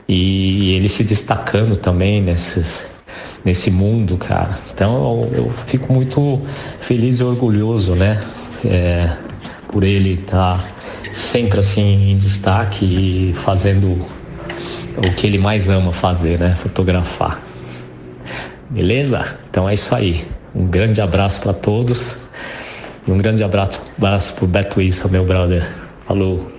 [0.06, 2.86] E ele se destacando também nesses,
[3.44, 4.58] nesse mundo, cara.
[4.74, 6.42] Então eu, eu fico muito
[6.80, 8.20] feliz e orgulhoso, né?
[8.64, 9.16] É,
[9.68, 10.64] por ele estar tá
[11.14, 14.06] sempre assim em destaque e fazendo
[14.96, 16.56] o que ele mais ama fazer, né?
[16.60, 17.42] Fotografar.
[18.70, 19.38] Beleza?
[19.50, 20.26] Então é isso aí.
[20.54, 22.16] Um grande abraço para todos
[23.06, 25.66] e um grande abraço, abraço pro Beto Issa, meu brother.
[26.06, 26.52] Falou.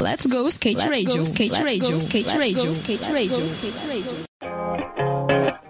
[0.00, 4.55] Let's go skate Let's radio, go, skate radio, skate radio, skate radio, skate radio.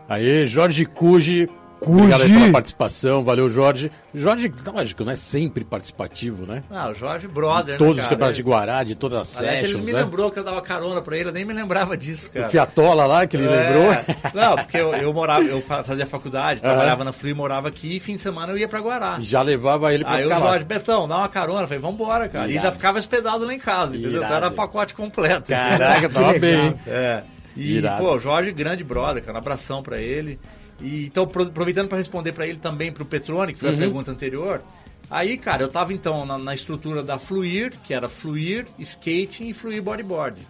[0.09, 1.48] Aê, Jorge Cuji
[1.80, 3.90] Obrigado aí pela participação, valeu Jorge.
[4.14, 6.62] Jorge, lógico, não é sempre participativo, né?
[6.70, 9.61] Ah, o Jorge brother, de Todos né, os campeonatos de Guará, de todas as Aliás,
[9.61, 10.02] sessions, ele me né?
[10.02, 12.46] lembrou que eu dava carona pra ele, eu nem me lembrava disso, cara.
[12.46, 13.50] O Fiatola lá, que ele é...
[13.50, 13.92] lembrou?
[14.34, 18.16] Não, porque eu, eu, morava, eu fazia faculdade, trabalhava na Free, morava aqui, e fim
[18.16, 19.16] de semana eu ia pra Guará.
[19.20, 22.46] Já levava ele pra Aí o Jorge, Betão, dá uma carona, eu falei, vambora, cara.
[22.46, 22.52] Irado.
[22.52, 24.22] E ainda ficava hospedado lá em casa, entendeu?
[24.22, 25.50] Então era pacote completo.
[25.50, 26.74] Caraca, tava bem.
[26.86, 27.22] É.
[27.57, 28.02] E, Irado.
[28.02, 30.38] pô, Jorge, grande brother, cara, um abração pra ele.
[30.80, 33.76] E, então, aproveitando para responder para ele também, para o Petrone, que foi uhum.
[33.76, 34.62] a pergunta anterior.
[35.11, 39.52] Aí, cara, eu tava então na, na, estrutura da Fluir, que era Fluir, Skating e
[39.52, 40.40] Fluir Bodyboard.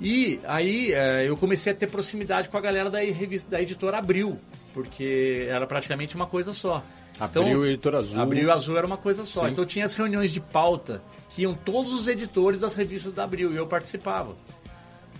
[0.00, 3.98] E aí é, eu comecei a ter proximidade com a galera da, revista, da editora
[3.98, 4.38] Abril,
[4.72, 6.82] porque era praticamente uma coisa só.
[7.18, 8.22] Abril então, e Editora Azul.
[8.22, 9.40] Abril e Azul era uma coisa só.
[9.40, 9.52] Sim.
[9.52, 13.52] Então tinha as reuniões de pauta que iam todos os editores das revistas da Abril
[13.52, 14.36] e eu participava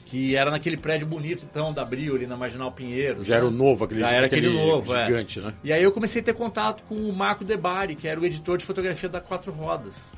[0.09, 3.23] que era naquele prédio bonito então da Abril ali na Marginal Pinheiro.
[3.23, 3.37] Já né?
[3.37, 5.05] era o novo, aquele, Já era aquele, aquele novo, é.
[5.05, 5.43] gigante, é.
[5.43, 5.55] né?
[5.63, 8.57] E aí eu comecei a ter contato com o Marco Debari, que era o editor
[8.57, 10.15] de fotografia da Quatro Rodas.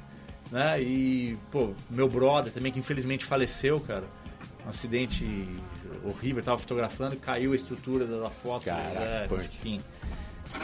[0.53, 0.81] Né?
[0.81, 4.05] E, pô, meu brother também, que infelizmente faleceu, cara.
[4.65, 5.27] Um acidente
[6.05, 8.67] horrível, tava fotografando, caiu a estrutura da foto.
[8.67, 9.81] Caraca, é, enfim.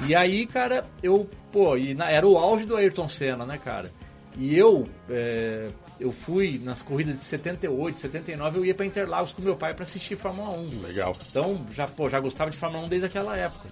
[0.07, 3.91] E aí, cara, eu, pô, e na, era o auge do Ayrton Senna, né, cara?
[4.39, 5.69] E eu, é,
[5.99, 9.83] eu fui nas corridas de 78, 79, eu ia para Interlagos com meu pai para
[9.83, 10.81] assistir Fórmula 1.
[10.83, 11.17] Legal.
[11.31, 13.69] Então, já, pô, já gostava de Fórmula 1 desde aquela época.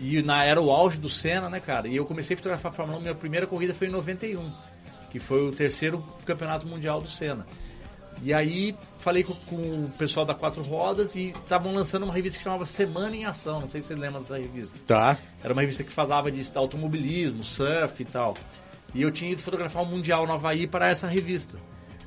[0.00, 1.88] E na, era o auge do Senna, né, cara?
[1.88, 4.50] E eu comecei a fotografar a Fórmula 1, minha primeira corrida foi em 91,
[5.10, 7.46] que foi o terceiro campeonato mundial do Senna.
[8.22, 12.38] E aí falei com, com o pessoal da Quatro Rodas e estavam lançando uma revista
[12.38, 13.60] que chamava Semana em Ação.
[13.60, 14.76] Não sei se você lembra dessa revista.
[14.86, 15.16] Tá.
[15.42, 18.34] Era uma revista que falava de automobilismo, surf e tal.
[18.94, 21.58] E eu tinha ido fotografar o um Mundial no Havaí para essa revista.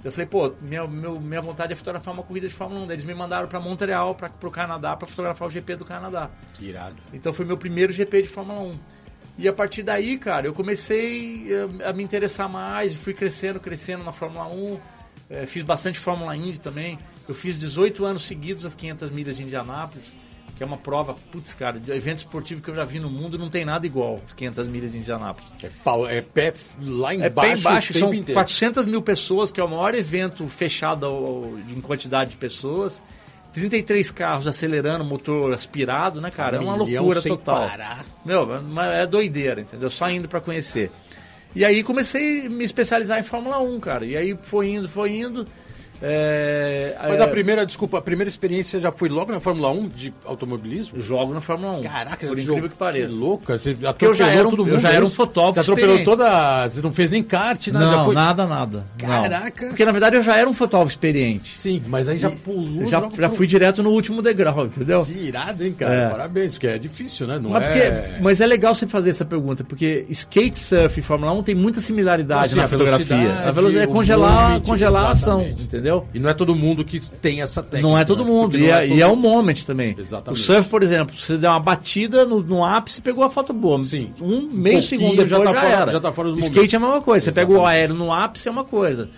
[0.04, 2.92] Eu falei, pô, minha, meu, minha vontade é fotografar uma corrida de Fórmula 1.
[2.92, 6.32] Eles me mandaram para Montreal, para o Canadá, para fotografar o GP do Canadá.
[6.54, 6.96] Que irado.
[7.14, 8.80] Então foi meu primeiro GP de Fórmula 1.
[9.38, 11.48] E a partir daí, cara, eu comecei
[11.84, 14.80] a, a me interessar mais, fui crescendo, crescendo na Fórmula 1.
[15.30, 16.98] É, fiz bastante Fórmula Indy também.
[17.30, 20.16] Eu fiz 18 anos seguidos as 500 milhas de Indianápolis
[20.62, 23.36] que é uma prova, putz, cara, de evento esportivo que eu já vi no mundo,
[23.36, 25.50] não tem nada igual as 500 milhas de Indianápolis.
[25.64, 27.40] É, pau, é pé lá embaixo.
[27.40, 28.34] É pé embaixo, são inteiro.
[28.34, 33.02] 400 mil pessoas, que é o maior evento fechado ao, em quantidade de pessoas.
[33.56, 36.60] 33 carros acelerando, motor aspirado, né, cara?
[36.60, 37.68] Um é uma loucura total.
[37.68, 38.06] Parar.
[38.24, 38.48] Meu,
[38.84, 39.90] é doideira, entendeu?
[39.90, 40.92] Só indo para conhecer.
[41.56, 44.06] E aí comecei a me especializar em Fórmula 1, cara.
[44.06, 45.48] E aí foi indo, foi indo.
[46.02, 49.90] É, Mas é, a primeira, desculpa, a primeira experiência já foi logo na Fórmula 1
[49.90, 51.00] de automobilismo?
[51.02, 51.84] Jogo na Fórmula 1.
[51.84, 53.14] Caraca, por incrível que pareça.
[53.14, 55.64] Que louca, você Porque eu já era um, eu já era um fotógrafo.
[55.64, 56.68] Você atropelou toda.
[56.68, 57.86] Você não fez nem kart, nada?
[57.86, 58.16] Não, foi...
[58.16, 58.84] nada, nada.
[58.98, 59.62] Caraca.
[59.62, 59.70] Não.
[59.70, 61.58] Porque na verdade eu já era um fotógrafo experiente.
[61.58, 62.86] Sim, mas aí já pulou.
[62.86, 65.06] Já, já fui direto no último degrau, entendeu?
[65.06, 65.94] Que irado, hein, cara?
[65.94, 66.10] É.
[66.10, 67.40] Parabéns, porque é difícil, né?
[67.40, 67.92] Não mas, é...
[67.92, 71.56] Porque, mas é legal você fazer essa pergunta, porque skate surf e Fórmula 1 tem
[71.56, 73.34] muita similaridade na a fotografia.
[73.46, 75.91] A velocidade é congelar, congelar a ação, entendeu?
[76.14, 77.88] E não é todo mundo que tem essa técnica.
[77.88, 78.32] Não é todo né?
[78.32, 78.58] mundo.
[78.58, 78.98] E, é, é todo...
[78.98, 79.96] e, é, um moment também.
[79.98, 80.42] Exatamente.
[80.42, 83.84] O surf, por exemplo, você deu uma batida no, no ápice pegou a foto boa.
[83.84, 84.12] Sim.
[84.22, 85.92] Um meio um segundo depois já, tá já fora, era.
[85.92, 86.74] Já tá fora do Skate momento.
[86.74, 87.26] é a mesma coisa.
[87.26, 89.10] Você pega o aéreo no ápice é uma coisa.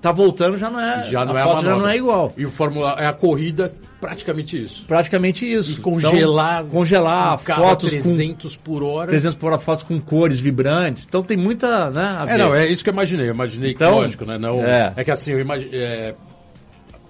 [0.00, 1.02] Tá voltando já não é.
[1.04, 2.32] Já não a é foto já não é igual.
[2.36, 4.84] E o Fórmula é a corrida praticamente isso.
[4.86, 5.78] Praticamente isso.
[5.78, 9.08] E congelar, então, congelar fotos 300 por com hora.
[9.08, 11.04] 300 por hora, fotos com cores vibrantes.
[11.08, 12.24] Então tem muita, né?
[12.28, 13.28] É, não, é isso que eu imaginei.
[13.28, 14.38] Eu imaginei Então, que, lógico, né?
[14.38, 14.92] Não, é.
[14.96, 15.04] é.
[15.04, 16.14] que assim, eu imaginei.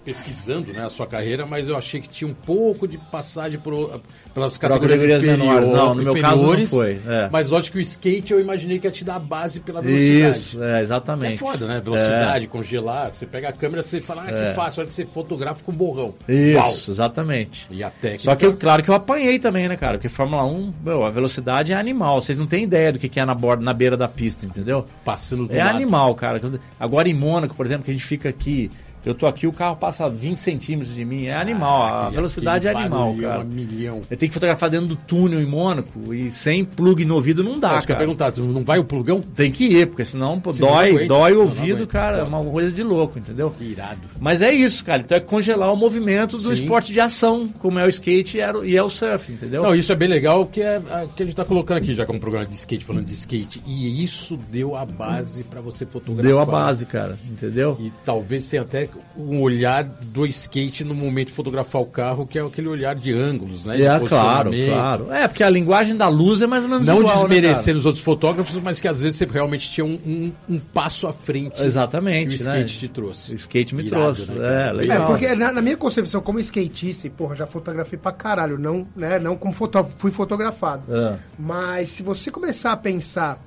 [0.07, 4.01] Pesquisando né, a sua carreira, mas eu achei que tinha um pouco de passagem por,
[4.33, 5.69] pelas categorias, categorias menores.
[5.69, 7.29] Não, no meu caso não foi, é.
[7.31, 10.39] Mas lógico que o skate eu imaginei que ia te dar a base pela velocidade.
[10.39, 11.39] Isso, é, Que é exatamente.
[11.39, 11.81] foda, né?
[11.85, 13.13] Velocidade, congelar.
[13.13, 14.55] Você pega a câmera você fala, ah, que É.
[14.55, 16.15] fácil, olha que você fotografa com borrão.
[16.29, 16.75] Isso, Uau!
[16.89, 17.67] exatamente.
[17.71, 18.23] E a técnica.
[18.25, 19.95] Só que, claro que eu apanhei também, né, cara?
[19.95, 22.21] Porque Fórmula 1, meu, a velocidade é animal.
[22.21, 24.87] Vocês não têm ideia do que que é na borda, na beira da pista, entendeu?
[25.05, 25.75] passando do É lado.
[25.77, 26.41] animal, cara.
[26.79, 28.71] Agora em Mônaco, por exemplo, que a gente fica aqui,
[29.07, 31.27] eu tô aqui, o carro passa 20 centímetros de mim.
[31.27, 33.41] É animal, a Aquele- velocidade é animal, cara.
[33.41, 34.03] a milhão.
[34.11, 37.59] Eu tenho que fotografar dentro do túnel em Mônaco e sem plug no ouvido não
[37.59, 39.21] dá, Acho que eu perguntar, não vai o plugão?
[39.23, 41.07] Tem que ir, porque senão pô, dói, aguenta.
[41.07, 41.87] dói o ouvido, aguenta.
[41.87, 42.19] cara.
[42.19, 43.55] É uma coisa de louco, entendeu?
[43.61, 44.01] Irado.
[44.21, 45.01] Mas é isso, cara.
[45.01, 46.53] Então é congelar o movimento do Sim.
[46.63, 49.63] esporte de ação, como é o skate e é o- e é o surf, entendeu?
[49.63, 52.05] Não, isso é bem legal, que é a, que a gente tá colocando aqui, já
[52.05, 53.63] é um programa de skate, falando de skate.
[53.67, 56.25] E isso deu a base para você fotografar.
[56.27, 57.77] Deu a base, cara, entendeu?
[57.81, 62.39] E talvez tenha até um olhar do skate no momento de fotografar o carro, que
[62.39, 63.77] é aquele olhar de ângulos, né?
[63.77, 65.13] de É, claro, claro.
[65.13, 67.87] É, porque a linguagem da luz é mais ou menos Não igual, né, desmerecendo os
[67.87, 71.63] outros fotógrafos, mas que às vezes você realmente tinha um, um- um passo à frente.
[71.63, 72.53] Exatamente, que o né?
[72.61, 73.33] skate te trouxe.
[73.33, 74.33] O skate me Irado, trouxe.
[74.33, 75.07] né, é, É, legal.
[75.07, 79.19] porque na, na minha concepção, como skatista, e porra, já fotografei pra caralho, não, né,
[79.19, 80.83] não como fotógrafo, fui fotografado.
[80.93, 81.17] É.
[81.39, 83.39] Mas se você começar a pensar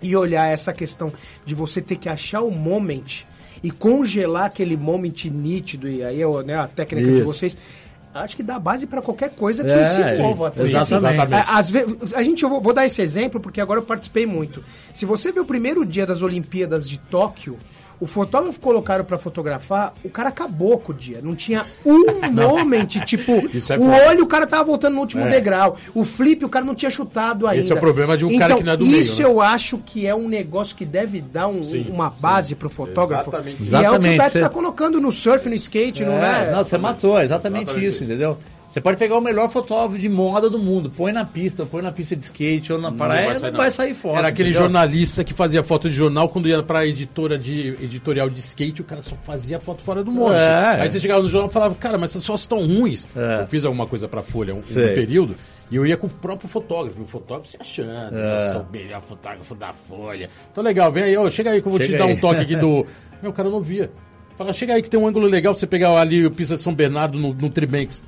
[0.00, 1.12] e olhar essa questão
[1.46, 3.22] de você ter que achar o moment
[3.62, 7.24] e congelar aquele moment nítido, e aí é né, a técnica de Isso.
[7.24, 7.56] vocês,
[8.14, 10.52] acho que dá base pra qualquer coisa que É, se envolva.
[10.52, 11.32] sim, exatamente.
[11.34, 14.26] É, Às vezes, a gente, eu vou, vou dar esse exemplo porque agora eu participei
[14.26, 14.62] muito.
[14.92, 17.56] Se você vê o primeiro dia das Olimpíadas de Tóquio,
[18.02, 21.20] o fotógrafo colocaram pra fotografar, o cara acabou com o dia.
[21.22, 24.08] Não tinha um moment, tipo, Isso é o foda.
[24.08, 25.30] olho o cara tava voltando no último É.
[25.30, 25.76] degrau.
[25.94, 27.60] O flip o cara não tinha chutado ainda.
[27.62, 29.28] Esse é o problema de um cara Então, que não é do meio, Isso né?
[29.28, 33.30] eu acho que é um negócio que deve dar um- Sim, uma base pro fotógrafo.
[33.30, 33.62] Exatamente.
[33.62, 36.14] E é o que o Exatamente, Beto você- tá colocando no surf, no skate, não
[36.14, 36.50] é?
[36.50, 38.36] Não, você matou, é exatamente, Exatamente isso, entendeu?
[38.72, 41.92] Você pode pegar o melhor fotógrafo de moda do mundo, põe na pista, põe na
[41.92, 44.16] pista de skate ou na praia, não vai sair, foto.
[44.16, 44.62] Era aquele entendeu?
[44.62, 48.84] jornalista que fazia foto de jornal quando ia pra editora de editorial de skate, o
[48.84, 50.36] cara só fazia foto fora do monte.
[50.36, 50.80] É.
[50.80, 53.06] Aí você chegava no jornal e falava, cara, mas essas fotos estão ruins.
[53.14, 53.42] É.
[53.42, 54.62] Eu fiz alguma coisa pra Folha um, um
[54.94, 55.36] período
[55.70, 58.48] e eu ia com o próprio fotógrafo, o fotógrafo se achando, É.
[58.48, 60.30] eu sou o melhor fotógrafo da Folha.
[60.50, 62.14] Então legal, vem aí, ó, chega aí que eu vou Chega te dar aí.
[62.14, 62.86] um toque aqui do.
[63.20, 63.90] Meu, o cara não via.
[64.34, 66.62] Fala, chega aí que tem um ângulo legal pra você pegar ali o pista de
[66.62, 68.02] São Bernardo no, no Tribanks.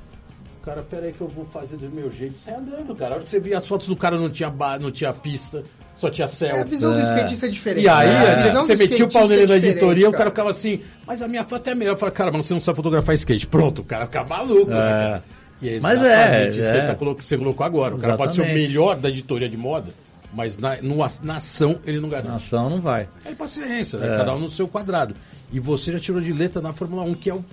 [0.65, 2.39] Cara, pera aí que eu vou fazer do meu jeito.
[2.39, 3.11] Sai andando, cara.
[3.11, 4.79] A hora que você via as fotos do cara não tinha, ba...
[4.79, 5.63] não tinha pista,
[5.95, 6.55] só tinha céu.
[6.55, 7.83] É, a visão do skatista é diferente.
[7.83, 8.33] E aí, né?
[8.33, 10.81] A você, metia o pau skatista nele é na diferente, editoria, o cara ficava assim,
[11.05, 11.91] mas a minha foto é melhor.
[11.91, 13.45] Eu falei, cara, mas você não sabe fotografar skate.
[13.45, 14.71] Pronto, o cara fica maluco.
[14.71, 15.23] né, cara?
[15.61, 16.85] E é Mas é, isso é.
[16.85, 17.95] tá que você colocou agora.
[17.95, 19.91] O cara pode ser o melhor da editoria de moda,
[20.33, 22.31] mas na, no, na ação ele não garante.
[22.31, 23.07] Nação não vai.
[23.23, 24.13] É paciência, né?
[24.13, 24.17] É.
[24.17, 25.15] Cada um no seu quadrado.
[25.53, 27.45] E você já tirou de letra na Fórmula 1, que é o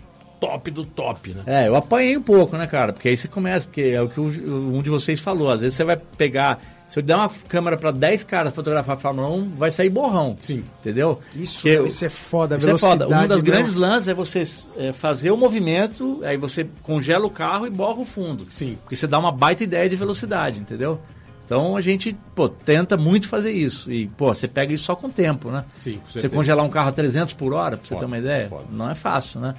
[0.43, 1.43] top do top, né?
[1.47, 2.93] É, eu apanhei um pouco, né, cara?
[2.93, 5.51] Porque aí você começa, porque é o que um de vocês falou.
[5.51, 6.61] Às vezes você vai pegar.
[6.89, 10.37] Se eu der uma câmera pra 10 caras fotografar a Fórmula 1, vai sair borrão.
[10.39, 10.63] Sim.
[10.81, 11.21] Entendeu?
[11.35, 12.97] Isso Porque deve ser foda, a Isso é foda.
[13.07, 13.25] velocidade.
[13.25, 13.53] Um das meu.
[13.53, 14.43] grandes lances é você
[14.77, 18.47] é, fazer o movimento, aí você congela o carro e borra o fundo.
[18.51, 18.77] Sim.
[18.83, 21.01] Porque você dá uma baita ideia de velocidade, entendeu?
[21.47, 23.91] Então a gente, pô, tenta muito fazer isso.
[23.91, 25.65] E, pô, você pega isso só com o tempo, né?
[25.75, 28.19] Sim, com Você congelar um carro a 300 por hora, pra você Foda, ter uma
[28.19, 28.65] ideia, foda.
[28.71, 29.55] não é fácil, né?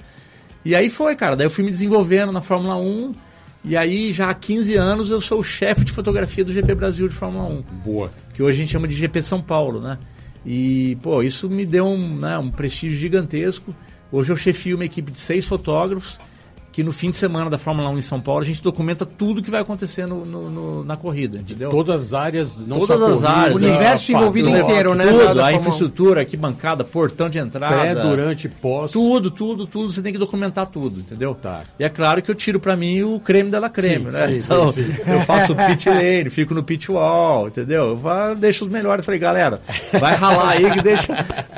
[0.64, 1.36] E aí foi, cara.
[1.36, 3.14] Daí eu fui me desenvolvendo na Fórmula 1.
[3.66, 7.08] E aí, já há 15 anos, eu sou o chefe de fotografia do GP Brasil
[7.08, 8.12] de Fórmula 1 Boa.
[8.34, 9.98] que hoje a gente chama de GP São Paulo, né?
[10.44, 13.74] E, pô, isso me deu um, né, um prestígio gigantesco.
[14.12, 16.18] Hoje eu chefio uma equipe de seis fotógrafos
[16.74, 19.40] que no fim de semana da Fórmula 1 em São Paulo a gente documenta tudo
[19.40, 21.70] que vai acontecer no, no- no- na corrida, entendeu?
[21.70, 25.04] Todas as áreas, não Todas só as corrida, áreas, O universo padrão, envolvido inteiro, né,
[25.04, 25.54] Tudo, a Fórmula 1.
[25.56, 27.76] infraestrutura, arquibancada, portão de entrada.
[27.76, 28.90] Pré, durante, pós.
[28.90, 31.32] Tudo, tudo, tudo, você tem que documentar tudo, entendeu?
[31.40, 31.60] Tá.
[31.78, 34.26] E é claro que eu tiro pra mim o creme dela creme, Sim, né?
[34.26, 34.96] sim, então, sim, sim.
[35.06, 37.90] eu faço o pit lane, fico no pit wall, entendeu?
[37.90, 39.04] Eu vou, deixo os melhores.
[39.06, 39.60] Falei, galera,
[40.00, 41.12] vai ralar aí que deixa.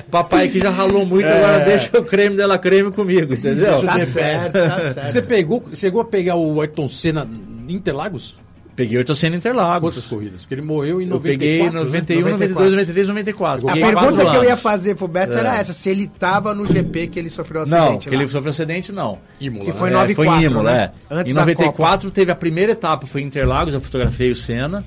[0.07, 3.73] O papai aqui já ralou muito, agora deixa o creme dela creme comigo, entendeu?
[3.81, 5.06] Deixa Tá certo, tá certo.
[5.13, 7.27] Você pegou, chegou a pegar o Ayrton Senna
[7.69, 8.39] em Interlagos?
[8.75, 9.95] Peguei 800 Interlagos.
[9.95, 10.43] Quantas corridas?
[10.43, 11.23] Porque ele morreu em Eu 94.
[11.39, 11.71] peguei né?
[11.71, 12.71] 91, 92, 94.
[12.71, 13.69] 93, 94.
[13.69, 15.61] A Peguei pergunta quatro que eu ia fazer pro Beto era É.
[15.61, 18.21] essa, se ele tava no GP que ele sofreu o Não, acidente que lá.
[18.23, 19.19] ele sofreu acidente, não.
[19.41, 19.79] Imola, Que né?
[19.79, 20.93] foi É, 94, foi em Imola, né?
[21.11, 21.15] é.
[21.15, 24.85] Antes em da 94 teve a primeira etapa, foi em Interlagos, eu fotografei o Senna.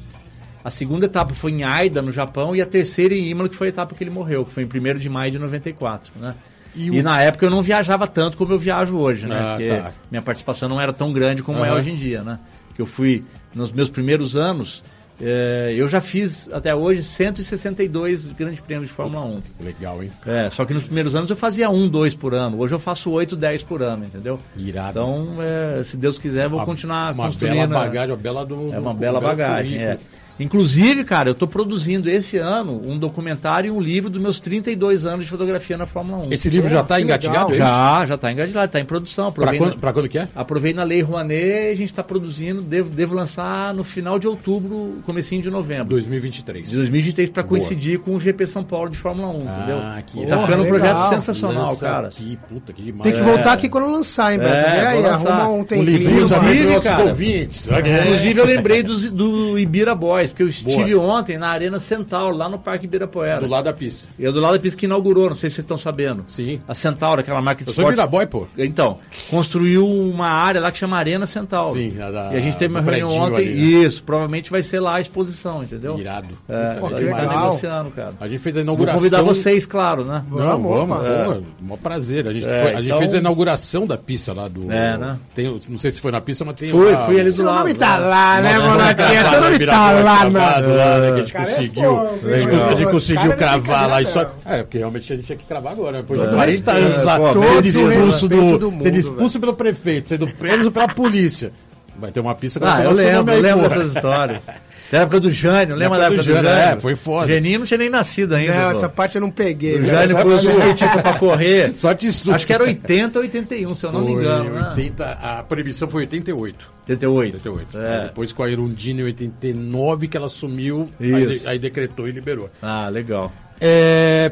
[0.63, 3.67] A segunda etapa foi em Aida, no Japão, e a terceira em Imola, que foi
[3.67, 6.35] a etapa que ele morreu, que foi em 1 de maio de 94, né?
[6.75, 9.35] E, o- na época eu não viajava tanto como eu viajo hoje, né?
[9.39, 9.91] Ah, Porque tá.
[10.11, 11.77] minha participação não era tão grande como é Aham.
[11.77, 12.39] hoje em dia, né?
[12.75, 14.83] Que eu fui, nos meus primeiros anos,
[15.21, 19.41] eh, eu já fiz até hoje 162 grandes prêmios de Fórmula 1.
[19.63, 20.11] Legal, hein?
[20.25, 22.59] É, só que nos primeiros anos eu fazia um, dois por ano.
[22.59, 24.39] Hoje eu faço oito, dez por ano, entendeu?
[24.55, 24.91] Irado.
[24.91, 27.53] Então, é, se Deus quiser, vou Uma- continuar uma construindo.
[27.55, 27.73] bela né?
[27.75, 29.97] bagagem, uma bela do, É uma bela um belo bagagem, é.
[30.39, 35.05] Inclusive, cara, eu estou produzindo esse ano um documentário e um livro dos meus 32
[35.05, 36.33] anos de fotografia na Fórmula 1.
[36.33, 37.51] Esse livro já está que engatilhado?
[37.53, 39.31] é já, já está engatilhado, está em produção.
[39.31, 40.27] Pra Aprovei, quando, na, quando que é?
[40.35, 44.27] aprovei na Lei Rouanet e a gente está produzindo, devo, devo lançar no final de
[44.27, 45.89] outubro, comecinho de novembro.
[45.89, 46.69] 2023.
[46.69, 49.77] De 2023 para coincidir com o GP São Paulo de Fórmula 1, entendeu?
[49.79, 52.07] Ah, que tá ficando um projeto sensacional, Lança cara.
[52.07, 53.03] Aqui, puta, que demais.
[53.03, 53.23] Tem que É.
[53.23, 54.53] voltar aqui quando lançar, hein, Beto?
[54.55, 55.89] É, aí, arruma um Um tempinho.
[55.89, 57.03] livrinho Inclusive, para cara.
[57.05, 57.67] ouvintes.
[57.67, 61.19] Inclusive, eu lembrei do, do Ibira Boys, porque eu estive Boa.
[61.19, 63.41] ontem na Arena Centauro, lá no Parque Ibirapuera.
[63.41, 64.07] Do lado da pista.
[64.17, 66.25] E é do lado da pista que inaugurou, não sei se vocês estão sabendo.
[66.27, 66.61] Sim.
[66.67, 67.97] A Centauro, aquela marca de Eu sou esportes.
[67.99, 68.47] Viraboy, pô.
[68.57, 68.97] Então,
[69.29, 71.73] construiu uma área lá que chama Arena Centauro.
[71.73, 73.35] Sim, a da- e a gente teve uma reunião ontem.
[73.47, 73.85] ali, né?
[73.85, 75.97] Isso, provavelmente vai ser lá a exposição, entendeu?
[75.99, 76.27] Irado.
[76.47, 78.13] É, Puta, a que gente tá negociando, cara.
[78.19, 78.99] A gente fez a Vou inauguração.
[78.99, 80.21] convidar vocês, claro, né?
[80.29, 81.23] Não, Vamos, vamos, opa.
[81.25, 81.43] vamos.
[81.61, 82.27] Mó prazer.
[82.27, 84.71] A gente, É, foi- a gente então- fez a inauguração da pista lá do.
[84.71, 85.17] É, né?
[85.33, 86.69] Tem, não sei se foi na pista, mas tem.
[86.69, 87.59] Fui, uma- fui ali do Seu lado.
[87.59, 88.05] nome tá né?
[88.07, 89.23] lá, né, Monatinha?
[89.23, 90.75] Seu nome tá lá, cravado não.
[90.75, 91.83] lá, né, que a gente Cara, é conseguiu.
[91.83, 92.91] fogo, a gente, legal.
[92.91, 94.01] conseguiu cravar lá.
[94.01, 95.91] E só, é, porque realmente a gente tinha que cravar agora.
[95.93, 95.97] né?
[96.01, 96.31] Depois de É.
[96.31, 97.17] 40 É, anos lá,
[97.61, 101.51] sendo expulso, do, do mundo, sendo expulso pelo prefeito, sendo preso pela polícia.
[101.97, 104.43] Vai ter uma pista Ah, vai eu lembro, eu lembro dessas histórias.
[104.91, 106.77] Da época do Jânio, lembra da época época do do Jânio, Jânio?
[106.77, 107.27] é, foi foda.
[107.27, 108.53] Geninho não tinha nem nascido ainda.
[108.53, 108.69] Não, pô.
[108.71, 109.77] essa parte eu não peguei.
[109.77, 109.85] O.
[109.85, 111.73] Jânio pôs o skatista pra correr.
[111.77, 112.31] Só te susto.
[112.31, 114.49] Acho que era 80 ou 81, se eu não me Foi engano.
[114.49, 114.69] Né?
[114.69, 116.71] 80, a proibição foi 88.
[116.89, 117.33] 88.
[117.35, 117.77] 88.
[117.77, 118.03] É.
[118.07, 122.49] Depois com a Irundina em 89 que ela assumiu, aí, aí decretou e liberou.
[122.61, 123.31] Ah, legal.
[123.61, 124.31] É,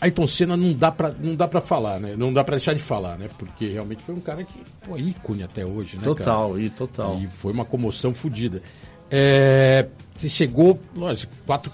[0.00, 2.14] Ayrton Senna não dá pra não dá para falar, né?
[2.16, 3.28] Não dá pra deixar de falar, né?
[3.38, 7.12] Porque realmente foi um cara que pô, ícone até hoje, né, Total, e total.
[7.12, 7.24] cara?
[7.24, 8.62] E foi uma comoção fodida.
[9.10, 11.70] É, você chegou, lógico, quatro,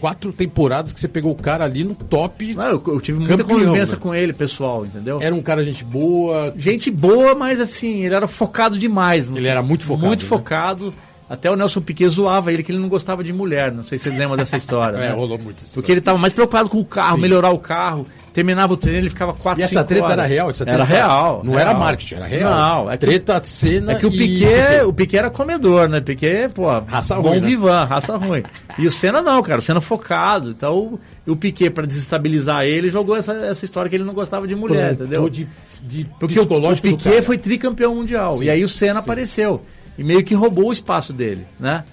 [0.00, 2.54] quatro temporadas que você pegou o cara ali no top.
[2.58, 4.02] Ah, eu, eu tive muita campeão, convivência né?
[4.02, 5.18] com ele, pessoal, entendeu?
[5.20, 6.52] Era um cara gente boa.
[6.56, 9.28] Gente boa, mas assim, ele era focado demais.
[9.28, 10.28] Ele era muito focado, Muito né?
[10.28, 10.94] focado.
[11.28, 13.72] Até o Nelson Piquet zoava ele que ele não gostava de mulher.
[13.72, 14.98] Não sei se vocês lembram dessa história.
[15.04, 15.14] É, né?
[15.14, 15.74] rolou muito isso.
[15.74, 17.22] Porque ele estava mais preocupado com o carro, Sim.
[17.22, 18.06] melhorar o carro.
[18.34, 20.18] Terminava o treino, ele ficava 4, E 5 essa treta horas.
[20.18, 20.50] era real?
[20.50, 21.42] Essa treta era real.
[21.44, 21.68] Não real.
[21.68, 22.50] era marketing, era real.
[22.84, 26.00] Não, é que, treta, cena é que o e- Piquet, o Piquet era comedor, né?
[26.00, 27.46] Piquet, pô, Raça bom ruim, né?
[27.46, 28.42] vivan, raça ruim.
[28.76, 30.50] E o Senna não, cara, o Senna focado.
[30.50, 34.56] Então, o, Piquet, pra desestabilizar ele, jogou essa, essa história que ele não gostava de
[34.56, 35.30] mulher, entendeu?
[35.30, 35.46] de,
[35.80, 38.34] de Porque o, o Piquet foi tricampeão mundial.
[38.34, 39.64] Sim, e aí o Senna apareceu.
[39.96, 41.84] E meio que roubou o espaço dele, né?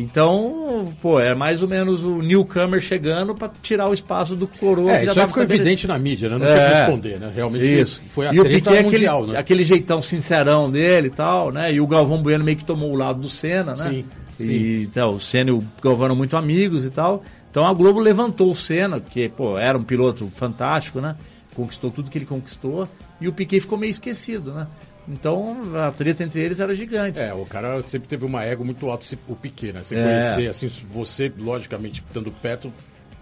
[0.00, 4.92] Então, pô, é mais ou menos o newcomer chegando pra tirar o espaço do coroa.
[4.92, 6.38] É, que já isso aí tava ficou evidente na mídia, né?
[6.38, 6.68] Não tinha É.
[6.74, 7.32] que esconder, né?
[7.34, 8.00] Realmente Isso.
[8.08, 9.38] foi a e o treta Piquet, mundial, aquele, né?
[9.40, 11.72] aquele jeitão sincerão dele e tal, né?
[11.72, 13.88] E o Galvão Bueno meio que tomou o lado do Senna, né?
[13.90, 14.04] Sim,
[14.38, 14.82] E, sim.
[14.82, 17.22] então, o Senna e o Galvão eram muito amigos e tal.
[17.50, 21.14] Então a Globo levantou o Senna, que, pô, era um piloto fantástico, né?
[21.56, 22.86] Conquistou tudo que ele conquistou.
[23.20, 24.66] E o Piquet ficou meio esquecido, né?
[25.10, 27.18] Então a treta entre eles era gigante.
[27.18, 29.82] É, o cara sempre teve uma ego muito alto, esse- o Piquet, né?
[29.82, 30.02] Você É.
[30.02, 32.72] conhecer, assim, você, logicamente, estando perto,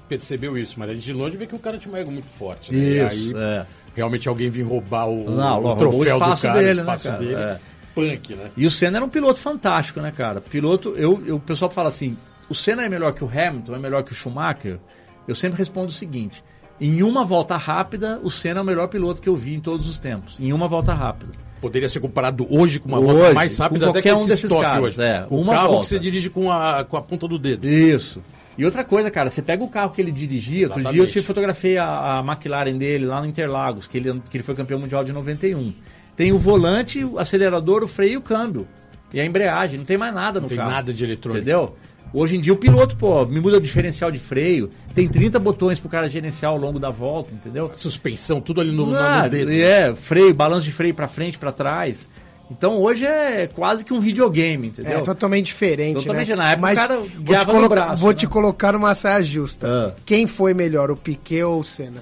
[0.09, 2.27] percebeu isso, mas a gente de longe vê que o cara tinha uma ego muito
[2.27, 2.79] forte, né?
[2.79, 3.67] e aí, é.
[3.95, 6.83] realmente alguém vir roubar o, Não, o o troféu espaço do cara, dele, o né,
[6.83, 7.19] espaço cara?
[7.19, 7.35] dele.
[7.35, 7.59] É.
[7.95, 8.51] Punk, né?
[8.57, 10.41] E o Senna era um piloto fantástico, né, cara?
[10.41, 12.15] Piloto, eu, eu- o pessoal fala assim:
[12.49, 14.79] o Senna é melhor que o Hamilton, é melhor que o Schumacher?
[15.27, 16.45] Eu sempre respondo o seguinte:
[16.79, 19.89] em uma volta rápida, o Senna é o melhor piloto que eu vi em todos
[19.89, 20.39] os tempos.
[20.39, 21.33] Em uma volta rápida.
[21.61, 24.53] Poderia ser comparado hoje com uma Hoje, volta mais rápida até que um esse desses
[24.53, 25.03] caras, hoje.
[25.03, 25.81] é, o carro volta.
[25.83, 27.67] que você dirige com a, com a ponta do dedo.
[27.67, 28.23] Isso.
[28.59, 31.13] E outra coisa, cara, você pega o carro que ele dirigia, outro dia eu Exatamente.
[31.13, 34.79] te fotografei a, a McLaren dele lá no Interlagos, que ele, que ele foi campeão
[34.79, 35.73] mundial de 91.
[36.17, 38.67] Tem o volante, o acelerador, o freio e o câmbio.
[39.13, 40.71] E a embreagem, não tem mais nada no Não tem carro.
[40.71, 41.39] nada de eletrônico.
[41.43, 41.77] Entendeu?
[42.19, 45.79] Hoje em dia o piloto, pô, me muda o diferencial de freio, tem 30 botões
[45.79, 47.71] pro cara gerenciar ao longo da volta, entendeu?
[47.77, 49.51] Suspensão, tudo ali no, Ah, no dedo.
[49.53, 52.07] É, freio, balanço de freio pra frente, pra trás.
[52.51, 54.99] Então hoje é quase que um videogame, entendeu?
[54.99, 56.37] É totalmente diferente, Totalmente, né?
[56.37, 58.17] na época Mas o cara vou te, colocar, braço, vou né?
[58.17, 59.69] te colocar numa saia justa.
[59.69, 59.93] Ah.
[60.07, 62.01] Quem foi melhor, o Piquet ou o Senna?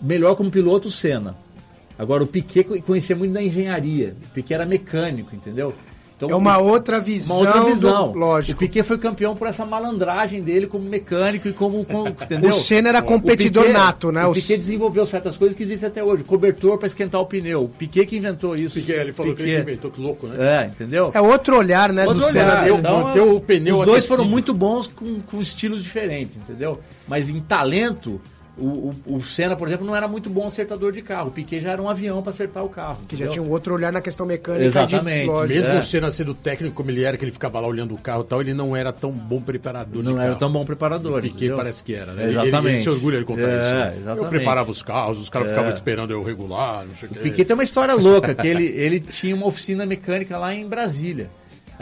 [0.00, 1.36] melhor como piloto o Senna.
[1.98, 4.16] Agora o Piquet co- conhecia muito da engenharia.
[4.26, 5.74] O Piquet era mecânico, entendeu?
[6.26, 7.36] Então, É uma outra visão.
[7.40, 8.12] uma outra visão.
[8.12, 8.56] do- lógico.
[8.56, 12.50] O Piquet foi campeão por essa malandragem dele como mecânico e como, como entendeu?
[12.50, 14.24] O Senna era competidor Piquet- nato, né?
[14.26, 16.22] O Piquet desenvolveu certas coisas que existem até hoje.
[16.24, 17.64] Cobertor para esquentar o pneu.
[17.64, 18.74] O Piquet que inventou isso.
[18.76, 19.62] Piquet, ele falou que ele Piquet.
[19.70, 20.62] inventou, que louco, né?
[20.62, 21.10] É, entendeu?
[21.12, 22.44] É outro olhar, né, Outro do Senna.
[22.52, 22.64] olhar.
[22.64, 24.16] deu- Então, manteve o pneu Os dois aquecido.
[24.16, 26.78] foram muito bons com, com estilos diferentes, entendeu?
[27.08, 28.20] Mas em talento,
[28.58, 31.28] O, o, o Senna, por exemplo, não era muito bom acertador de carro.
[31.28, 32.98] O Piquet já era um avião para acertar o carro.
[33.08, 33.32] Que já entendeu?
[33.32, 34.66] tinha um outro olhar na questão mecânica.
[34.66, 35.22] Exatamente.
[35.22, 35.58] De, lógico.
[35.58, 35.78] Mesmo É.
[35.78, 38.26] o Senna sendo técnico como ele era, que ele ficava lá olhando o carro e
[38.26, 40.38] tal, ele não era tão bom preparador Não de era carro.
[40.38, 41.18] tão bom preparador.
[41.18, 41.56] O Piquet entendeu?
[41.56, 42.28] parece que era, né?
[42.28, 42.56] Exatamente.
[42.66, 43.70] Ele, ele se orgulha de contar É, isso.
[43.72, 43.92] né?
[43.96, 44.28] Eu exatamente.
[44.30, 45.50] preparava os carros, os caras É.
[45.52, 47.20] ficavam esperando eu regular, não sei o O quê.
[47.20, 51.30] Piquet tem uma história louca, que ele, ele tinha uma oficina mecânica lá em Brasília.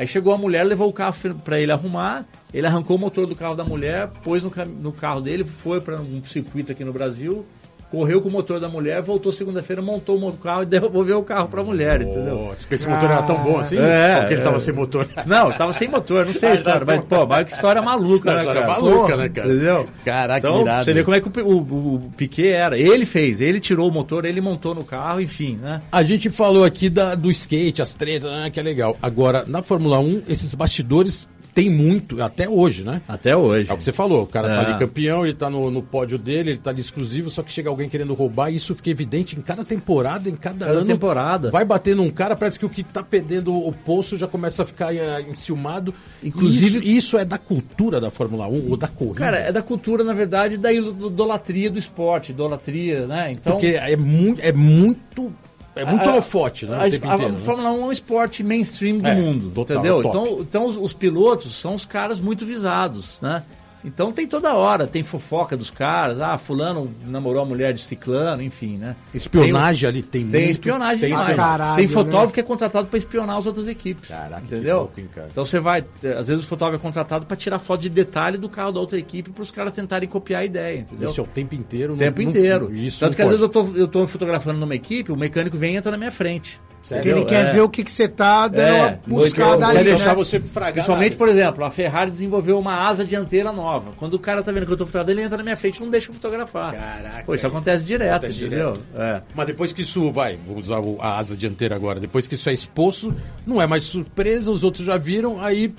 [0.00, 2.24] Aí chegou a mulher, levou o carro para ele arrumar,
[2.54, 6.00] ele arrancou o motor do carro da mulher, pôs no, no carro dele, foi para
[6.00, 7.44] um circuito aqui no Brasil,
[7.90, 11.48] correu com o motor da mulher, voltou segunda-feira, montou o carro e devolveu o carro
[11.48, 12.46] para a mulher, entendeu?
[12.46, 13.76] Nossa, esse motor era tão bom assim?
[13.78, 14.44] É, Porque ele é.
[14.44, 15.08] tava sem motor.
[15.26, 18.38] Não, tava sem motor, não sei a história, mas, pô, mas que história maluca, né,
[18.38, 18.72] história cara?
[18.72, 19.48] maluca, né, cara?
[19.48, 19.86] Entendeu?
[20.04, 20.84] Caraca, Então, irado.
[20.84, 22.78] você vê como é que o, o, o Piquet era.
[22.78, 25.80] Ele fez, ele tirou o motor, ele montou no carro, enfim, né?
[25.90, 28.96] A gente falou aqui da, do skate, as tretas, né, que é legal.
[29.02, 33.02] Agora, na Fórmula 1, esses bastidores tem muito, até hoje, né?
[33.08, 33.70] Até hoje.
[33.70, 34.66] É o que você falou, o cara tá É.
[34.66, 37.68] ali campeão, ele tá no, no pódio dele, ele tá ali exclusivo, só que chega
[37.68, 40.86] alguém querendo roubar, e isso fica evidente em cada temporada, em cada, Cada ano.
[40.86, 41.50] temporada.
[41.50, 44.66] Vai bater num cara, parece que o que tá perdendo o poço já começa a
[44.66, 45.92] ficar eh, enciumado.
[46.22, 49.18] Inclusive- Isso, isso é da cultura da Fórmula 1 ou da corrida?
[49.18, 53.32] Cara, é da cultura, na verdade, da idolatria do esporte, idolatria, né?
[53.32, 54.40] Então, Porque é muito.
[54.42, 55.32] É muito,
[55.76, 56.78] é muito a- holofote, né?
[56.80, 57.38] a, inteiro, a né?
[57.38, 60.02] Fórmula 1 é um esporte mainstream do É, mundo, total, entendeu?
[60.02, 60.08] top.
[60.16, 63.42] Então, então os, os pilotos são os caras muito visados, né?
[63.84, 68.42] Então tem toda hora, tem fofoca dos caras, ah, fulano namorou a mulher de ciclano,
[68.42, 68.94] enfim, né?
[69.14, 70.50] Espionagem ali tem Tem muito.
[70.52, 71.36] espionagem tem espionagem.
[71.36, 71.92] Caralho, tem né?
[71.92, 74.08] fotógrafo que é contratado para espionar as outras equipes.
[74.08, 74.78] Caraca, entendeu?
[74.80, 75.28] louco, hein, cara?
[75.30, 78.36] Então você vai, eh, às vezes o fotógrafo é contratado para tirar foto de detalhe
[78.36, 81.08] do carro da outra equipe para os caras tentarem copiar a ideia, entendeu?
[81.10, 81.92] Isso é o tempo inteiro.
[81.94, 82.74] O não- tempo não- inteiro.
[82.74, 83.40] Isso Tanto não que às pode.
[83.40, 86.12] vezes eu tô, eu tô fotografando numa equipe, o mecânico vem e entra na minha
[86.12, 86.60] frente.
[86.88, 87.52] Porque ele quer É.
[87.52, 89.82] ver o que, que você tá dando É, buscada ali, Vai né?
[89.84, 90.72] deixar você fragar.
[90.74, 91.18] Principalmente, nada.
[91.18, 93.92] por exemplo, a Ferrari desenvolveu uma asa dianteira nova.
[93.96, 95.80] Quando o cara tá vendo que eu tô fotografando, ele entra na minha frente e
[95.82, 96.72] não deixa eu fotografar.
[96.72, 97.24] Caraca.
[97.24, 98.78] Pô, isso acontece direto, Acontece entendeu?
[98.96, 99.20] É.
[99.34, 102.48] Mas depois que isso vai, vou usar o- a asa dianteira agora, depois que isso
[102.48, 103.14] é exposto,
[103.46, 105.72] não é mais surpresa, os outros já viram, aí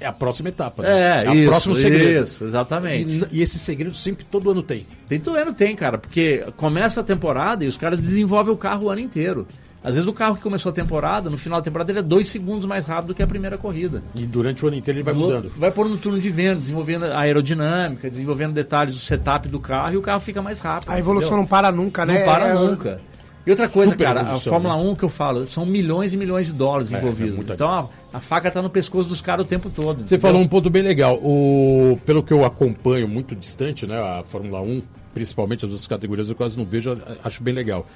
[0.00, 0.82] é a próxima etapa.
[0.82, 1.24] né?
[1.26, 2.24] É, o isso, próximo segredo.
[2.24, 3.28] Isso, exatamente.
[3.30, 4.84] E, e esse segredo sempre todo ano tem.
[5.08, 8.86] Tem todo ano tem, cara, porque começa a temporada e os caras desenvolvem o carro
[8.86, 9.46] o ano inteiro.
[9.82, 12.26] Às vezes o carro que começou a temporada, no final da temporada, ele é dois
[12.26, 14.02] segundos mais rápido que a primeira corrida.
[14.14, 15.50] E durante o ano inteiro ele vai mudando.
[15.56, 19.94] Vai pôr no turno de venda, desenvolvendo a aerodinâmica, desenvolvendo detalhes do setup do carro
[19.94, 20.90] e o carro fica mais rápido.
[20.90, 21.42] A evolução entendeu?
[21.42, 22.18] não para nunca, né?
[22.18, 23.00] Não para É, nunca.
[23.46, 24.82] E outra coisa, cara, a evolução, Fórmula né?
[24.90, 27.32] 1 que eu falo, são milhões e milhões de dólares É, envolvidos.
[27.32, 29.96] é muita então a, a faca tá no pescoço dos caras o tempo todo.
[29.96, 30.20] Você entendeu?
[30.20, 31.14] falou um ponto bem legal.
[31.22, 34.82] O, pelo que eu acompanho muito distante, né, a Fórmula 1,
[35.14, 37.86] principalmente as outras categorias, eu quase não vejo, acho bem legal.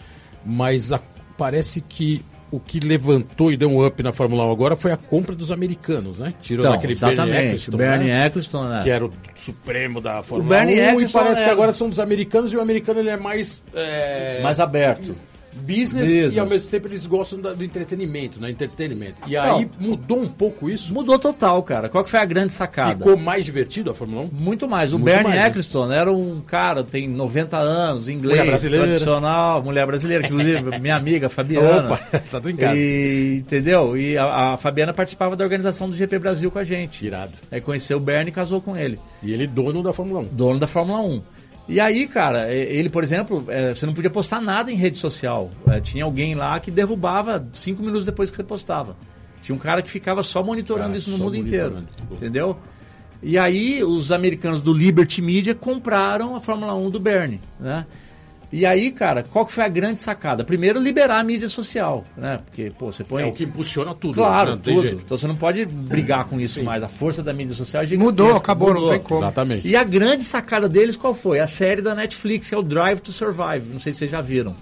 [0.47, 1.01] Mas a-
[1.37, 4.97] parece que o que levantou e deu um up na Fórmula 1 agora foi a
[4.97, 6.33] compra dos americanos, né?
[6.41, 7.35] Tirou Então, daquele Bernie.
[7.37, 8.27] Eccleston, Bernie né?
[8.27, 8.81] Eccleston, né?
[8.85, 11.89] que era o supremo da Fórmula Bernie 1 e Eccleston parece que era- agora são
[11.89, 15.15] dos americanos e o americano ele é mais é, Mais aberto.
[15.55, 16.35] Business, Business.
[16.35, 18.51] e ao mesmo tempo eles gostam do entretenimento, né?
[18.51, 19.23] Entretenimento.
[19.27, 20.93] E aí mudou um pouco isso.
[20.93, 21.89] Mudou total, cara.
[21.89, 22.97] Qual que foi a grande sacada?
[22.97, 24.31] Ficou mais divertido a Fórmula 1?
[24.33, 24.93] Muito mais.
[24.93, 25.47] O Muito Bernie mais, né?
[25.49, 31.29] Eccleston era um cara, tem 90 anos, inglês, Mulher tradicional, mulher brasileira, inclusive minha amiga
[31.29, 31.87] Fabiana.
[31.93, 31.97] Opa,
[32.31, 32.77] tá tudo em casa.
[32.77, 33.97] E, entendeu?
[33.97, 37.05] E a, a Fabiana participava da organização do GP Brasil com a gente.
[37.05, 37.33] Irado.
[37.51, 38.99] Aí conheceu o Bernie e casou com ele.
[39.23, 40.25] E ele dono da Fórmula 1.
[40.33, 41.23] dono da Fórmula 1.
[41.67, 45.51] E aí, cara, ele, por exemplo, eh, você não podia postar nada em rede social.
[45.67, 48.95] Eh, Tinha alguém lá que derrubava cinco minutos depois que você postava.
[49.41, 51.85] Tinha um cara que ficava só monitorando Cara, isso no mundo inteiro.
[52.11, 52.57] Entendeu?
[53.23, 57.87] E aí, os americanos do Liberty Media compraram a Fórmula 1 do Bernie, né?
[58.57, 60.45] E aí, cara, qual que foi a grande sacada?
[60.45, 62.39] Primeiro, liberar a mídia social, né?
[62.45, 63.25] Porque, pô, você põe...
[63.25, 64.15] É o que impulsiona tudo.
[64.15, 64.61] Claro, né?
[64.63, 64.81] Tudo.
[64.83, 65.03] jeito.
[65.05, 66.81] Então você não pode brigar com isso mais.
[66.83, 68.23] A força da mídia social é gigantesca.
[68.23, 69.21] Mudou, acabou, não tem como.
[69.23, 69.67] Exatamente.
[69.67, 71.41] E a grande sacada deles qual foi?
[71.41, 73.73] A série da Netflix, que é o Drive to Survive.
[73.73, 74.55] Não sei se vocês já viram.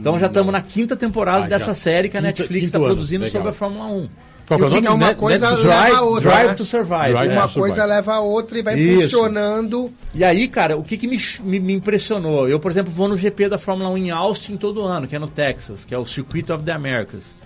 [0.00, 1.74] Então já estamos na quinta temporada Ah, dessa já.
[1.74, 3.40] série que a Quinta- Netflix está produzindo Legal.
[3.42, 4.08] sobre a Fórmula 1.
[4.46, 4.88] Qual é o nome?
[4.88, 6.54] uma Net- coisa Net- leva Drive, a outra, Drive né?
[6.54, 7.08] to Survive.
[7.12, 7.32] Drive é.
[7.34, 7.94] Uma to coisa survive.
[7.94, 9.00] leva a outra e vai Isso.
[9.02, 9.90] funcionando.
[10.14, 12.48] E aí, cara, o que, que me, me, me impressionou?
[12.48, 15.18] Eu, por exemplo, vou no GP da Fórmula 1 em Austin todo ano, que é
[15.18, 17.36] no Texas, que é o Circuit of the Americas.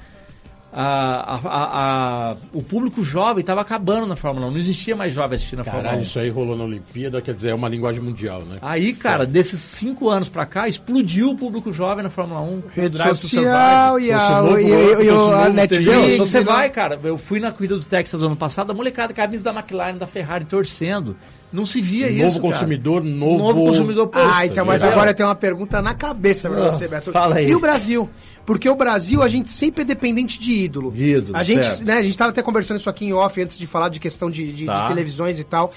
[0.78, 5.36] A- a- a- o público jovem estava acabando na Fórmula 1, não existia mais jovem
[5.36, 5.86] assistindo a Fórmula 1.
[5.86, 8.58] Caralho, isso aí rolou na Olimpíada, quer dizer, é uma linguagem mundial, né?
[8.60, 12.60] Aí, cara, desses cinco anos pra cá, explodiu o público jovem na Fórmula 1.
[12.60, 16.08] com Rede social e a, novo e, e- a Netflix.
[16.12, 16.44] Então você né?
[16.44, 17.00] vai, cara.
[17.02, 20.44] Eu fui na corrida do Texas ano passado, a molecada, camisa da McLaren, da Ferrari,
[20.44, 21.16] torcendo.
[21.52, 22.24] Não se via isso.
[22.24, 22.52] Novo cara.
[22.54, 24.28] consumidor, novo- Novo consumidor posto.
[24.34, 24.96] Ah, então, mas entendeu?
[24.98, 27.12] agora tem uma pergunta na cabeça pra Ah, você, Beto.
[27.12, 27.48] fala aí.
[27.48, 28.08] E o Brasil?
[28.44, 30.92] Porque o Brasil, a gente sempre é dependente de ídolo.
[30.92, 31.84] De ídolo, A gente, certo.
[31.86, 34.30] né, a gente tava até conversando isso aqui em off antes de falar de questão
[34.30, 34.86] de, de- de Tá.
[34.86, 35.72] televisões e tal.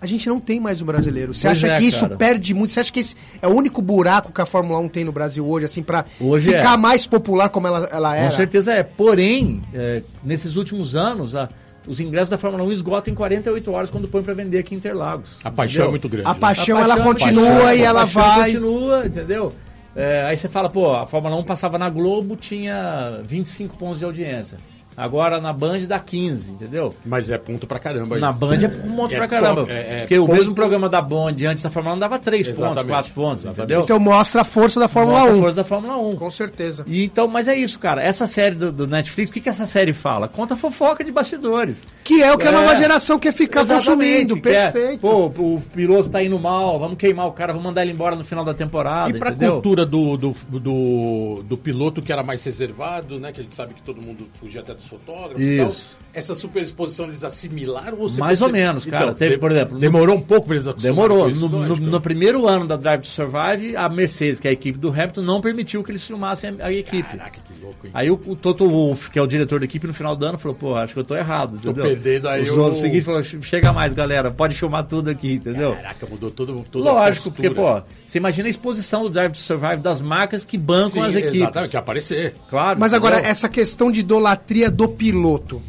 [0.00, 1.32] A gente não tem mais o brasileiro.
[1.32, 2.16] Você acha é, que isso cara.
[2.16, 2.72] perde muito?
[2.72, 5.46] Você acha que esse é o único buraco que a Fórmula 1 tem no Brasil
[5.46, 6.76] hoje, assim, pra Hoje ficar é.
[6.76, 8.24] mais popular como ela, ela era?
[8.24, 8.82] Com certeza é.
[8.82, 11.48] Porém, é, nesses últimos anos, a-
[11.86, 14.78] os ingressos da Fórmula 1 esgotam em 48 horas quando põe para vender aqui em
[14.78, 15.36] Interlagos.
[15.42, 15.86] A paixão entendeu?
[15.86, 16.28] é muito grande.
[16.28, 16.40] A né?
[16.40, 18.52] paixão, A ela paixão, continua paixão, e a ela paixão vai.
[18.52, 19.54] continua, entendeu?
[19.94, 24.04] É, aí você fala, pô, a Fórmula 1 passava na Globo, tinha 25 pontos de
[24.04, 24.58] audiência.
[24.96, 26.94] Agora na Band dá 15, entendeu?
[27.04, 28.16] Mas é ponto pra caramba.
[28.16, 28.20] aí.
[28.20, 29.66] Na Band é um monte É pra caramba.
[29.72, 32.46] é- é porque o ponto- mesmo programa da Band antes da Fórmula 1 dava 3
[32.48, 33.58] pontos, Exatamente, 4 pontos, exatamente.
[33.72, 33.84] entendeu?
[33.84, 35.40] Então mostra a força da Fórmula Mostra a 1.
[35.40, 36.16] força da Fórmula 1.
[36.16, 36.84] Com certeza.
[36.86, 38.02] E então, mas é isso, cara.
[38.02, 40.28] Essa série do, do Netflix, o que, que essa série fala?
[40.28, 41.86] Conta fofoca de bastidores.
[42.04, 42.52] Que é o que a É.
[42.54, 44.48] nova geração quer ficar Exatamente, consumindo.
[44.48, 45.00] é, Perfeito.
[45.00, 48.24] pô, o piloto tá indo mal, vamos queimar o cara, vamos mandar ele embora no
[48.24, 49.10] final da temporada.
[49.10, 49.54] E pra entendeu?
[49.54, 53.32] cultura do, do, do, do piloto que era mais reservado, né?
[53.32, 55.68] Que a gente sabe que todo mundo fugia até dos fotógrafos e tal.
[55.68, 56.02] Isso.
[56.14, 59.14] Essa superexposição eles assimilaram ou você Mais ou percebe- menos, cara.
[59.14, 61.30] Teve, de- por exemplo, no- Demorou um pouco pra eles Demorou.
[61.30, 64.52] isso, No, no- no primeiro ano da Drive to Survive, a Mercedes, que é a
[64.52, 67.16] equipe do Hamilton, não permitiu que eles filmassem a, a equipe.
[67.16, 67.92] Caraca, que louco, hein?
[67.94, 70.36] Aí o, o Toto Wolff, que é o diretor da equipe, no final do ano,
[70.36, 71.82] falou, pô, acho que eu tô errado, entendeu?
[71.82, 75.72] perdendo aí Os o- outros seguintes falou, chega mais, galera, pode filmar tudo aqui, entendeu?
[75.74, 79.38] Caraca, mudou todo, toda a Lógico, porque, pô, você imagina a exposição do Drive to
[79.38, 81.40] Survive das marcas que bancam Sim, as equipes.
[81.40, 82.34] Exatamente, que aparecer.
[82.50, 82.78] Claro.
[82.78, 83.30] Mas agora, entendeu?
[83.30, 85.62] essa questão de idolatria do piloto.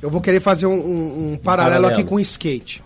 [0.00, 1.86] Eu vou querer fazer um, um- um paralelo, paralelo.
[1.86, 2.82] aqui com o skate.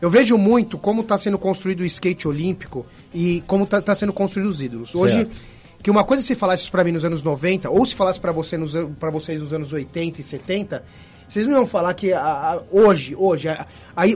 [0.00, 4.48] Eu vejo muito como está sendo construído o skate olímpico e como está sendo construído
[4.48, 4.94] os ídolos.
[4.94, 5.36] Hoje, Certo.
[5.82, 8.30] que uma coisa se falasse isso para mim nos anos 90, ou se falasse para
[8.32, 8.74] você nos,
[9.12, 10.84] vocês nos anos 80 e 70,
[11.26, 13.66] vocês não iam falar que a- a- hoje, hoje, a-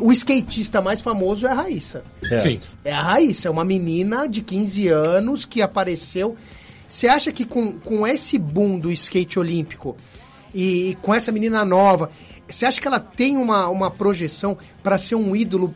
[0.03, 2.05] o skatista mais famoso é a Raíssa.
[2.23, 2.43] Certo.
[2.43, 2.61] Sim.
[2.85, 6.37] É a Raíssa, é uma menina de 15 anos que apareceu.
[6.87, 9.97] Você acha que com, com esse boom do skate olímpico
[10.55, 12.11] e, com essa menina nova,
[12.49, 15.73] você acha que ela tem uma, uma projeção para ser um ídolo,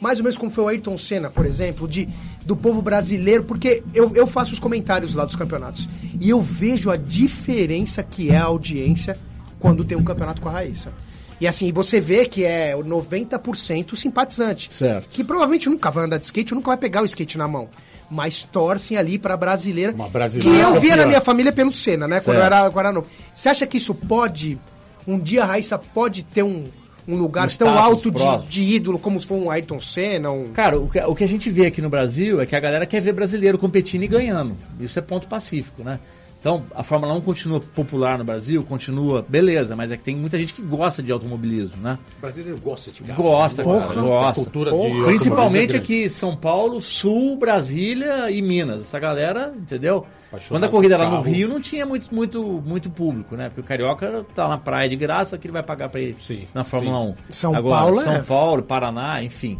[0.00, 2.08] mais ou menos como foi o Ayrton Senna, por exemplo, de,
[2.44, 3.44] do povo brasileiro?
[3.44, 5.88] Porque eu, eu faço os comentários lá dos campeonatos
[6.20, 9.18] e eu vejo a diferença que é a audiência
[9.58, 10.92] quando tem um campeonato com a Raíssa.
[11.40, 14.72] E assim, você vê que é 90% simpatizante.
[14.72, 15.08] Certo.
[15.08, 17.68] Que provavelmente nunca vai andar de skate, nunca vai pegar o skate na mão.
[18.10, 19.92] Mas torcem ali pra brasileira.
[19.92, 22.20] Uma brasileira Que eu via na minha família pelo Senna, né?
[22.20, 23.06] Quando eu, era, quando eu era novo.
[23.32, 24.58] Você acha que isso pode.
[25.06, 26.64] Um dia a Raíssa pode ter um,
[27.06, 30.30] um lugar Um tão alto de, de ídolo como se for um Ayrton Senna?
[30.30, 30.52] Um...
[30.52, 32.86] Cara, o que, o que a gente vê aqui no Brasil é que a galera
[32.86, 34.56] quer ver brasileiro competindo e ganhando.
[34.80, 35.98] Isso é ponto pacífico, né?
[36.44, 40.36] Então, a Fórmula 1 continua popular no Brasil, continua, beleza, mas é que tem muita
[40.38, 41.98] gente que gosta de automobilismo, né?
[42.18, 43.22] O brasileiro gosta de carro.
[43.22, 44.42] Gosta, Porra, cara, A gosta.
[44.42, 44.90] cultura Porra.
[44.90, 48.82] de Principalmente automobilismo é aqui São Paulo, Sul, Brasília e Minas.
[48.82, 50.06] Essa galera, entendeu?
[50.28, 51.22] Apaixonado Quando a corrida era no.
[51.22, 53.48] Rio, não tinha muito, muito, muito público, né?
[53.48, 56.46] Porque o Carioca tá na praia de graça, que ele vai pagar pra ir Sim,
[56.52, 57.14] na Fórmula 1.
[57.30, 59.58] São agora, Paulo é- São Paulo, Paraná, enfim.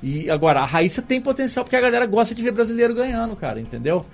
[0.00, 3.58] E agora, a Raíssa tem potencial, porque a galera gosta de ver brasileiro ganhando, cara,
[3.58, 4.06] entendeu?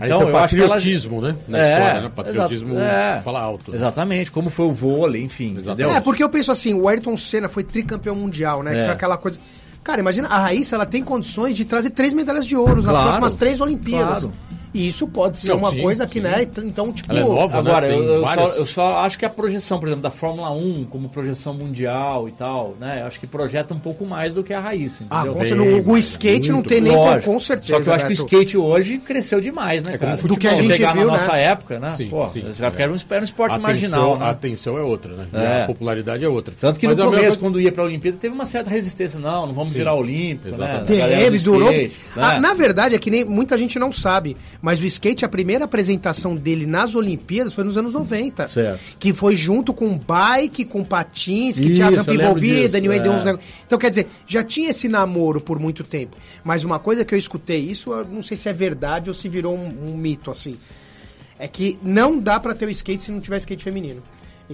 [0.00, 1.36] Aí tem o eu acho que ela- patriotismo, né?
[1.46, 2.10] Na É, história, né?
[2.14, 3.20] Patriotismo é.
[3.22, 3.70] fala alto.
[3.70, 3.76] né?
[3.76, 5.56] Exatamente, como foi o vôlei, enfim?
[5.94, 8.72] É, porque eu penso assim, o Ayrton Senna foi tricampeão mundial, né?
[8.72, 8.82] Que É.
[8.84, 9.38] foi aquela coisa.
[9.84, 13.02] Cara, imagina, a Raíssa ela tem condições de trazer três medalhas de ouro nas Claro,
[13.02, 14.20] próximas três Olimpíadas.
[14.20, 14.32] claro.
[14.74, 16.20] E isso pode ser Não, uma sim, coisa que, sim.
[16.20, 16.42] né?
[16.42, 17.10] Então, então, tipo.
[17.12, 17.94] Ela é nova, Agora, né?
[17.94, 21.08] eu, eu só, eu só acho que a projeção, por exemplo, da Fórmula 1 como
[21.10, 23.00] projeção mundial e tal, né?
[23.02, 25.32] Eu acho que projeta um pouco mais do que a Raíssa, Ah, entendeu?
[25.34, 27.24] com Bem certeza, o, skate não muito tem nem Lógico.
[27.26, 27.74] com, com certeza.
[27.76, 28.26] Só que eu acho que o Beto.
[28.34, 30.24] skate hoje cresceu demais, né, É como cara?
[30.24, 31.18] o Do que a gente pegar viu, na né?
[31.18, 31.90] nossa época, né?
[31.90, 32.82] Sim, Pô, sim, é.
[32.82, 34.26] era um, era um esporte a marginal, atenção, né?
[34.26, 35.26] A atenção é outra, né?
[35.32, 35.62] E É.
[35.64, 36.54] a popularidade é outra.
[36.58, 38.70] Tanto que Mas no a mesma começo, coisa- quando ia pra Olimpíada, teve uma certa
[38.70, 39.18] resistência.
[39.20, 40.54] Não, não vamos virar Olímpico, né?
[40.54, 40.86] exatamente.
[40.86, 41.70] Teve, durou.
[41.70, 41.90] né?
[42.16, 45.64] Ah, na verdade, é que nem muita gente não sabe, mas o skate, a primeira
[45.64, 48.46] apresentação dele nas Olimpíadas foi nos anos 90.
[48.46, 48.80] Certo.
[48.96, 52.92] Que foi junto com bike, com patins, que tinha Isso, rampa eu lembro envolvida, New
[53.02, 53.14] deu é.
[53.16, 53.50] uns negócios.
[53.66, 56.16] Então, quer dizer, já tinha esse namoro por muito tempo.
[56.44, 59.28] Mas uma coisa que eu escutei, isso eu não sei se é verdade ou se
[59.28, 60.54] virou um, um mito, assim.
[61.36, 64.00] É que não dá pra ter o skate se não tiver skate feminino.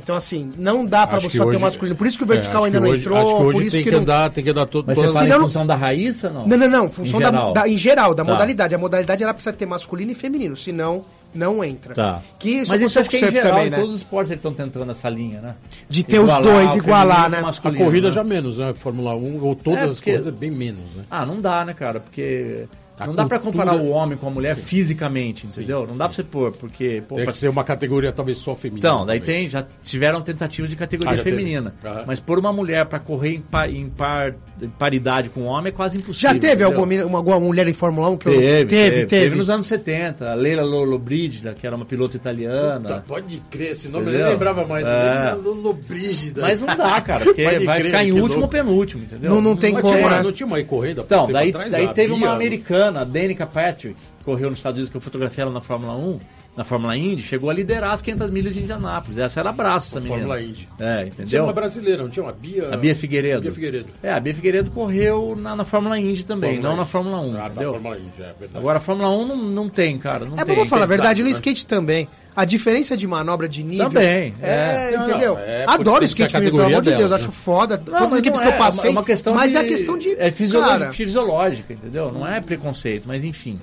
[0.03, 1.97] Então, assim, não dá pra Acho você só ter hoje- o masculino.
[1.97, 3.53] Por isso que o É, vertical acho ainda que não hoje- entrou, Acho que hoje
[3.53, 4.03] por isso tem que que, não...
[4.03, 6.47] andar, tem que andar todo, Mas você as- fala Senão- em função da Raíssa, não?
[6.47, 6.91] Não, não, não.
[6.91, 7.53] Função Em da, geral.
[7.53, 8.31] da- em geral, da Tá.
[8.33, 8.75] modalidade.
[8.75, 11.05] A modalidade ela precisa ter masculino e feminino, senão
[11.35, 11.95] não entra.
[11.95, 12.23] Tá.
[12.39, 13.77] Que Mas isso acho que é em geral, também, em né?
[13.77, 15.55] todos os esportes eles estão tentando essa linha, né?
[15.89, 17.43] De ter os dois, igualar, né?
[17.45, 18.15] A corrida né?
[18.15, 18.73] já menos, né?
[18.75, 21.05] Fórmula 1 ou todas É, as porque- coisas, bem menos, né?
[21.11, 22.01] Ah, não dá, né, cara?
[22.01, 22.67] Porque
[22.99, 25.87] A não dá pra cultura- comparar o homem com a mulher fisicamente, entendeu?
[25.87, 27.03] não dá pra você pôr, porque...
[27.09, 28.87] Pô, Tem pra- que ser uma categoria talvez só feminina.
[28.89, 29.39] Então, daí talvez.
[29.41, 31.75] tem, já tiveram tentativas de categoria Ah, feminina.
[31.85, 32.05] Aham.
[32.07, 34.35] Mas por uma mulher pra correr em par, em par
[34.79, 36.31] paridade com o homem é quase impossível.
[36.33, 39.37] Já teve alguma, uma, alguma mulher em Fórmula 1 que eu- Teve, teve, teve.
[39.37, 40.31] nos anos 70.
[40.31, 42.81] A Leila Lollobrigida, que era uma pilota italiana.
[42.81, 44.25] Puta, pode crer, esse nome eu Entendeu?
[44.27, 44.85] nem lembrava mais.
[44.87, 45.35] É.
[45.35, 46.43] Lolobrígida.
[46.43, 49.31] Mas não dá, cara, porque Pode vai crer, ficar em último ou penúltimo, entendeu?
[49.31, 50.23] Não- não tem Mas como, tinha- né?
[50.23, 51.03] Não tinha uma corrida?
[51.05, 54.77] Então, daí, atrás, daí a teve uma americana, a Danica Patrick, que correu nos Estados
[54.79, 56.19] Unidos, que eu fotografei ela na Fórmula 1,
[56.59, 59.17] na Fórmula Indy, chegou a liderar as 500 milhas de Indianápolis.
[59.17, 60.17] Essa era a braço, essa menina.
[60.27, 60.69] Fórmula Indy.
[60.81, 61.45] É, Tinha entendeu?
[61.45, 62.75] uma brasileira, não tinha uma Bia...
[62.75, 63.43] A Bia Figueiredo.
[63.43, 63.89] Bia Figueiredo.
[64.03, 66.91] É, a Bia Figueiredo correu na, na Fórmula Indy também, Fórmula não na Indy.
[66.91, 67.73] Fórmula 1, Ah, tá, entendeu?
[67.75, 68.51] Fórmula Indy, é verdade.
[68.57, 70.55] Agora a Fórmula 1 não, não tem, cara, não É, tem.
[70.57, 71.35] vamos falar a verdade, no né?
[71.35, 72.09] skate também.
[72.35, 73.87] A diferença de manobra de nível.
[73.87, 74.97] Também, É, é.
[74.97, 75.35] Não, entendeu?
[75.35, 77.31] não, é Adoro skate, pelo amor de Deus, acho né?
[77.33, 77.77] foda.
[77.77, 78.91] Não, Todas mas as equipes que eu é, passei.
[78.91, 80.11] É uma questão mas de, é a questão de.
[80.21, 82.11] É fisiológica, entendeu?
[82.11, 83.61] Não é preconceito, mas enfim.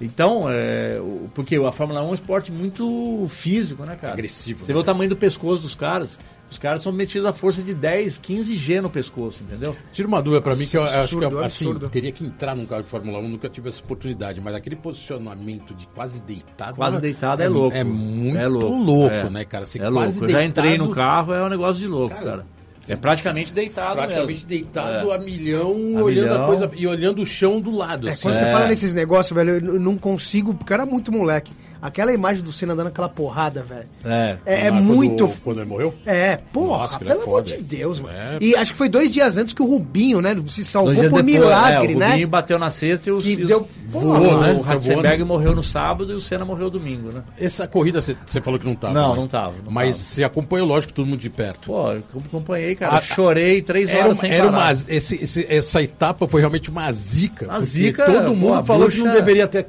[0.00, 1.00] Então, é,
[1.34, 4.12] porque a Fórmula 1 é um esporte muito físico, né, cara?
[4.12, 6.18] Agressivo, Você né, vê o tamanho do pescoço dos caras.
[6.50, 9.76] Os caras são metidos à força de 10, 15 G no pescoço, entendeu?
[9.92, 11.88] Tira uma dúvida pra mim que eu acho que Absurdo, assim, absurdo.
[11.90, 15.74] teria que entrar num carro de Fórmula 1, nunca tive essa oportunidade, mas aquele posicionamento
[15.74, 16.76] de quase deitado.
[16.76, 17.76] Quase deitado é, louco.
[17.76, 19.28] É muito É louco, é.
[19.28, 19.66] né, cara?
[19.66, 19.98] Você é louco.
[20.06, 22.46] quase Eu já entrei deitado- no carro, é um negócio de louco, Cara, cara.
[22.88, 24.48] É praticamente deitado praticamente mesmo.
[24.48, 25.14] deitado É.
[25.14, 26.46] a milhão, A olhando a milhão.
[26.46, 28.08] coisa e olhando o chão do lado.
[28.08, 28.22] É, assim.
[28.22, 28.52] quando você É.
[28.52, 31.52] fala nesses negócios, velho, eu não consigo, porque era muito moleque.
[31.80, 33.86] Aquela imagem do Senna dando aquela porrada, velho.
[34.04, 34.36] É.
[34.44, 35.28] É, é Quando- muito.
[35.44, 35.94] Quando ele morreu?
[36.04, 38.16] É, porra, Nossa, é pelo amor de Deus, mano.
[38.16, 38.38] É.
[38.40, 41.24] E acho que foi dois dias antes que o Rubinho, né, se salvou por depois,
[41.24, 42.08] milagre, é, o né?
[42.10, 44.26] Rubinho bateu na sexta e o, Que e os- deu- voou, Porra, né?
[44.54, 44.60] né?
[44.60, 45.26] O Saiu Ratzenberg voando.
[45.26, 47.22] morreu no sábado e o Senna morreu domingo, né?
[47.38, 48.94] Essa corrida você você falou que não tava.
[48.94, 49.16] Não, né?
[49.20, 51.66] não tava, não mas você acompanhou, lógico, todo mundo de perto.
[51.66, 52.96] Pô, eu acompanhei, cara.
[52.96, 54.58] Ah, Chorei três horas Era, uma, sem era parar.
[54.58, 57.46] uma esse- esse- essa etapa foi realmente uma zica.
[57.46, 59.64] Uma zica, Todo mundo a falou que não deveria ter,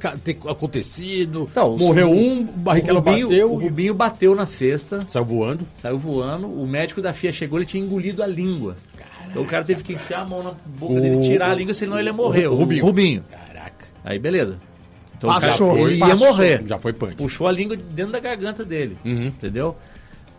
[0.48, 1.46] acontecido.
[1.50, 5.24] Então, Morreu o- um, o Barrichello o Rubinho, bateu, o Rubinho bateu na sexta, saiu
[5.24, 5.66] voando.
[5.76, 6.46] saiu voando.
[6.46, 8.76] O médico da FIA chegou, ele tinha engolido a língua.
[9.30, 11.72] Então o cara teve que enfiar a mão na boca dele e tirar a língua,
[11.74, 12.46] senão ele ia morrer.
[12.48, 12.84] o O Rubinho.
[12.84, 13.24] Rubinho.
[13.30, 13.86] Caraca.
[14.04, 14.56] Aí beleza.
[15.16, 16.26] Então Passou, o cara, ele ia passou.
[16.26, 16.62] morrer.
[16.66, 17.14] Já foi punk.
[17.16, 18.96] Puxou a língua dentro da garganta dele.
[19.04, 19.26] Uhum.
[19.26, 19.76] Entendeu?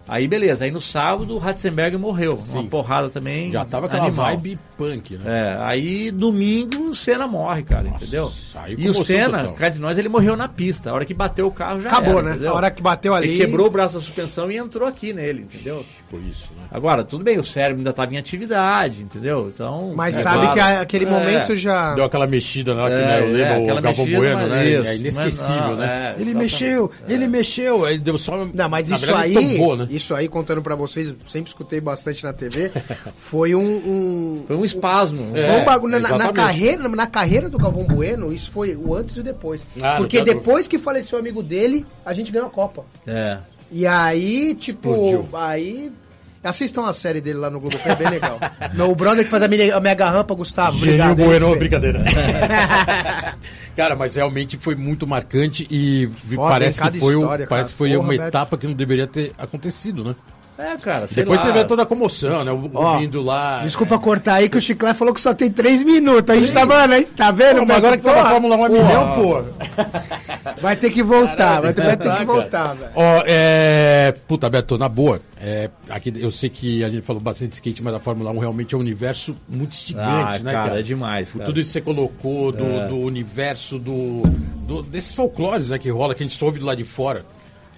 [0.08, 0.66] Aí beleza.
[0.66, 2.34] Aí no sábado o Ratzenberg morreu.
[2.36, 2.68] Uma Sim.
[2.68, 3.52] porrada também.
[3.52, 4.26] Já tava aquela animal.
[4.28, 5.24] vibe punk, né?
[5.26, 8.30] É, aí domingo o Senna morre, cara, entendeu?
[8.56, 9.54] aí E o Senna, total.
[9.54, 10.90] cá de nós, ele morreu na pista.
[10.90, 12.30] A hora que bateu o carro já Acabou, era, né?
[12.32, 12.52] entendeu?
[12.52, 13.30] A hora que bateu ali.
[13.30, 15.86] Ele quebrou o braço da suspensão e entrou aqui nele, entendeu?
[16.10, 16.66] Foi isso, né?
[16.72, 19.50] Agora, tudo bem, o cérebro ainda estava em atividade, entendeu?
[19.54, 19.94] Então.
[19.96, 20.54] Mas é sabe claro.
[20.54, 21.10] que a- aquele É.
[21.10, 21.94] momento já.
[21.96, 23.30] Deu aquela mexida lá que É, né, eu é,
[23.60, 24.70] lembro o Galvão mexida, Bueno, né?
[24.70, 26.16] isso, é inesquecível, não, né?
[26.18, 27.86] é, ele mexeu, ele mexeu.
[27.86, 28.46] Aí deu só.
[28.54, 29.88] Não, mas na isso verdade, aí, tombou, né?
[29.96, 32.72] Isso aí, contando pra vocês, sempre escutei bastante na TV,
[33.18, 33.62] foi um...
[33.62, 35.36] um- Foi um espasmo.
[35.36, 38.96] É, foi um bagulho, na, na carreira, na carreira do Galvão Bueno, isso foi o
[38.96, 39.66] antes e o depois.
[39.82, 42.86] Ah, Porque depois que faleceu o amigo dele, a gente ganhou a Copa.
[43.06, 43.38] É.
[43.72, 45.28] E aí, tipo, Explodiu.
[45.34, 45.92] aí...
[46.44, 48.40] Assistam a série dele lá no Globo, é bem legal.
[48.74, 50.84] Meu brother que faz a, mini- a mega rampa, Gustavo.
[50.88, 52.04] Ele Bueno, brincadeira.
[53.78, 57.90] cara, mas realmente foi muito marcante e Foda, parece que foi, história, parece que foi
[57.90, 58.24] Porra, uma Beto.
[58.24, 60.16] etapa que não deveria ter acontecido, né?
[60.62, 61.08] É, cara.
[61.08, 61.48] sei Depois lá.
[61.48, 62.52] você vê toda a comoção, né?
[62.52, 63.62] O Ó, Rubinho indo lá.
[63.64, 66.30] Desculpa cortar aí que o Chiclé falou que só tem três minutos.
[66.36, 67.60] A gente tá, mano, aí, tá vendo?
[67.62, 69.44] Pô, mas agora que tá na Fórmula 1 a milhão, pô.
[70.62, 72.40] Vai ter que voltar, vai ter, vai ter Tá, que cara.
[72.40, 72.92] voltar, velho.
[72.96, 74.14] Ó, é.
[74.28, 75.20] Puta, Beto, na boa.
[75.40, 78.40] É, aqui, eu sei que a gente falou bastante de skate, mas a Fórmula 1
[78.40, 80.80] realmente é um universo muito Ah, instigante, né, cara, cara?
[80.80, 81.32] é demais.
[81.32, 81.46] Cara.
[81.46, 82.88] Tudo isso que você colocou do, É.
[82.88, 84.22] do universo do,
[84.68, 87.26] do- desses folclores né, que rola, que a gente só ouve do lado de fora.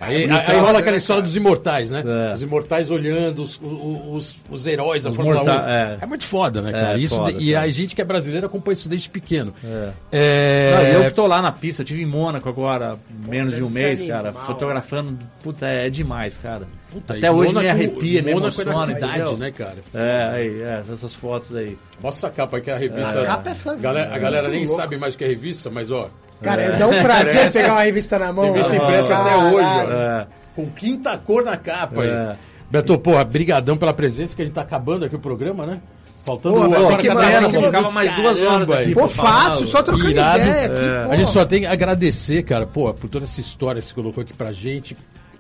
[0.04, 2.04] Aí, aí rola aquela história dos imortais, né?
[2.32, 2.36] É.
[2.36, 5.70] Os imortais olhando os, os, os- heróis da Os Fórmula morta- 1.
[5.70, 5.98] é.
[6.02, 6.06] É.
[6.06, 6.94] muito foda, né, cara?
[6.98, 7.66] É, isso foda, de- e cara.
[7.66, 9.54] a gente que é brasileiro acompanha isso desde pequeno.
[9.64, 9.90] É.
[10.12, 12.98] É, Não, eu que tô lá na pista, tive em Mônaco agora,
[13.28, 14.48] menos de um mês, cara, animal, né?
[14.48, 16.66] fotografando, puta, é demais, cara.
[16.92, 19.38] Puta, Até e hoje Mônaco- me arrepia, me Mônaco é na emociona, cidade, entendeu?
[19.38, 19.78] né, cara?
[19.96, 21.78] É, aí, é, essas fotos aí.
[22.02, 23.22] Mostra essa capa é a revista.
[23.22, 24.80] A capa é fã- galera, a galera nem louco.
[24.80, 26.10] sabe mais o que é revista, mas ó.
[26.44, 28.46] Cara, dá um prazer pegar uma revista na mão.
[28.46, 29.56] Revista impressa até Caralho.
[29.56, 29.92] hoje, ó.
[29.92, 30.28] É.
[30.56, 32.30] Com quinta cor na capa É.
[32.32, 32.36] aí.
[32.70, 35.80] Beto, porra, brigadão pela presença, que a gente tá acabando aqui o programa, né?
[36.26, 38.82] Faltando Pô, hora que cada eu ficava mais duas horas aqui.
[38.84, 38.94] aí.
[38.94, 40.40] Pô, fácil, só trocando Irado.
[40.40, 41.06] ideia aqui, É.
[41.06, 41.12] pô.
[41.12, 44.22] A gente só tem que agradecer, cara, pô, por toda essa história que você colocou
[44.22, 44.96] aqui pra gente,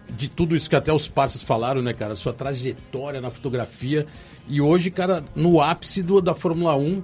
[0.09, 2.15] de tudo isso que até os parceiros falaram, né, cara?
[2.15, 4.05] Sua trajetória na fotografia.
[4.47, 7.01] E hoje, cara, no ápice do, da Fórmula 1,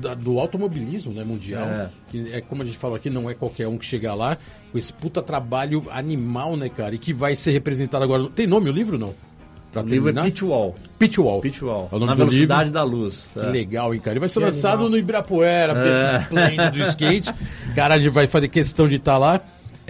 [0.00, 1.64] da- do automobilismo né, mundial.
[1.66, 1.88] É.
[2.10, 4.36] Que é como a gente falou aqui, não é qualquer um que chega lá,
[4.70, 6.94] com esse puta trabalho animal, né, cara?
[6.94, 8.28] E que vai ser representado agora.
[8.34, 9.14] Tem nome o livro, não?
[9.72, 10.24] Pra O livro é terminar?
[10.24, 10.74] Pitwall.
[10.98, 11.40] Pitwall.
[11.40, 11.88] Pitwall.
[11.90, 12.74] É Na velocidade livro.
[12.74, 13.30] da luz.
[13.32, 13.42] Que é.
[13.50, 14.12] legal, hein, cara?
[14.12, 14.90] Ele vai ser Que lançado animal.
[14.90, 16.20] no Ibirapuera, porque é.
[16.20, 17.34] esplêndido do skate.
[17.74, 19.40] Cara, a gente vai fazer questão de estar lá.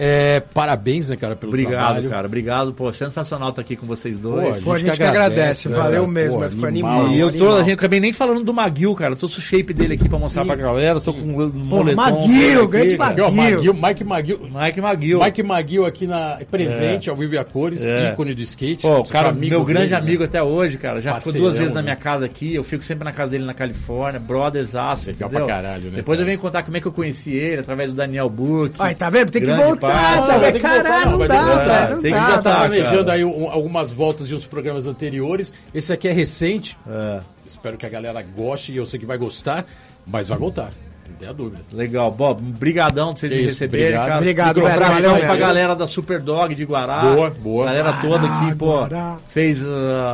[0.05, 2.09] É, parabéns, né, cara, pelo Obrigado, trabalho.
[2.09, 2.27] cara.
[2.27, 2.91] Obrigado, pô.
[2.91, 4.61] Sensacional estar aqui com vocês dois.
[4.61, 6.99] Pô, a gente que agradece, valeu mesmo, pô, foi animal.
[7.05, 7.15] animal.
[7.15, 7.55] E eu tô, animal.
[7.55, 9.13] a gente acabei nem falando do Maguil, cara.
[9.13, 10.99] Eu tô o shape dele aqui pra mostrar pra galera.
[10.99, 11.95] Tô com um moletom.
[12.01, 13.11] Maguil, grande cara.
[13.11, 13.73] Aqui, ó, Maguil.
[13.73, 14.39] Mike Maguil.
[14.51, 15.19] Mike Maguil.
[15.23, 18.09] Mike Maguil aqui na presente, ao vivo e a cores, É.
[18.11, 18.81] ícone do skate.
[18.81, 20.07] Pô, cara, é amigo meu grande dele, né?
[20.07, 20.99] amigo até hoje, cara.
[20.99, 21.85] Já ficou Parceirão, duas vezes na né?
[21.85, 22.53] minha casa aqui.
[22.53, 24.19] Eu fico sempre na casa dele na Califórnia.
[24.19, 25.45] Brothers aço, Legal entendeu?
[25.45, 26.21] pra caralho, né, Depois cara?
[26.23, 28.75] eu venho contar como é que eu conheci ele, através do Daniel Burke.
[28.79, 29.31] Ai, tá vendo?
[29.31, 31.95] Tem que voltar, Tem que voltar, Caralho, não, dá, que velho.
[31.95, 32.83] Não Tem que dá, voltar, Tá velho.
[32.83, 35.53] planejando aí um- algumas voltas de uns programas anteriores.
[35.73, 36.77] Esse aqui é recente.
[36.87, 39.63] É, Espero que a galera goste e eu sei que vai gostar,
[40.07, 40.71] mas vai voltar.
[41.07, 41.61] Não tenha dúvida.
[41.71, 42.09] legal.
[42.09, 44.07] Bob, brigadão de vocês Que me receberem, obrigado.
[44.07, 44.17] cara.
[44.19, 45.39] Obrigado, Beto, Abração valeu, pra velho.
[45.39, 47.01] galera da Superdog de Guará.
[47.01, 47.65] Boa, boa.
[47.65, 49.17] Galera toda aqui, pô, Guará.
[49.27, 49.69] fez uh,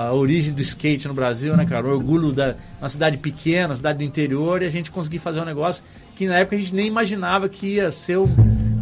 [0.10, 1.86] a origem do skate no Brasil, né, cara?
[1.86, 5.40] O orgulho da uma cidade pequena, uma cidade do interior, e a gente conseguir fazer
[5.40, 5.84] um negócio
[6.18, 8.28] que na época a gente nem imaginava que ia ser um-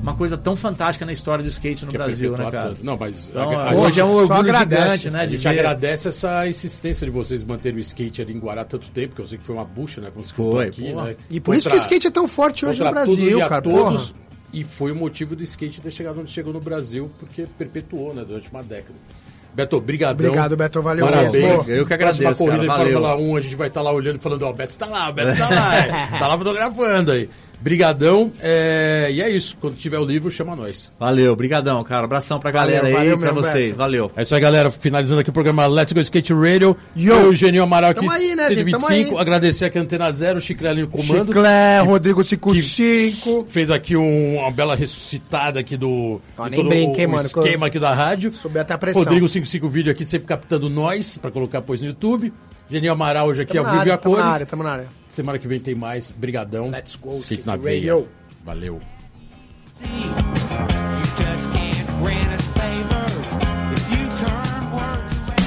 [0.08, 2.74] uma coisa tão fantástica na história do skate no Que é Brasil, né, cara?
[2.82, 4.82] Não, mas Então, a, a hoje gente, é um só orgulho agradece.
[4.98, 5.22] gigante, né?
[5.22, 8.90] a gente ver- agradece essa insistência de vocês manterem o skate ali em Guará tanto
[8.90, 10.10] tempo, que eu sei que foi uma bucha, né?
[10.14, 11.16] Quando Foi, aqui, né?
[11.30, 13.62] E por isso que o skate é tão forte hoje no contra Brasil, e cara.
[13.62, 14.12] todos.
[14.12, 14.28] Porra.
[14.54, 18.24] E foi o motivo do skate ter chegado onde chegou no Brasil, porque perpetuou, né?
[18.26, 18.96] Durante uma década.
[19.54, 20.26] Beto, brigadão.
[20.28, 21.34] Obrigado, Beto, valeu Parabéns.
[21.34, 21.74] mesmo.
[21.74, 22.92] Eu que agradeço, Próxima corrida cara, de.
[22.94, 25.10] Fórmula 1, a gente vai estar lá olhando e falando, ó, o Beto tá lá,
[25.10, 25.88] o Beto tá lá, é.
[26.20, 27.30] tá lá fotografando aí.
[27.60, 29.58] Brigadão, é, e é isso.
[29.60, 30.94] Quando tiver o livro, chama nós.
[31.00, 32.06] Valeu, brigadão, cara.
[32.06, 33.68] Abração pra galera Valeu, aí, valeu pra vocês.
[33.70, 33.78] Beto.
[33.78, 34.12] Valeu.
[34.16, 34.70] É isso aí, galera.
[34.72, 36.78] Finalizando aqui o programa Let's Go Skate Radio.
[36.96, 37.14] Yo.
[37.14, 38.72] Eu, Eugenio Amaral aqui, Tamo aí, né, gente?
[38.72, 39.16] Tamo 125.
[39.16, 39.22] aí.
[39.22, 41.28] Agradecer aqui a Antena Zero, o Chiclé no comando.
[41.28, 43.46] Chiclé, Rodrigo 55.
[43.50, 47.80] Fez aqui um- uma bela ressuscitada aqui do, Ó, nem brinquei, o, mano, esquema aqui
[47.80, 48.32] da rádio.
[48.36, 49.02] Subiu até a pressão.
[49.02, 52.32] Rodrigo 55 Vídeo aqui sempre captando nós, pra colocar depois no YouTube.
[52.70, 54.34] Genio Amaral hoje aqui Tamo ao vivo e a tamo na cores.
[54.36, 54.88] área, tamo na área.
[55.08, 56.12] Semana que vem tem mais.
[56.12, 56.70] Brigadão.
[56.70, 57.64] Let's go, Skate na Radio.
[57.64, 58.04] veia.
[58.44, 58.80] Valeu.
[64.74, 65.38] words away.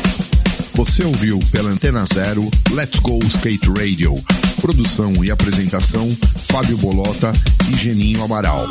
[0.74, 4.14] Você ouviu pela Antena Zero Let's Go Skate Radio.
[4.60, 6.10] Produção e apresentação
[6.50, 7.32] Fábio Bolota
[7.70, 8.66] e Geninho Amaral.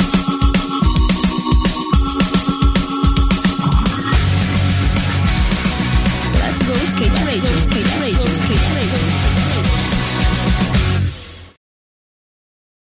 [6.50, 9.29] Let's go skate radio, skate radio, skate radio.